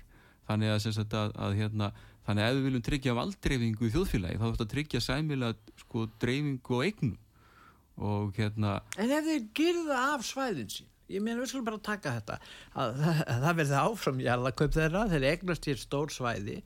Þannig 0.48 0.72
að, 0.72 0.82
sem 0.84 0.94
sagt, 0.96 1.16
að, 1.16 1.32
að 1.36 1.56
hérna 1.58 1.90
þannig 2.28 2.44
að 2.44 2.50
ef 2.50 2.58
við 2.58 2.68
viljum 2.68 2.84
tryggja 2.84 3.16
valdreifingu 3.16 3.88
í 3.88 3.94
þjóðfélagi 3.94 4.36
þá 4.36 4.42
þarf 4.44 4.54
þetta 4.54 4.66
að 4.66 4.72
tryggja 4.74 5.00
sæmilega 5.04 5.80
sko 5.82 6.04
dreifingu 6.20 6.76
og 6.76 6.84
eignum. 6.84 7.16
Og 7.98 8.36
hérna 8.38 8.76
En 9.00 9.10
ef 9.10 9.26
þeir 9.26 9.46
girða 9.58 9.98
af 10.14 10.24
svæðin 10.28 10.70
sín, 10.70 10.88
ég 11.08 11.24
meina 11.24 11.40
við 11.42 11.52
skulum 11.52 11.68
bara 11.70 11.80
taka 11.90 12.16
þetta, 12.18 12.40
að, 12.74 13.00
að, 13.00 13.22
að 13.24 13.46
það 13.46 13.58
verði 13.62 13.80
áfram 13.84 14.20
jarðakaup 14.26 14.76
þeirra, 14.76 15.08
þeir 15.14 15.26
egnast 15.32 15.70
hér 15.70 15.82
stór 15.82 16.14
svæði 16.14 16.60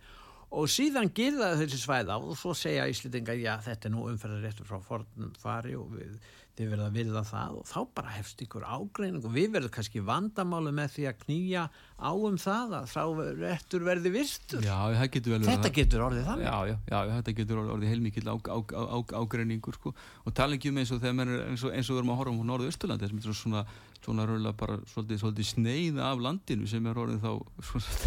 og 0.52 0.68
síðan 0.68 1.10
girða 1.16 1.54
þessi 1.60 1.80
svæð 1.80 2.12
á 2.12 2.16
og 2.20 2.36
svo 2.36 2.52
segja 2.56 2.84
Íslendingar, 2.90 3.40
já 3.40 3.56
þetta 3.64 3.88
er 3.88 3.94
nú 3.94 4.06
umferðaréttur 4.10 4.68
frá 4.68 4.80
fornum 4.84 5.32
fari 5.40 5.72
og 5.78 5.94
við, 5.96 6.18
þið 6.58 6.72
verða 6.74 6.88
að 6.90 6.96
virða 6.98 7.22
það 7.24 7.54
og 7.56 7.68
þá 7.70 7.78
bara 7.96 8.12
hefst 8.18 8.42
ykkur 8.44 8.66
ágreining 8.68 9.24
og 9.24 9.32
við 9.32 9.54
verðum 9.54 9.72
kannski 9.72 10.02
vandamálu 10.04 10.74
með 10.76 10.92
því 10.96 11.06
að 11.08 11.22
knýja 11.22 11.62
á 11.72 12.12
um 12.12 12.36
það 12.42 12.74
að 12.82 12.90
þá 12.92 13.02
réttur 13.40 13.86
verði 13.86 14.12
virtur. 14.18 14.66
já, 14.92 15.06
getur 15.16 15.36
vel 15.36 15.40
Þetta 15.48 15.72
getur 15.78 16.04
orðið 16.10 16.28
þannig. 16.28 16.50
Já, 16.50 16.58
já, 16.68 16.76
já, 16.92 16.98
þetta 17.16 17.36
getur 17.40 17.62
orðið, 17.62 17.88
heilmikill 17.94 18.28
á, 18.28 18.36
á, 18.36 18.58
á, 18.60 18.98
ágreiningur 19.22 19.80
sko. 19.80 19.94
og 20.26 20.36
tala 20.36 20.58
ekki 20.58 20.74
um 20.74 20.82
eins 20.82 20.92
og 20.92 21.00
er 21.08 21.16
eins 21.16 21.64
og, 21.64 21.72
eins 21.72 21.88
og 21.88 21.96
við 21.96 22.02
erum 22.02 22.12
að 22.12 22.20
horfa 22.20 22.36
um 22.36 22.52
norðu 22.52 22.68
Östurlandi 22.68 23.08
sem 23.08 23.22
er 23.24 23.40
svona, 23.40 23.64
svona 24.02 24.24
rauðlega 24.26 24.56
bara 24.58 24.76
svolítið, 24.90 25.20
svolítið 25.22 25.46
sneiða 25.46 26.06
af 26.12 26.18
landinu 26.24 26.66
sem 26.66 26.86
er 26.90 26.98
orðið 26.98 27.20
þá 27.22 27.32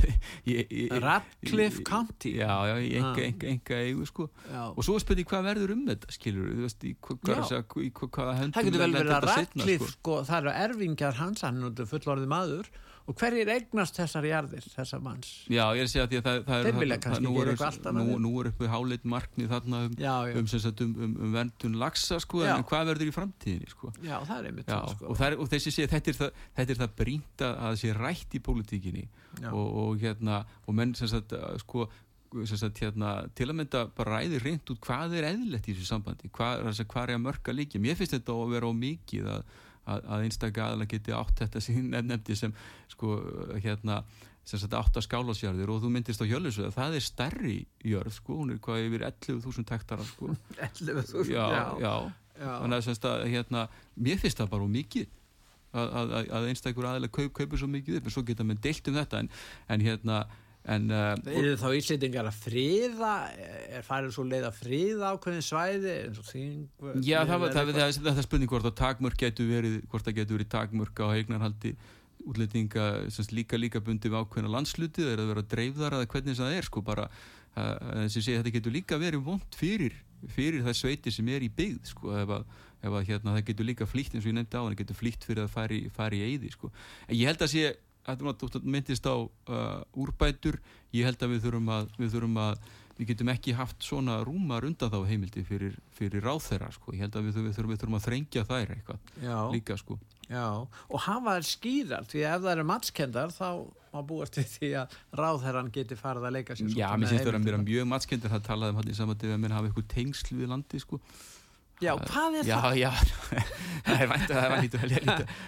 Radcliffe 1.06 1.84
County. 1.88 2.34
Já, 2.40 2.52
já, 2.70 2.76
í 2.82 2.92
enga, 3.00 3.14
Ah. 3.16 3.26
enga, 3.30 3.48
enga 3.54 3.76
eigu 3.86 4.06
sko. 4.10 4.30
Og 4.76 4.84
svo 4.84 4.98
spyrir 5.00 5.26
hvað 5.30 5.46
verður 5.50 5.74
um 5.76 5.86
þetta 5.88 6.12
skilur 6.16 6.52
þú 6.54 6.66
veist, 6.66 6.84
í 6.84 6.96
hva- 7.00 7.18
hvað 7.20 7.36
Já. 7.36 7.42
að 7.42 7.48
segja, 7.50 7.64
í 7.86 7.92
hva- 7.92 8.10
hvaða 8.10 8.36
höndum 8.40 8.54
Það 8.60 8.66
getur 8.70 8.84
vel 8.86 8.94
verið 9.00 9.16
að 9.16 9.28
Radcliffe, 9.32 9.92
sko, 9.96 10.18
það 10.24 10.38
eru 10.42 10.52
erfingjar 10.66 11.14
hans, 11.22 11.42
hann 11.42 11.64
er 11.64 11.86
fullorðið 11.86 12.28
maður 12.28 12.66
og 13.06 13.16
hverjir 13.20 13.50
eignast 13.54 13.98
þessar 14.00 14.26
jarðir, 14.26 14.66
þessar 14.74 15.02
manns? 15.06 15.32
Já, 15.52 15.64
ég 15.78 15.84
er 15.84 15.88
að 15.88 15.92
segja 15.92 16.06
því 16.10 16.18
að 16.20 16.24
það, 16.26 16.40
það 16.48 16.56
er 16.70 16.78
það- 16.78 17.02
kannski 17.04 17.26
nú 17.26 17.34
er- 17.42 17.98
nú, 18.00 18.20
nú 18.24 18.32
er 18.42 18.50
uppi 18.50 18.70
háleit 18.72 19.04
markmið 19.06 19.52
þarna 19.54 19.82
um, 19.86 20.40
um, 20.40 20.48
sagt, 20.48 20.82
um, 20.82 20.96
um, 20.98 21.18
um 21.22 21.36
verndun 21.36 21.78
lagsa 21.82 22.20
sko, 22.20 22.42
en 22.44 22.64
hvað 22.64 22.90
verður 22.92 23.12
í 23.12 23.14
framtíðinni 23.14 23.70
sko? 23.70 23.92
já, 24.02 24.18
það 24.26 24.40
er 24.40 24.50
einmitt 24.50 24.66
Já, 24.72 24.80
það, 24.80 24.96
sko. 24.96 25.06
og, 25.12 25.18
það 25.20 25.28
er, 25.28 25.38
og 25.38 25.52
þessi 25.54 25.76
sé, 25.76 25.88
þetta 25.92 26.16
það, 26.18 26.32
þetta 26.58 26.76
er 26.76 26.82
það 26.82 26.96
brýnt 27.04 27.46
að 27.46 27.54
það 27.62 27.78
sé 27.84 27.94
rætt 28.00 28.34
í 28.34 28.44
pólitíkinni 28.50 29.06
og, 29.52 29.68
og 29.86 30.00
hérna 30.02 30.46
og 30.66 30.74
menn 30.74 30.96
sem 30.98 31.08
sagt 31.12 31.36
að, 31.38 31.60
sko 31.62 31.88
sagt, 32.44 32.82
hérna, 32.82 33.30
til 33.38 33.48
að 33.48 33.56
mynda 33.62 33.86
bara 33.96 34.18
ræði 34.20 34.42
reynd 34.44 34.72
út 34.74 34.82
hvað 34.84 35.14
er 35.20 35.30
eðlert 35.30 35.70
í 35.70 35.76
þessu 35.76 35.88
sambandi 35.88 36.32
hvað, 36.36 36.66
hvað 36.90 37.04
er 37.06 37.14
að 37.16 37.24
mörka 37.24 37.54
líki 37.56 37.80
mér 37.80 37.96
finnst 37.96 38.18
þetta 38.18 38.34
að 38.36 38.52
vera 38.56 38.68
á 38.68 38.74
mikið 38.76 39.30
að, 39.36 39.54
að, 39.86 40.06
að 40.06 40.28
einstaklega 40.28 40.70
aðalega 40.70 40.94
geti 40.96 41.16
átt 41.16 41.44
þetta 41.44 41.64
sem 41.64 41.90
nefndi 41.94 42.38
sem 42.38 42.56
sko 42.92 43.18
hérna 43.64 44.04
sem 44.46 44.62
sagt 44.62 44.76
átt 44.78 45.00
að 45.00 45.08
skálasjörðir 45.08 45.72
og 45.74 45.82
þú 45.82 45.92
myndist 45.96 46.22
á 46.22 46.30
Hjölusöðu 46.30 46.72
það 46.76 46.98
er 47.00 47.06
stærri 47.06 47.58
jörð 47.82 48.14
sko 48.20 48.40
hún 48.42 48.54
er 48.54 48.62
hvað 48.62 48.84
yfir 48.86 49.06
11.000 49.08 49.74
hektara 49.74 50.06
sko 50.06 50.36
11.000, 50.70 51.32
já, 51.34 51.46
já. 51.82 51.94
já. 52.38 52.52
þannig 52.62 52.78
að, 52.78 53.08
að 53.10 53.28
hérna, 53.34 53.68
mér 53.98 54.22
finnst 54.22 54.42
það 54.42 54.52
bara 54.54 54.70
mikið 54.76 55.08
að, 55.76 55.88
að, 56.00 56.16
að 56.38 56.50
einstaklega 56.52 56.92
aðalega 56.94 57.16
kaup, 57.18 57.34
kaupir 57.40 57.62
svo 57.62 57.70
mikið 57.72 58.00
upp 58.00 58.10
en 58.10 58.16
svo 58.16 58.26
geta 58.28 58.48
við 58.48 58.62
deilt 58.68 58.92
um 58.92 59.00
þetta 59.00 59.24
en, 59.24 59.32
en 59.74 59.86
hérna 59.90 60.20
En, 60.66 60.88
uh, 60.90 61.12
er 61.30 61.60
þá 61.62 61.68
Íslandingar 61.78 62.26
að 62.26 62.38
friða 62.42 63.12
er 63.38 63.84
farið 63.86 64.16
svo 64.16 64.24
leið 64.26 64.48
að 64.48 64.56
friða 64.64 65.12
ákveðin 65.14 65.46
svæði 65.46 65.94
þing, 66.26 66.64
já 67.06 67.20
það, 67.22 67.46
það, 67.54 67.70
það, 67.76 68.00
það 68.00 68.22
er 68.22 68.26
spurning 68.26 68.50
hvort 68.50 68.70
að 68.72 68.80
takmörk 68.80 69.20
getur 69.22 69.52
verið 69.52 69.76
hvort 69.92 70.08
það 70.08 70.18
getur 70.24 70.40
verið 70.40 70.50
takmörk 70.56 71.04
á 71.06 71.08
eignarhaldi 71.14 71.76
útlendinga 72.26 72.88
líka 73.38 73.62
líka 73.62 73.82
bundi 73.84 74.10
við 74.10 74.24
ákveðina 74.24 74.54
landsluti 74.56 75.06
eða 75.06 75.30
vera 75.30 75.46
dreifðar 75.54 76.00
eða 76.00 76.10
hvernig 76.16 76.40
það 76.40 76.58
er 76.58 76.68
sko 76.68 76.82
bara 76.86 77.08
uh, 77.12 78.06
sé, 78.10 78.26
þetta 78.26 78.54
getur 78.58 78.74
líka 78.74 79.00
verið 79.02 79.26
vond 79.26 79.58
fyrir, 79.58 79.96
fyrir 80.34 80.66
það 80.66 80.80
sveiti 80.82 81.14
sem 81.14 81.30
er 81.30 81.46
í 81.46 81.52
byggð 81.54 81.92
sko 81.94 82.16
ef 82.24 82.38
að, 82.40 82.46
ef 82.82 82.92
að 82.92 83.10
hérna, 83.12 83.36
það 83.36 83.50
getur 83.52 83.70
líka 83.70 83.90
flýtt 83.90 84.16
eins 84.16 84.26
og 84.26 84.32
ég 84.32 84.40
nefndi 84.40 84.58
á 84.58 84.66
það 84.66 84.80
getur 84.82 85.00
flýtt 85.04 85.28
fyrir 85.30 85.46
að 85.46 85.54
fara 85.54 85.78
í, 85.78 85.84
fara 85.94 86.18
í 86.18 86.24
eyði 86.26 86.54
sko. 86.56 86.72
En 87.08 87.20
ég 87.20 87.30
held 87.30 87.46
að 87.46 87.54
sé 87.54 87.76
að 88.06 88.58
myndist 88.64 89.06
á 89.10 89.16
uh, 89.18 89.84
úrbætur 89.98 90.60
ég 90.96 91.08
held 91.08 91.22
að 91.22 91.36
við 91.36 91.46
þurfum 91.46 91.72
að 91.74 91.88
við, 91.98 92.10
þurfum 92.14 92.42
að, 92.42 92.60
við 92.98 93.10
getum 93.12 93.32
ekki 93.34 93.56
haft 93.58 93.86
svona 93.86 94.18
rúmar 94.26 94.68
undan 94.68 94.92
þá 94.94 95.00
heimildi 95.10 95.46
fyrir, 95.48 95.78
fyrir 95.98 96.26
ráþeira 96.26 96.70
sko. 96.76 96.94
ég 96.96 97.06
held 97.06 97.16
að 97.18 97.30
við, 97.30 97.40
við, 97.40 97.56
þurfum, 97.58 97.72
við 97.74 97.82
þurfum 97.82 97.98
að 98.00 98.06
þrengja 98.08 98.46
þær 98.50 98.76
eitthvað 98.76 99.16
Já. 99.24 99.40
líka 99.54 99.80
sko 99.82 99.98
Já, 100.26 100.46
og 100.66 101.02
hafa 101.06 101.36
þær 101.38 101.48
skýrar 101.50 102.08
því 102.10 102.24
ef 102.26 102.46
það 102.46 102.54
eru 102.56 102.68
matskendar 102.70 103.34
þá 103.34 103.50
má 103.96 104.02
búast 104.06 104.40
við 104.40 104.50
því 104.56 104.70
að 104.82 104.96
ráðherran 105.20 105.72
geti 105.74 105.98
farið 106.00 106.28
að 106.28 106.36
leika 106.38 106.58
sér 106.58 106.74
Já, 106.74 106.90
mér 106.98 107.12
finnst 107.12 107.28
það 107.28 107.38
að 107.40 107.50
vera 107.50 107.62
mjög 107.62 107.88
matskendar 107.92 108.34
það 108.34 108.48
talaði 108.50 108.74
um 108.74 108.82
hann 108.82 108.90
í 108.90 108.98
samvætti 108.98 109.32
að 109.32 109.42
mér 109.44 109.56
hafa 109.56 109.70
eitthvað 109.70 109.88
tengsl 109.94 110.38
við 110.40 110.52
landi 110.52 110.82
sko 110.82 111.00
Já, 111.84 111.92
hvað 112.08 112.40
er 112.40 112.48
já, 112.48 112.56
það? 112.64 112.78
Já, 112.80 112.92
já, 112.96 113.44
það 113.86 114.02
er 114.02 114.10
vænt 114.12 114.30
að 114.32 114.46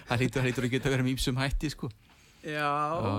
það 0.09 0.47
lítur 0.51 0.67
að 0.67 0.73
geta 0.75 0.91
verið 0.91 1.07
mjög 1.07 1.21
sem 1.23 1.39
hætti 1.39 1.71
sko 1.71 1.89
Já, 2.47 2.71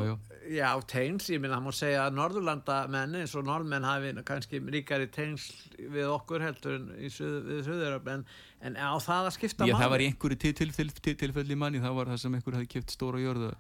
já, 0.09 0.17
já. 0.49 0.69
Teins, 0.89 1.27
ég 1.29 1.41
minna, 1.43 1.59
það 1.59 1.65
má 1.67 1.75
segja 1.77 2.05
að 2.07 2.15
Norðurlandamenn 2.17 3.17
eins 3.21 3.35
og 3.37 3.45
norðmenn 3.45 3.85
hafi 3.85 4.13
kannski 4.29 4.61
ríkari 4.73 5.09
teins 5.13 5.51
við 5.77 6.09
okkur 6.09 6.45
heldur 6.47 6.79
en 6.79 6.87
í 6.97 7.11
Suðuröfn 7.13 8.15
en, 8.15 8.25
en 8.65 8.79
á 8.81 8.97
það 8.97 9.29
að 9.29 9.35
skipta 9.37 9.67
manni 9.67 9.75
Já, 9.75 9.83
það 9.83 9.93
var 9.95 10.05
í 10.05 10.09
einhverju 10.09 10.41
til, 10.47 10.55
til, 10.57 10.89
til, 11.03 11.19
tilfelli 11.25 11.59
manni 11.61 11.83
það 11.85 12.01
var 12.01 12.15
það 12.15 12.23
sem 12.25 12.39
einhver 12.39 12.57
hafi 12.57 12.73
kipt 12.73 12.97
stóra 12.97 13.21
jörða 13.21 13.53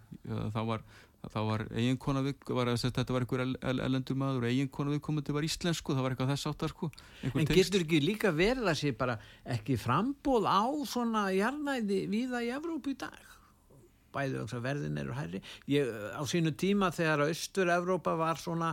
það 0.56 0.72
var, 0.72 0.88
var 1.36 1.66
eiginkona 1.74 2.24
við, 2.24 2.40
var 2.62 2.72
að 2.72 2.88
þetta 2.88 3.18
var 3.18 3.26
einhver 3.26 3.44
elendur 3.74 4.20
maður 4.24 4.48
eiginkona 4.48 4.96
við 4.96 5.04
komandi 5.04 5.36
var 5.36 5.48
íslensku 5.50 5.92
það 5.92 6.06
var 6.06 6.16
eitthvað 6.16 6.32
þess 6.32 6.52
áttar 6.54 6.72
sko 6.72 6.92
En 7.28 7.34
text. 7.42 7.56
getur 7.60 7.84
ekki 7.84 8.04
líka 8.06 8.32
verið 8.32 8.72
að 8.72 8.80
sé 8.80 8.96
bara 8.96 9.20
ekki 9.44 9.76
frambóð 9.76 10.48
á 10.48 10.64
svona 10.88 11.28
jarnæði 11.36 12.06
viða 12.08 12.46
í 12.46 12.54
Evrópu 12.56 12.96
í 12.96 13.00
dag 13.04 13.28
bæði 14.14 14.44
og 14.44 14.54
verðin 14.64 15.00
eru 15.02 15.16
hærri. 15.16 15.42
Ég, 15.70 15.90
á 16.14 16.22
sínu 16.28 16.54
tíma 16.58 16.92
þegar 16.94 17.26
Östur-Európa 17.28 18.16
var 18.18 18.40
svona 18.40 18.72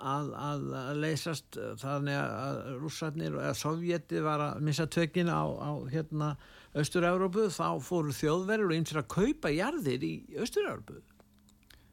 að, 0.00 0.32
að, 0.32 0.64
að 0.80 1.02
leysast 1.02 1.60
þannig 1.82 2.16
að 2.16 2.62
rússarnir 2.80 3.36
eða 3.36 3.52
sovjeti 3.58 4.24
var 4.24 4.46
að 4.46 4.64
missa 4.64 4.88
tökina 4.88 5.42
á, 5.44 5.46
á 5.60 5.70
hérna, 5.92 6.32
Östur-Európu 6.80 7.50
þá 7.52 7.80
fóru 7.84 8.14
þjóðverður 8.16 8.72
og 8.72 8.76
einsir 8.78 9.02
að 9.02 9.10
kaupa 9.18 9.52
jarðir 9.52 10.06
í 10.06 10.14
Östur-Európu 10.40 11.02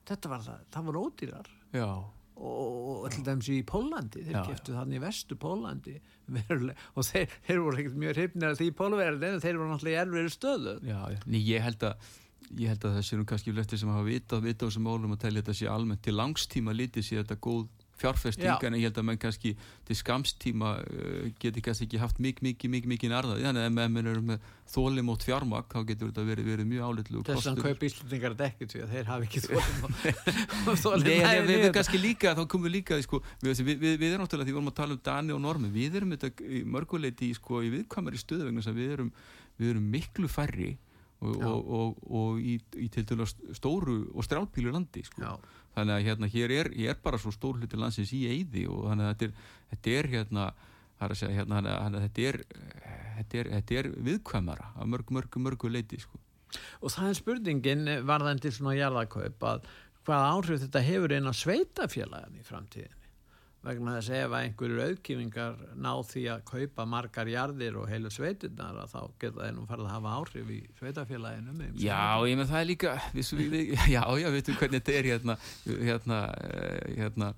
þetta 0.07 0.31
var 0.31 0.45
það, 0.45 0.61
það 0.73 0.88
var 0.89 0.99
ódýrar. 1.01 1.49
Já. 1.75 1.89
Og 2.38 3.07
til 3.09 3.23
dæmis 3.25 3.47
í 3.49 3.57
Pólandi 3.65 4.21
þeir 4.27 4.43
kæftu 4.45 4.75
þannig 4.75 4.99
í 4.99 5.01
vestu 5.01 5.38
Pólandi 5.41 5.95
veruleg. 6.35 6.83
og 6.93 7.07
þeir, 7.07 7.33
þeir 7.47 7.61
voru 7.65 7.81
ekkert 7.81 7.99
mjög 8.03 8.19
hryfnir 8.19 8.51
að 8.51 8.61
því 8.61 8.67
Pólverðin 8.77 9.38
en 9.38 9.43
þeir 9.43 9.57
voru 9.57 9.69
náttúrulega 9.71 9.97
í 9.97 10.01
erfiðri 10.03 10.33
stöðu. 10.35 10.75
Já, 10.85 10.99
ný, 11.25 11.39
ég 11.41 11.65
held 11.65 11.88
að 11.89 12.11
ég 12.55 12.71
held 12.71 12.85
að 12.87 12.97
það 12.97 13.07
sé 13.07 13.17
nú 13.19 13.25
kannski 13.27 13.53
flestir 13.55 13.81
sem 13.81 13.91
hafa 13.91 14.05
vitað 14.07 14.47
vita 14.47 14.63
á 14.63 14.67
þessum 14.69 14.87
málum 14.87 15.15
að 15.15 15.23
telja 15.25 15.43
þetta 15.43 15.57
sé 15.59 15.67
almennt 15.71 16.03
til 16.05 16.15
langstíma 16.15 16.75
lítið 16.75 17.07
sé 17.07 17.19
þetta 17.19 17.39
góð 17.43 17.67
fjárfesting 17.97 18.65
en 18.67 18.77
ég 18.77 18.87
held 18.87 18.99
að 18.99 19.05
mann 19.07 19.19
kannski 19.21 19.53
til 19.87 19.97
skamstíma 19.97 20.73
uh, 20.83 21.27
geti 21.41 21.63
kannski 21.65 21.87
ekki 21.87 22.01
haft 22.01 22.21
mikið, 22.21 22.45
mikið, 22.47 22.71
mikið, 22.75 22.91
mikið 22.93 23.13
narðað 23.13 23.43
þannig 23.45 23.63
að 23.63 23.69
ef 23.69 23.93
mann 23.95 24.11
eru 24.13 24.23
með 24.27 24.51
þólimót 24.69 25.25
fjármakt 25.25 25.73
þá 25.73 25.79
getur 25.91 26.11
þetta 26.11 26.25
verið, 26.27 26.49
verið 26.51 26.69
mjög 26.69 26.91
álitlu 26.91 27.23
Þess 27.27 27.49
að 27.51 27.61
kaup 27.65 27.85
íslendingar 27.87 28.35
er 28.35 28.39
dekkit 28.43 28.73
því 28.75 28.83
að 28.83 28.95
þeir 28.95 29.11
hafi 29.11 29.29
ekki 29.29 29.43
þólimót 29.47 31.07
Nei, 31.07 31.21
við 31.47 31.53
erum 31.57 31.77
kannski 31.79 32.01
líka 32.01 32.35
þá 32.37 32.43
komum 32.45 32.67
við 32.67 32.75
líka, 32.77 32.99
sko, 33.05 33.21
við, 33.41 33.63
við, 33.63 33.81
við, 33.81 33.95
við 34.03 34.09
erum 34.11 34.25
náttúrulega 34.25 34.49
því 34.49 34.53
við 34.53 34.59
vorum 34.59 34.73
að 34.73 34.79
tala 34.81 34.97
um 34.97 35.03
Dani 35.09 35.37
og 35.37 35.43
Normi 35.47 35.71
við 35.73 36.01
erum 36.01 36.13
þetta 36.13 36.61
mörguleiti 36.75 37.31
í, 37.31 37.37
sko, 37.37 37.63
í 37.65 37.73
viðkvæmari 37.73 38.21
stöðu 38.21 38.51
vegna 38.51 38.75
við 38.77 38.93
erum, 38.97 39.13
við 39.57 39.73
erum 39.73 39.89
miklu 39.95 40.29
færri 40.29 40.75
og, 41.20 41.38
og, 41.41 41.70
og, 41.78 42.01
og 42.20 42.41
í, 42.41 42.57
í 42.78 42.88
til 42.93 43.05
dælu 43.09 43.26
stóru 43.57 43.97
og 44.13 44.26
strálpílu 44.26 44.74
landi 44.74 45.03
sko. 45.07 45.38
þannig 45.76 45.95
að 45.95 46.05
hérna 46.07 46.30
hér 46.34 46.53
er, 46.53 46.70
er 46.89 46.99
bara 47.03 47.20
svo 47.22 47.34
stór 47.34 47.57
hluti 47.57 47.80
landsins 47.80 48.13
í 48.13 48.24
eyði 48.30 48.68
og 48.70 48.86
þannig 48.91 49.07
að 49.07 49.13
þetta 49.13 49.28
er, 49.28 49.49
þetta 49.72 49.95
er 49.97 50.11
hérna, 50.13 50.45
segja, 51.13 51.34
hérna 51.39 51.61
hana, 51.61 52.03
þetta, 52.05 52.30
er, 52.30 52.39
þetta, 53.18 53.41
er, 53.41 53.51
þetta 53.57 53.82
er 53.82 53.91
viðkvæmara 54.09 54.72
að 54.76 54.93
mörgu 54.93 55.18
mörgu 55.18 55.43
mörgu 55.47 55.74
leiti 55.74 56.01
sko. 56.01 56.22
og 56.82 56.93
það 56.93 57.09
er 57.09 57.20
spurningin 57.22 57.91
varðandi 58.05 58.53
svona 58.53 58.78
jarðakaup 58.78 59.49
að 59.49 59.68
hvað 60.07 60.30
áhrif 60.32 60.63
þetta 60.68 60.86
hefur 60.86 61.18
inn 61.18 61.30
á 61.30 61.34
sveitafélagin 61.36 62.38
í 62.39 62.45
framtíðinni 62.45 62.96
vegna 63.65 63.95
þess 63.97 64.13
ef 64.15 64.35
einhverjur 64.37 64.83
auðkífingar 64.85 65.57
ná 65.81 65.89
því 66.07 66.23
að 66.33 66.43
kaupa 66.51 66.85
margar 66.87 67.31
jarðir 67.31 67.79
og 67.81 67.89
heilu 67.91 68.11
sveiturnar 68.13 68.79
þá 68.91 68.99
geta 69.19 69.43
þeir 69.43 69.55
nú 69.57 69.65
farið 69.69 69.89
að 69.89 69.95
hafa 69.95 70.15
áhrif 70.21 70.53
í 70.53 70.59
sveitafélaginu 70.79 71.71
Já, 71.81 71.99
ég 72.29 72.39
með 72.39 72.51
það 72.53 72.61
er 72.61 72.69
líka 72.71 72.95
við, 73.15 73.33
við, 73.55 73.75
já, 73.95 74.01
já, 74.21 74.29
veitum 74.37 74.59
hvernig 74.61 74.83
þetta 74.83 74.97
er 74.99 75.11
hérna, 75.11 75.37
hérna, 75.65 76.21
eh, 76.47 76.95
hérna 77.01 77.31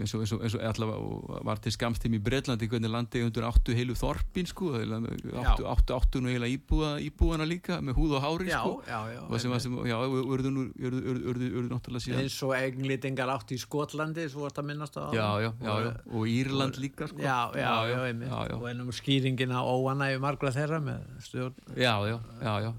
eins 0.00 0.14
og, 0.16 0.24
eins 0.24 0.32
og, 0.34 0.42
eins 0.44 0.56
og 0.56 0.64
allavega 0.70 1.40
var 1.48 1.60
til 1.62 1.72
skamstími 1.74 2.18
í 2.20 2.24
Breitlandi 2.24 2.68
hvernig 2.70 2.92
landi 2.92 3.22
undir 3.26 3.46
áttu 3.48 3.74
heilu 3.76 3.96
þorpin 3.98 4.48
sko, 4.50 4.72
áttu, 4.80 5.66
áttu, 5.70 5.96
áttu 5.96 6.22
nú 6.24 6.32
heila 6.32 6.48
íbúa, 6.50 6.94
íbúana 7.04 7.46
líka 7.48 7.80
með 7.84 8.00
húð 8.00 8.16
og 8.18 8.24
hári 8.24 8.50
já, 8.50 8.58
sko. 8.60 8.82
já, 8.88 8.98
já, 9.14 9.20
og 9.26 9.44
sem 9.44 9.56
að 9.56 9.64
sem, 9.66 9.78
já, 9.90 9.96
urðu 10.20 10.54
nú 10.54 10.66
urðu 10.80 11.64
náttúrulega 11.68 12.04
síðan 12.06 12.24
eins 12.24 12.38
og 12.46 12.54
eignlýtingar 12.58 13.34
áttu 13.34 13.56
í 13.56 13.60
Skotlandi 13.60 14.28
svo 14.32 14.46
vart 14.46 14.60
að 14.62 14.70
minnast 14.70 14.96
á. 14.96 15.08
Já, 15.16 15.28
já, 15.44 15.50
já, 15.60 15.92
og 16.10 16.30
Írland 16.30 16.80
líka 16.80 17.10
sko. 17.10 17.20
Já, 17.20 17.50
já, 17.56 17.74
já, 17.90 18.40
og 18.56 18.66
ennum 18.70 18.92
skýringin 18.94 19.52
á 19.52 19.60
óanægu 19.60 20.22
margra 20.22 20.52
þeirra 20.54 20.80
með 20.84 21.04
stjórn 21.24 21.76
já, 21.76 21.94
já, 22.08 22.16
já, 22.40 22.54
já 22.64 22.70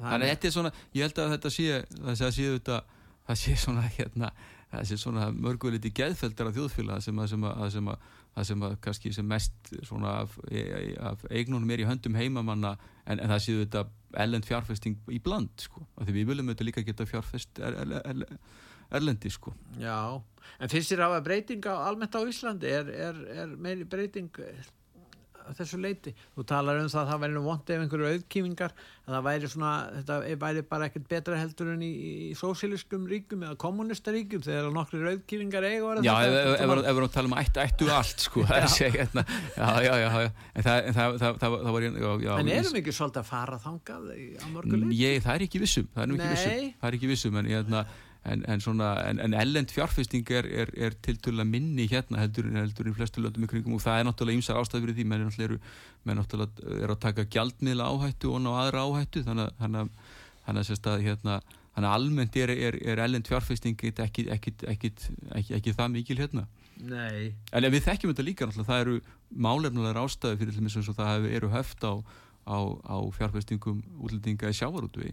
þannig 0.00 0.24
að 0.24 0.30
þetta 0.30 0.48
er 0.48 0.54
svona 0.54 0.72
ég 0.96 1.04
held 1.04 1.20
að 1.20 1.34
þetta 1.34 1.52
sé 1.54 1.82
það 1.98 2.32
sé 2.36 2.46
þetta 2.46 2.78
það 3.28 3.40
sé 3.42 3.56
svona 3.60 3.84
hérna 3.96 4.32
þessi 4.70 4.98
svona 5.00 5.28
mörguliti 5.34 5.92
geðfeldara 5.94 6.52
þjóðfélag 6.54 7.02
sem 7.04 7.18
að, 7.18 7.30
sem 7.32 7.46
að, 7.48 7.62
sem 7.74 7.90
að, 7.90 8.08
sem 8.50 8.64
að 8.66 8.76
kannski 8.84 9.12
sem 9.14 9.26
mest 9.26 9.72
svona 9.86 10.16
af, 10.22 10.36
e, 10.50 10.62
e, 10.62 10.82
af 11.10 11.24
eignunum 11.30 11.74
er 11.74 11.82
í 11.82 11.88
höndum 11.88 12.18
heimamanna 12.18 12.76
en, 13.04 13.18
en 13.18 13.32
það 13.34 13.44
séu 13.46 13.62
þetta 13.64 13.84
ellend 14.24 14.46
fjárfesting 14.46 14.98
í 15.10 15.20
bland 15.22 15.52
sko, 15.62 15.84
af 15.98 16.06
því 16.06 16.16
við 16.18 16.32
viljum 16.32 16.52
þetta 16.52 16.68
líka 16.68 16.86
geta 16.86 17.06
fjárfest 17.08 17.62
er, 17.62 17.78
er, 17.82 17.96
er, 18.00 18.40
erlendi 18.90 19.30
sko. 19.30 19.54
Já, 19.78 20.18
en 20.58 20.70
finnst 20.72 20.94
þér 20.94 21.06
á 21.06 21.08
að 21.12 21.24
breytinga 21.28 21.78
almennt 21.86 22.18
á 22.18 22.22
Íslandi 22.26 22.70
er 22.74 23.56
meiri 23.58 23.86
breyting 23.86 24.30
þessu 25.58 25.80
leiti. 25.80 26.14
Þú 26.36 26.44
talar 26.48 26.80
um 26.80 26.88
það 26.90 27.02
að 27.02 27.10
það 27.10 27.22
væri 27.24 27.34
nú 27.36 27.42
vond 27.44 27.70
ef 27.70 27.84
einhverju 27.84 28.10
auðkífingar 28.14 28.74
að 29.10 29.14
það 29.14 29.24
væri 29.26 29.50
svona, 29.50 29.72
þetta 29.96 30.18
væri 30.44 30.64
bara 30.70 30.88
ekkert 30.88 31.06
betra 31.10 31.38
heldur 31.40 31.70
en 31.74 31.84
í, 31.84 31.90
í 32.30 32.34
sósíliskum 32.38 33.06
ríkum 33.10 33.44
eða 33.46 33.58
kommunistaríkum 33.60 34.44
þegar 34.44 34.68
nokkru 34.74 35.02
auðkífingar 35.14 35.66
eiga 35.66 36.04
Já, 36.06 36.12
ef 36.26 36.36
við 36.60 36.90
erum 36.92 37.06
að 37.08 37.14
tala 37.16 37.30
um 37.32 37.38
ættu, 37.40 37.62
ættu 37.64 37.90
allt 37.94 38.26
sko, 38.26 38.44
það 38.48 38.60
er 38.60 38.74
segja 38.74 38.92
hérna, 38.98 39.24
já, 39.56 39.70
já, 39.88 39.94
já, 40.04 40.28
en 40.54 40.68
það, 40.68 41.56
var 41.70 41.88
En 42.36 42.52
erum 42.60 42.76
við 42.76 42.82
ekki 42.84 42.96
svolítið 43.00 43.24
að 43.24 43.30
fara 43.30 43.58
þangað 43.64 44.12
á 44.12 44.48
það 45.24 45.34
er 45.34 45.48
ekki 45.48 45.64
vissum, 45.64 45.90
það 45.96 46.06
er 46.06 46.14
ekki 46.14 46.30
vissum, 46.36 46.70
það 46.80 46.90
er 46.90 47.00
ekki 47.00 47.10
vissum, 47.10 47.40
en 47.40 47.50
ég, 47.50 47.64
hérna 47.64 47.84
en, 48.24 48.42
en, 48.52 48.60
svona, 48.60 48.90
en, 49.08 49.20
en 49.24 49.34
ellend 49.34 49.72
fjárfesting 49.72 50.28
er, 50.36 50.46
er, 50.62 50.72
er 50.76 50.96
tilturlega 51.04 51.48
minni 51.48 51.86
hérna 51.88 52.20
heldur, 52.20 52.50
heldur 52.52 52.90
í 52.90 52.94
flestu 52.96 53.22
löndum 53.24 53.46
í 53.46 53.50
kringum 53.50 53.78
og 53.78 53.84
það 53.84 54.00
er 54.00 54.08
náttúrulega 54.08 54.40
ymsar 54.40 54.60
ástæð 54.60 54.84
fyrir 54.84 54.98
því 54.98 55.06
menn 55.08 55.24
er 55.24 56.18
náttúrulega, 56.18 56.66
er 56.84 56.92
að 56.92 57.00
taka 57.06 57.24
gjaldmiðla 57.32 57.88
áhættu 57.88 58.34
og 58.34 58.44
ná 58.44 58.50
aðra 58.52 58.84
áhættu 58.84 59.24
þannig 59.24 59.48
að, 59.48 59.56
þannig 59.62 59.80
að, 60.74 60.84
að, 60.92 61.06
hérna, 61.06 61.40
þannig 61.74 61.88
að 61.88 61.96
almennt 61.96 62.40
er, 62.44 62.54
er, 62.68 62.80
er 62.92 63.04
ellend 63.06 63.30
fjárfesting 63.30 63.86
ekki, 63.88 64.26
ekki, 64.36 64.56
ekki, 64.68 64.92
ekki 65.56 65.76
það 65.80 65.94
mikil 65.96 66.20
hérna 66.20 66.48
Nei. 66.80 67.34
En 67.52 67.66
við 67.68 67.84
þekkjum 67.84 68.12
þetta 68.12 68.24
líka 68.24 68.46
náttúrulega, 68.48 68.68
það 68.70 68.84
eru 68.84 69.00
málefnulegar 69.46 70.00
ástæði 70.00 70.40
fyrir 70.40 70.56
til 70.56 70.68
þess 70.68 70.92
að 70.92 71.00
það 71.00 71.26
eru 71.36 71.50
höft 71.52 71.84
á, 71.84 71.92
á, 72.48 72.58
á 72.88 72.96
fjárfestingum 73.16 73.82
útlendinga 74.00 74.48
í 74.48 74.56
sjávarútvi 74.56 75.12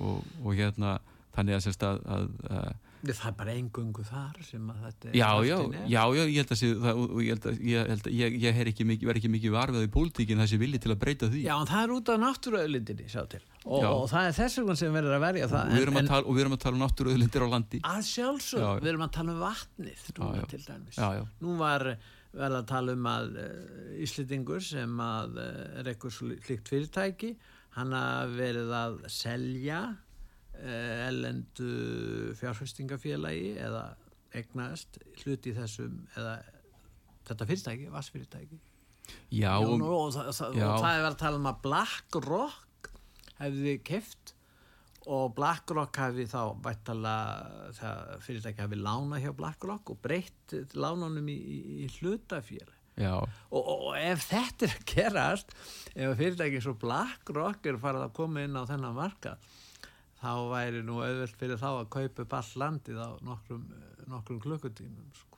og, 0.00 0.20
og 0.44 0.52
hérna 0.56 0.98
þannig 1.36 1.58
að, 1.58 1.68
að, 1.88 2.02
að, 2.16 2.32
að 2.52 2.72
Það 3.02 3.24
er 3.26 3.32
bara 3.34 3.54
engungu 3.58 4.04
þar 4.06 4.36
sem 4.46 4.66
að 4.70 4.82
þetta 4.86 5.08
er 5.08 5.14
Já, 5.18 5.28
já, 5.42 5.56
já, 5.90 6.02
já, 6.14 6.20
ég 6.22 6.36
held 6.38 6.52
að, 6.54 6.60
það, 6.84 7.00
ég, 7.02 7.30
held 7.32 7.46
að 7.48 7.62
ég, 7.66 7.88
held 7.90 8.04
að 8.06 8.12
ég, 8.14 8.36
ég 8.44 8.60
ekki 8.62 8.84
mikið, 8.86 9.08
verð 9.08 9.18
ekki 9.18 9.30
mikið 9.32 9.54
varfið 9.56 9.86
í 9.86 9.88
pólitíkin 9.96 10.42
þessi 10.42 10.58
vilji 10.60 10.80
til 10.84 10.92
að 10.94 11.00
breyta 11.00 11.30
því. 11.32 11.40
Já, 11.42 11.54
en 11.56 11.70
það 11.72 11.82
er 11.82 11.94
út 11.96 12.12
af 12.14 12.20
náttúruauðlindinni, 12.22 13.08
sá 13.10 13.18
til. 13.32 13.40
Og, 13.64 13.86
og 13.88 14.06
það 14.12 14.28
er 14.28 14.36
þess 14.38 14.60
vegna 14.60 14.76
sem 14.78 14.94
verður 14.94 15.16
að 15.16 15.24
verja 15.24 15.48
það 15.50 15.72
Og 15.72 15.74
við 15.74 15.82
erum, 15.82 15.98
en, 15.98 16.04
að, 16.04 16.12
tala, 16.12 16.28
og 16.28 16.36
við 16.36 16.44
erum 16.44 16.54
að 16.54 16.62
tala 16.62 16.78
um 16.78 16.84
náttúruauðlindir 16.84 17.42
á 17.42 17.48
landi. 17.56 17.80
Að 17.90 18.02
sjálfsög, 18.12 18.68
við 18.84 18.92
erum 18.92 19.06
að 19.08 19.14
tala 19.18 19.34
um 19.34 19.42
vatnið 19.42 20.04
núna 20.20 20.44
til 20.52 20.60
dæmis. 20.68 21.00
Nú 21.42 21.56
var 21.58 21.88
verða 22.32 22.62
að 22.62 22.70
tala 22.70 22.94
um 22.94 23.10
að 23.10 23.34
eh, 23.42 23.98
Íslitingur 24.06 24.62
sem 24.64 25.02
að 25.04 25.42
er 25.42 25.90
eitthvað 25.90 26.14
slikt 26.16 26.70
fyrirtæki 26.70 27.34
hann 27.76 27.92
að 27.96 28.34
verið 28.38 28.72
að 28.76 28.96
selja 29.12 29.80
ellendu 30.62 31.70
fjárfestingafélagi 32.38 33.54
eða 33.58 33.86
egnaðist 34.36 35.00
hluti 35.22 35.54
þessum 35.56 36.04
eða 36.16 36.36
þetta 37.26 37.48
fyrirtæki, 37.48 37.88
vassfyrirtæki 37.92 38.60
Já, 39.32 39.56
já, 39.58 39.72
nú, 39.76 39.88
og, 39.88 40.12
það, 40.14 40.28
það, 40.36 40.54
já. 40.56 40.66
og 40.68 40.84
það 40.84 40.92
er 40.92 41.02
verið 41.02 41.10
að 41.10 41.22
tala 41.22 41.40
um 41.40 41.48
að 41.50 41.58
BlackRock 41.64 42.90
hefði 43.40 43.74
keft 43.86 44.34
og 45.10 45.32
BlackRock 45.36 45.98
hefði 45.98 46.26
þá 46.30 46.42
vættala 46.62 47.14
fyrirtæki 48.22 48.62
hefði 48.62 48.78
lána 48.84 49.18
hjá 49.22 49.32
BlackRock 49.36 49.90
og 49.94 49.98
breytt 50.04 50.54
lánunum 50.76 51.26
í, 51.32 51.36
í, 51.82 51.88
hlutafélag. 51.98 52.78
Og, 53.50 53.58
og 53.88 53.96
ef 53.98 54.28
þetta 54.28 54.68
er 54.68 54.78
gerast 54.92 55.54
ef 55.96 56.14
fyrirtæki 56.20 56.62
svo 56.62 56.76
BlackRock 56.78 57.66
er 57.66 57.80
farið 57.82 58.06
að 58.06 58.16
koma 58.20 58.46
inn 58.46 58.58
á 58.58 58.62
þennan 58.68 58.98
markað 59.00 59.50
þá 60.22 60.32
væri 60.52 60.86
nú 60.86 61.02
auðvelt 61.02 61.36
fyrir 61.40 61.60
þá 61.60 61.68
að 61.72 61.90
kaupa 61.96 62.24
upp 62.24 62.38
all 62.38 62.54
landið 62.62 63.02
á 63.02 63.08
nokkrum, 63.26 63.68
nokkrum 64.06 64.40
klukkutímum 64.42 65.12
sko. 65.16 65.32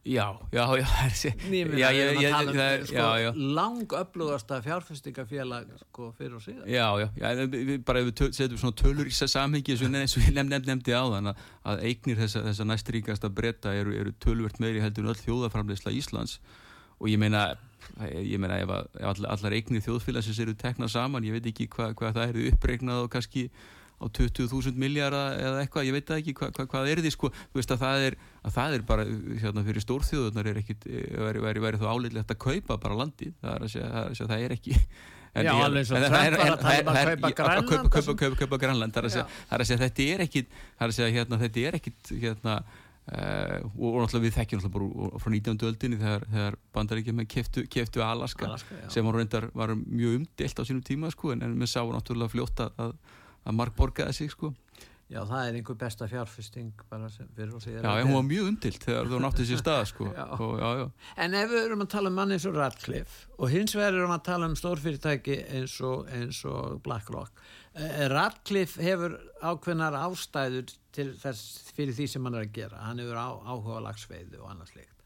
Já, 0.00 0.32
já, 0.48 0.62
já 0.80 0.86
Nýmur 1.52 1.76
að 1.76 1.92
við 1.92 2.02
erum 2.06 2.22
að 2.22 2.30
tala 2.32 2.52
um 2.66 2.84
sko, 2.88 3.32
langöflugasta 3.58 4.60
fjárfestingafélag 4.64 5.74
sko, 5.82 6.08
fyrir 6.16 6.38
og 6.38 6.44
síðan 6.44 6.70
Já, 6.72 6.86
já, 7.02 7.06
já 7.20 7.42
við, 7.52 7.74
bara 7.84 8.00
við 8.06 8.22
setjum 8.32 8.62
svona 8.62 8.78
tölur 8.80 9.04
í 9.04 9.12
þess 9.12 9.26
að 9.28 9.32
samhengi 9.34 9.76
eins 9.76 9.82
og 10.16 10.24
ég 10.24 10.32
nefnd, 10.32 10.54
nefnd, 10.54 10.70
nefndi 10.72 10.96
á 10.96 11.04
þann 11.04 11.32
að, 11.34 11.44
að 11.68 11.84
eignir 11.90 12.20
þessa, 12.22 12.44
þessa 12.48 12.68
næstríkasta 12.70 13.32
breyta 13.36 13.74
eru, 13.76 13.92
eru 14.00 14.14
tölvert 14.24 14.62
meiri 14.64 14.80
heldur 14.80 15.04
en 15.04 15.12
öll 15.12 15.20
þjóðaframleysla 15.20 15.92
Íslands. 15.92 16.38
Og 16.96 17.12
ég 17.12 17.20
meina 17.20 17.50
ég 18.08 18.40
meina 18.40 18.60
ef, 18.62 18.70
ef 18.70 19.10
allar, 19.12 19.34
allar 19.34 19.58
eignir 19.58 19.84
þjóðfélagsins 19.84 20.40
eru 20.44 20.56
teknað 20.58 20.94
saman, 20.94 21.26
ég 21.26 21.36
veit 21.36 21.50
ekki 21.52 21.68
hvað 21.74 21.94
hva 21.98 22.14
það 22.16 22.32
eru 22.32 22.48
uppreiknað 22.52 23.04
og 23.04 23.12
kannski 23.12 23.48
á 24.00 24.06
20.000 24.08 24.80
miljardar 24.80 25.36
eða 25.36 25.60
eitthvað, 25.60 25.86
ég 25.90 25.96
veit 25.98 26.10
ekki 26.16 26.34
hvað 26.38 26.56
hva, 26.56 26.66
hva 26.72 26.82
er 26.88 27.02
því 27.04 27.12
sko, 27.12 27.30
þú 27.52 27.60
veist 27.60 27.74
að 27.74 27.82
það 27.84 28.04
er, 28.08 28.18
að 28.40 28.54
það 28.56 28.76
er 28.76 28.84
bara 28.88 29.06
hérna 29.42 29.64
fyrir 29.66 29.84
stórþjóðunar 29.84 30.50
er 30.50 30.60
ekkit, 30.62 30.86
væri, 31.20 31.42
væri, 31.44 31.64
væri 31.66 31.80
þá 31.82 31.88
áleitlegt 31.92 32.32
að 32.32 32.40
kaupa 32.46 32.78
bara 32.80 33.00
landi, 33.02 33.32
það 33.42 33.56
er 33.58 33.66
að 33.66 33.74
segja, 33.74 33.90
það, 33.92 34.00
er 34.00 34.14
að 34.14 34.20
segja, 34.20 34.30
það 34.32 34.44
er 34.46 34.56
ekki. 34.56 34.78
En 35.30 35.46
Já, 35.46 35.52
alveg 35.62 35.84
svo 35.86 35.98
Trump 36.00 36.14
var 36.90 37.60
að 37.60 37.68
um 38.10 38.38
Kaupa 38.40 38.58
Grænland, 38.58 38.94
það 38.96 39.04
er 39.04 39.62
að 39.62 39.68
segja 39.68 39.82
þetta 39.84 40.06
er 40.14 40.24
ekkit, 40.24 40.56
það 40.56 40.86
er 40.86 40.94
að 40.94 40.96
segja 40.96 41.12
hérna, 41.14 41.38
þetta 41.44 41.66
er 41.68 41.76
ekkit 41.78 42.10
hérna 42.24 42.56
Uh, 43.10 43.64
og, 43.74 43.96
náttúrulega 44.04 44.22
við 44.22 44.34
þekkjum 44.36 44.60
náttúrulega 44.60 45.06
bara 45.08 45.18
frá 45.18 45.32
19. 45.34 45.64
öldinni 45.66 45.96
þegar, 45.98 46.26
þegar 46.30 46.56
bandaríkjum 46.76 47.22
keftu, 47.26 47.64
keftu 47.66 48.04
Alaska, 48.06 48.46
Alaska 48.46 48.90
sem 48.94 49.08
var, 49.08 49.16
reyndar, 49.18 49.48
var 49.50 49.72
mjög 49.74 50.20
umdelt 50.20 50.60
á 50.60 50.62
sínum 50.62 50.84
tíma 50.86 51.10
sko, 51.10 51.32
en, 51.34 51.42
en 51.42 51.56
við 51.58 51.72
sáum 51.72 51.90
náttúrulega 51.90 52.30
fljótt 52.30 52.62
að, 52.62 52.94
að 53.42 53.56
mark 53.58 53.74
borgaði 53.74 54.14
sig 54.14 54.30
sko. 54.30 54.52
Já, 55.10 55.20
það 55.26 55.46
er 55.46 55.56
einhver 55.58 55.78
besta 55.80 56.06
fjárfesting 56.06 56.84
fyrir 56.86 57.54
og 57.56 57.62
síðan. 57.64 57.82
Já, 57.82 57.92
en 57.98 58.06
hún 58.06 58.18
var 58.20 58.26
mjög 58.28 58.50
umdilt 58.52 58.84
þegar 58.84 59.08
þú 59.10 59.22
náttúrulega 59.24 59.50
sér 59.50 59.62
stað 59.64 59.80
sko. 59.90 60.10
já. 60.20 60.26
Og, 60.36 60.52
já, 60.60 60.68
já. 60.80 60.84
En 61.24 61.34
ef 61.40 61.50
við 61.50 61.64
erum 61.64 61.82
að 61.82 61.90
tala 61.96 62.12
um 62.12 62.20
manni 62.20 62.36
eins 62.38 62.46
og 62.46 62.60
Radcliffe 62.60 63.40
og 63.40 63.50
hins 63.50 63.74
vegar 63.74 63.98
erum 63.98 64.14
að 64.14 64.22
tala 64.30 64.50
um 64.50 64.54
stórfyrirtæki 64.60 65.40
eins 65.56 65.74
og, 65.82 66.06
eins 66.14 66.44
og 66.46 66.78
BlackRock 66.86 67.42
Eh, 67.78 68.06
Radcliffe 68.10 68.82
hefur 68.82 69.12
ákveðnar 69.46 69.94
ástæður 69.94 70.72
þess, 70.90 71.42
fyrir 71.76 71.94
því 71.94 72.06
sem 72.10 72.24
hann 72.26 72.34
er 72.34 72.48
að 72.48 72.56
gera 72.56 72.80
hann 72.82 72.98
hefur 72.98 73.20
á, 73.22 73.30
áhuga 73.46 73.82
lagsveiðu 73.84 74.40
og 74.42 74.48
annað 74.50 74.72
slikt 74.72 74.99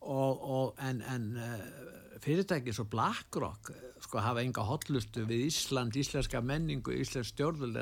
og, 0.00 0.44
og, 0.50 0.78
en, 0.88 1.02
en 1.12 1.26
uh, 1.36 2.20
fyrirtæki 2.24 2.72
svo 2.76 2.86
BlackRock 2.90 3.72
eh, 3.74 3.88
sko 4.04 4.22
hafa 4.24 4.44
enga 4.44 4.64
hotlustu 4.64 5.26
við 5.28 5.46
Ísland, 5.48 5.96
íslenska 5.96 6.40
menningu, 6.44 6.94
íslensk 6.96 7.34
stjórnvöld 7.34 7.76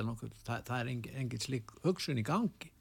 það, 0.47 0.65
það 0.67 0.79
er 0.81 0.93
engin, 0.95 1.19
engin 1.23 1.43
slik 1.43 1.75
hugsun 1.85 2.19
í 2.19 2.27
gangi. 2.27 2.73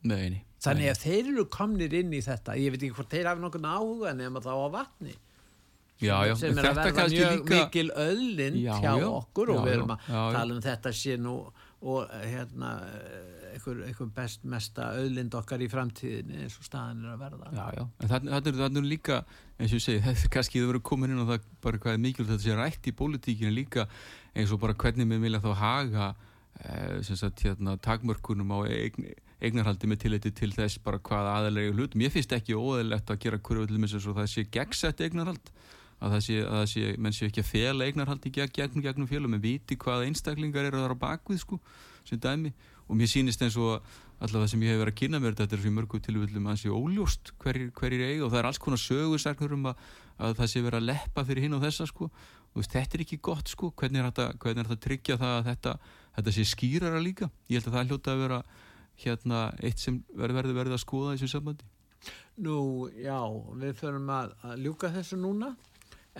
Neini, 0.00 0.38
þannig 0.64 0.94
að 0.94 1.02
þeir 1.02 1.26
eru 1.34 1.42
komnir 1.52 1.94
inn 1.98 2.14
í 2.16 2.22
þetta 2.24 2.54
ég 2.56 2.72
veit 2.72 2.84
ekki 2.86 2.96
hvort 2.96 3.12
þeir 3.12 3.26
hafa 3.28 3.42
nokkur 3.42 3.66
áhuga 3.68 4.14
nema 4.16 4.40
þá 4.40 4.52
á 4.56 4.68
vatni 4.72 5.12
já, 6.00 6.14
já. 6.24 6.34
sem 6.40 6.56
er 6.56 6.68
að 6.70 6.78
verða 6.80 7.04
mjög 7.12 7.34
líka... 7.34 7.58
mikil 7.58 7.90
öðlind 8.04 8.62
hjá 8.64 8.94
okkur 9.10 9.52
og 9.54 9.60
við 9.66 9.74
erum 9.74 9.92
að 9.92 10.06
tala 10.08 10.56
um 10.56 10.62
þetta 10.64 10.92
sé 10.96 11.18
nú 11.20 11.34
og 11.80 12.14
hérna 12.24 12.72
einhver, 13.54 13.82
einhver 13.86 14.10
best 14.14 14.44
mesta 14.48 14.90
öðlind 14.98 15.34
okkar 15.38 15.62
í 15.64 15.68
framtíðinni 15.70 16.44
eins 16.44 16.56
og 16.60 16.66
staðin 16.66 17.04
er 17.04 17.14
að 17.14 17.22
verða. 17.24 17.52
Já, 17.56 17.66
já, 17.76 17.84
en 18.00 18.12
þannig 18.12 18.82
er 18.82 18.88
líka 18.88 19.20
eins 19.58 19.70
og 19.70 19.78
ég 19.78 19.84
segi, 19.86 20.02
þetta 20.06 20.26
er 20.26 20.34
kannski 20.36 20.62
þau 20.62 20.70
verið 20.72 20.84
komin 20.90 21.14
inn 21.14 21.22
og 21.24 21.32
það 21.32 21.48
bara 21.66 21.82
hvað 21.84 21.96
er 21.96 22.04
mikilvægt 22.06 22.34
þetta 22.34 22.46
sé 22.46 22.58
rætt 22.58 22.90
í 22.90 22.96
pólitíkinu 23.00 23.54
líka 23.54 23.86
eins 24.34 24.54
og 24.54 24.62
bara 24.62 24.78
hvernig 24.78 25.10
við 25.10 25.26
vilja 25.26 25.42
þá 25.44 25.50
haga 25.60 26.12
eh, 26.62 27.02
sagt, 27.10 27.44
hérna, 27.46 27.76
takmörkunum 27.82 28.54
á 28.54 28.58
eign, 28.68 29.10
eignarhaldi 29.40 29.90
með 29.90 30.04
tilliti 30.04 30.32
til 30.36 30.52
þess 30.54 30.80
bara 30.84 31.00
hvað 31.02 31.32
aðalega 31.34 31.74
hlutum, 31.74 32.04
ég 32.04 32.14
finnst 32.14 32.32
ekki 32.36 32.58
óðilegt 32.58 33.10
að 33.10 33.22
gera 33.26 33.40
öllum 33.40 33.86
eins 33.86 34.00
og 34.00 34.16
það 34.16 34.32
sé 34.34 34.48
gegnsett 34.52 35.04
eignarhald 35.06 35.52
að 36.00 36.14
það 36.14 36.22
sé, 36.24 36.36
að 36.40 36.56
það 36.56 36.66
sé, 36.72 36.84
menn 36.96 37.16
sé 37.16 37.28
ekki 37.28 37.42
að 37.42 37.50
fela 37.50 37.86
eignarhaldi 37.86 38.32
gegn, 38.32 38.84
gegnum 38.84 39.08
félum, 39.08 39.34
menn 39.34 39.44
viti 39.44 39.76
hvaða 39.80 40.06
einstaklingar 40.08 40.68
eru 40.70 40.80
þar 40.80 40.96
á 40.96 41.02
bakvið 41.04 41.42
sko, 41.42 41.58
sem 42.08 42.20
dæmi, 42.20 42.52
og 42.90 42.98
mér 42.98 43.10
sýnist 43.10 43.42
eins 43.46 43.56
og 43.60 43.84
allavega 44.20 44.50
sem 44.50 44.62
ég 44.66 44.74
hef 44.74 44.80
verið 44.82 44.92
að 44.92 44.98
kynna 44.98 45.20
mér 45.22 45.36
þetta 45.38 45.56
er 45.56 45.62
fyrir 45.62 45.74
mörgu 45.76 46.00
tilvöldum 46.02 46.48
að 46.50 46.56
það 46.56 46.62
sé 46.62 46.72
óljóst 46.74 47.30
hverjir, 47.40 47.68
hverjir 47.78 48.02
eiga 48.04 48.26
og 48.26 48.32
það 48.32 48.40
er 48.40 48.48
alls 48.50 48.60
konar 48.60 48.82
sögursaknur 48.82 49.54
um 49.56 49.68
að, 49.70 49.84
að 50.18 50.34
það 50.40 50.50
sé 50.52 50.62
verið 50.66 50.80
að 50.80 50.88
leppa 50.90 51.24
fyrir 51.28 51.46
hinn 51.46 51.56
og 51.56 51.64
þessa 51.64 51.86
sko, 51.88 52.10
og 52.50 52.66
þetta 52.66 52.98
er 52.98 53.04
ekki 53.06 53.20
gott 53.30 53.52
sko, 53.54 53.70
hvernig 53.78 54.02
er 54.02 54.10
þetta, 54.10 54.26
hvernig 54.42 54.64
er 54.64 54.70
þetta 54.72 54.86
tryggja 54.88 55.18
það 55.22 55.36
að 55.38 55.48
þetta, 55.52 55.74
þetta 56.18 56.36
sé 56.36 56.46
skýrara 56.50 57.02
líka, 57.06 57.30
ég 57.48 57.60
held 57.60 57.70
að 57.70 57.78
það 57.78 57.94
hljóta 57.94 58.12
að 58.12 58.22
vera 58.26 58.42
hérna 59.00 59.42
eitt 59.62 59.80
sem 59.80 60.02
verður 60.12 60.42
verið, 60.42 60.58
verið 60.60 60.76
að 60.76 60.84
skoða 60.84 61.14
í 61.14 61.20
þessu 61.20 61.32
sambandi. 61.38 61.72
Nú, 62.40 62.60
já, 62.96 63.18
við 63.60 63.74
förum 63.80 64.12
að, 64.12 64.34
að 64.44 64.62
ljúka 64.66 64.92
þessu 64.92 65.16
núna. 65.20 65.54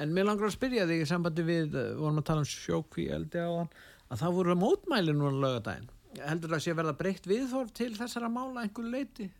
En 0.01 0.13
mér 0.15 0.29
langar 0.29 0.49
að 0.49 0.55
spyrja 0.55 0.87
þig 0.89 1.03
í 1.03 1.09
sambandi 1.09 1.45
við 1.45 1.77
eh, 1.77 1.95
vorum 1.99 2.21
að 2.21 2.29
tala 2.31 2.45
um 2.45 2.49
sjókví 2.49 3.09
að 3.11 4.21
það 4.21 4.37
voru 4.37 4.57
mótmæli 4.59 5.13
núna 5.17 5.41
lögadaginn 5.43 5.89
heldur 6.19 6.53
það 6.53 6.59
að 6.59 6.65
sé 6.67 6.77
verða 6.77 6.99
breytt 6.99 7.29
viðhorf 7.31 7.73
til 7.77 7.93
þessara 7.99 8.31
mála 8.33 8.65
einhver 8.65 8.91
leiti 8.91 9.31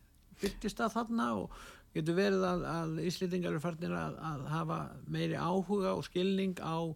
byrtist 0.41 0.81
að 0.81 0.95
þarna 0.95 1.27
og 1.41 1.55
getur 1.95 2.17
verið 2.17 2.45
að, 2.47 2.67
að 2.71 2.99
Íslitingar 3.09 3.51
eru 3.51 3.63
farnir 3.63 3.95
að, 3.97 4.19
að 4.31 4.45
hafa 4.53 4.77
meiri 5.11 5.35
áhuga 5.37 5.95
og 5.97 6.05
skilning 6.07 6.55
á 6.63 6.95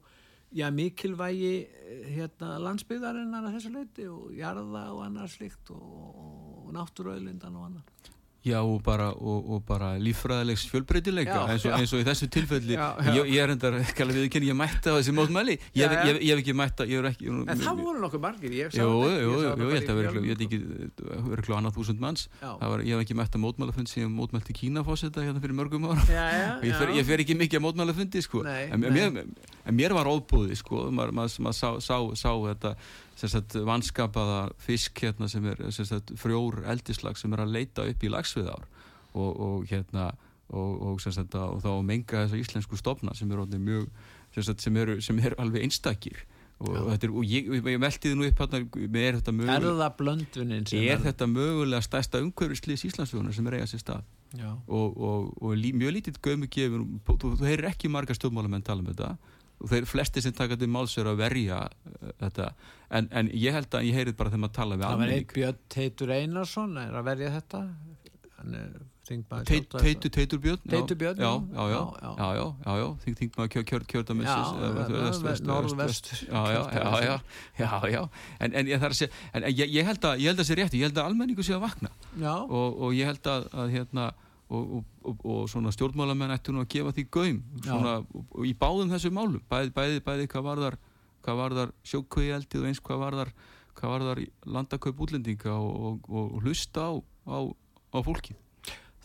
já, 0.56 0.70
mikilvægi 0.72 1.56
eh, 1.68 2.06
hérna, 2.16 2.56
landsbyðarinnar 2.64 3.50
að 3.50 3.58
þessu 3.58 3.74
leiti 3.76 4.08
og 4.12 4.32
jarða 4.38 4.86
og 4.96 5.04
annars 5.06 5.36
slikt 5.40 5.74
og, 5.76 5.88
og 6.64 6.76
náttúröðlindan 6.76 7.60
og 7.60 7.70
annar 7.70 8.15
Já 8.46 8.60
og 8.62 8.84
bara, 8.86 9.08
og, 9.18 9.48
og 9.56 9.64
bara 9.66 9.96
lífræðilegs 9.98 10.68
fjölbreytileika 10.70 11.38
eins, 11.50 11.64
eins 11.66 11.94
og 11.96 12.04
í 12.04 12.06
þessu 12.06 12.28
tilfelli. 12.30 12.76
Já, 12.78 12.84
já. 13.02 13.14
Ég, 13.18 13.30
ég 13.34 13.42
er 13.42 13.54
endar, 13.56 13.78
ekki 13.82 14.04
alveg 14.06 14.20
viðkynni, 14.26 14.50
ég 14.52 14.58
mætti 14.60 14.92
á 14.92 14.96
þessi 15.00 15.16
mótmæli. 15.18 15.56
Ég, 15.74 15.96
ég, 15.96 16.20
ég 16.22 16.30
hef 16.30 16.44
ekki 16.44 16.54
mætta 16.54 16.86
ekki, 16.86 17.32
En 17.32 17.64
það 17.64 17.82
voru 17.82 18.04
nokkuð 18.04 18.22
margir 18.22 18.54
Jú, 18.54 18.68
jú, 18.76 19.32
jú, 19.42 19.56
ég 19.66 19.74
held 19.80 19.90
að 19.90 20.02
verður 20.02 20.46
ekki 20.46 20.60
verður 21.32 21.56
annað 21.58 21.80
þúsund 21.80 22.04
manns. 22.04 22.28
Var, 22.44 22.84
ég 22.86 22.94
hef 22.94 23.06
ekki 23.08 23.18
mætta 23.18 23.42
mótmælafund 23.42 23.90
sem 23.90 24.14
mótmælti 24.20 24.56
Kínafósita 24.60 25.26
hérna 25.26 25.42
fyrir 25.42 25.58
mörgum 25.58 25.90
ára 25.90 26.06
ég 26.66 27.08
fer 27.08 27.24
ekki 27.24 27.38
mikið 27.40 27.60
að 27.60 27.66
mótmælafundi 27.66 28.22
sko. 28.26 28.44
en 28.46 29.74
mér 29.74 29.98
var 29.98 30.10
óbúði 30.12 30.58
sko, 30.60 30.86
maður 30.94 31.34
sá 31.56 32.32
þetta 32.46 32.76
vanskapaða 33.68 34.50
fisk 34.60 35.02
hérna, 35.06 35.30
sem 35.32 35.46
er 35.48 35.62
sagt, 35.72 36.14
frjór 36.20 36.64
eldislag 36.68 37.18
sem 37.18 37.34
er 37.34 37.46
að 37.46 37.56
leita 37.56 37.88
upp 37.88 38.04
í 38.04 38.12
lagsviðár 38.12 38.66
og, 39.16 39.30
og, 39.32 39.66
hérna, 39.72 40.12
og, 40.52 40.82
og 40.92 41.02
sagt, 41.02 41.36
þá 41.36 41.72
menga 41.86 42.26
þessa 42.26 42.42
íslensku 42.42 42.80
stofna 42.80 43.16
sem 43.16 43.32
eru 43.32 43.48
mjög 43.56 43.90
sem 44.36 44.78
eru, 44.82 44.98
sem 45.02 45.20
eru 45.20 45.38
alveg 45.40 45.64
einstakir. 45.64 46.26
Og, 46.56 46.76
er, 46.88 47.12
og 47.12 47.24
ég, 47.28 47.50
ég 47.52 47.80
meldi 47.84 48.10
þið 48.10 48.14
nú 48.16 48.28
upp 48.30 48.38
hérna, 48.40 48.60
er 48.64 49.18
þetta 49.18 49.32
Er 49.32 49.36
mögulega, 49.36 49.88
er 50.80 51.02
þetta 51.04 51.28
mögulega 51.28 51.84
stærsta 51.84 52.22
umhverfislýs 52.24 52.86
Íslandsfjóðunar 52.88 53.36
sem 53.36 53.50
er 53.50 53.58
eiga 53.58 53.68
sér 53.68 53.82
stað? 53.84 54.06
Já, 54.36 54.54
og, 54.68 54.96
og, 54.96 55.34
og 55.44 55.58
lí, 55.60 55.74
mjög 55.76 55.98
lítið 55.98 56.22
gömu 56.24 56.48
gefur 56.52 56.86
þú, 57.08 57.34
þú 57.42 57.48
heyrir 57.48 57.68
ekki 57.70 57.92
marga 57.92 58.16
stjórnmálamenn 58.16 58.64
tala 58.68 58.84
um 58.84 58.88
þetta 58.88 59.12
og 59.62 59.70
þeir 59.72 59.86
flesti 59.88 60.22
sem 60.22 60.34
taka 60.36 60.58
til 60.60 60.68
máls 60.72 60.98
er 61.00 61.08
að 61.12 61.22
verja 61.24 61.62
uh, 61.70 62.10
þetta. 62.22 62.50
En, 62.92 63.08
en 63.12 63.30
ég 63.34 63.56
held 63.56 63.72
að 63.80 63.88
ég 63.88 63.96
heyrið 64.00 64.18
bara 64.20 64.30
þegar 64.34 64.44
maður 64.46 64.58
tala 64.60 64.76
við 64.76 64.84
það 64.88 64.98
almenning. 64.98 65.30
Björn 65.34 65.62
Teitur 65.76 66.12
Einarsson 66.18 66.78
er 66.84 67.00
að 67.00 67.08
verja 67.12 67.32
þetta. 67.40 67.64
Teitur 69.06 70.10
Teitur 70.10 70.40
Björn. 70.42 70.60
Teitur 70.70 70.96
Björn, 70.98 71.18
já, 71.22 71.30
já. 71.30 71.44
já, 71.54 71.64
já, 71.70 71.80
Já, 72.18 72.34
já. 72.34 72.36
já, 72.36 72.36
já, 72.36 72.46
já, 72.66 72.78
já. 72.82 72.88
Þing, 73.04 73.16
þingmaður 73.20 73.50
kjör, 73.54 73.66
kjör, 73.70 73.84
kjördamissis 73.92 74.34
Já, 74.34 74.56
eða 74.58 74.70
ve- 74.76 75.04
vest- 75.06 75.22
ve- 75.22 75.30
vest- 75.30 75.46
norðvest- 75.46 76.10
vest- 76.10 76.24
já, 77.60 77.70
já, 77.94 78.02
en, 78.40 78.54
en 78.62 78.66
ég 78.72 78.82
þarf 78.82 78.96
að 78.96 79.00
segja 79.00 79.12
en 79.34 79.44
ég, 79.52 79.70
ég 79.78 79.86
held 79.86 80.08
að, 80.10 80.16
ég 80.24 80.32
held 80.32 80.40
að 80.42 80.50
sé 80.50 80.58
rétt, 80.58 80.74
ég 80.74 80.88
held 80.90 80.98
að 80.98 81.10
almenningu 81.12 81.44
sé 81.46 81.54
að 81.54 81.62
vakna. 81.68 81.92
Og, 82.50 82.82
og 82.88 82.96
ég 82.98 83.06
held 83.12 83.30
að, 83.30 83.46
að 83.54 83.70
hérna 83.78 84.08
og, 84.50 84.64
og, 84.78 84.84
og, 85.02 85.26
og 85.26 85.50
svona 85.50 85.74
stjórnmálamenn 85.74 86.36
ættu 86.36 86.54
nú 86.54 86.62
að 86.62 86.72
gefa 86.76 86.94
því 86.96 87.06
gaum 87.18 87.42
svona, 87.66 87.96
í 88.46 88.54
báðum 88.60 88.94
þessu 88.94 89.12
málum 89.14 89.42
bæði, 89.50 89.74
bæði, 89.76 90.02
bæði 90.06 90.30
hvað 90.32 90.48
varðar 90.50 90.80
hvað 91.26 91.40
varðar 91.42 91.76
sjókvöðieldið 91.90 92.62
og 92.62 92.70
eins 92.70 92.82
hvað 92.86 93.02
varðar 93.02 93.34
hvað 93.76 93.94
varðar 93.96 94.24
landakaup 94.58 95.06
útlendinga 95.06 95.58
og, 95.58 96.06
og, 96.08 96.36
og 96.38 96.46
hlusta 96.46 96.88
á, 96.88 96.94
á, 97.28 97.38
á 97.92 97.98
fólkið. 98.06 98.40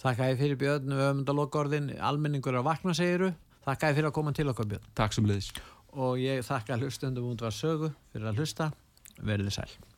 Þakka 0.00 0.30
ég 0.30 0.40
fyrir 0.40 0.60
Björn. 0.60 0.94
Við 0.94 1.02
höfum 1.02 1.18
þetta 1.24 1.36
lokaorðin, 1.36 1.90
almenningur 1.98 2.56
að 2.60 2.68
vakna 2.70 2.94
segiru 2.96 3.32
þakka 3.66 3.90
ég 3.90 3.98
fyrir 3.98 4.10
að 4.12 4.16
koma 4.20 4.36
til 4.36 4.48
okkar 4.52 4.70
Björn. 4.70 4.90
Takk 4.96 5.16
sem 5.16 5.28
leiðis 5.28 5.52
og 5.90 6.20
ég 6.22 6.44
þakka 6.46 6.78
hlustundum 6.78 7.32
út 7.32 7.42
var 7.42 7.54
sögu 7.54 7.90
fyrir 8.12 8.30
að 8.30 8.42
hlusta, 8.44 8.70
verðið 9.18 9.56
sæl 9.58 9.89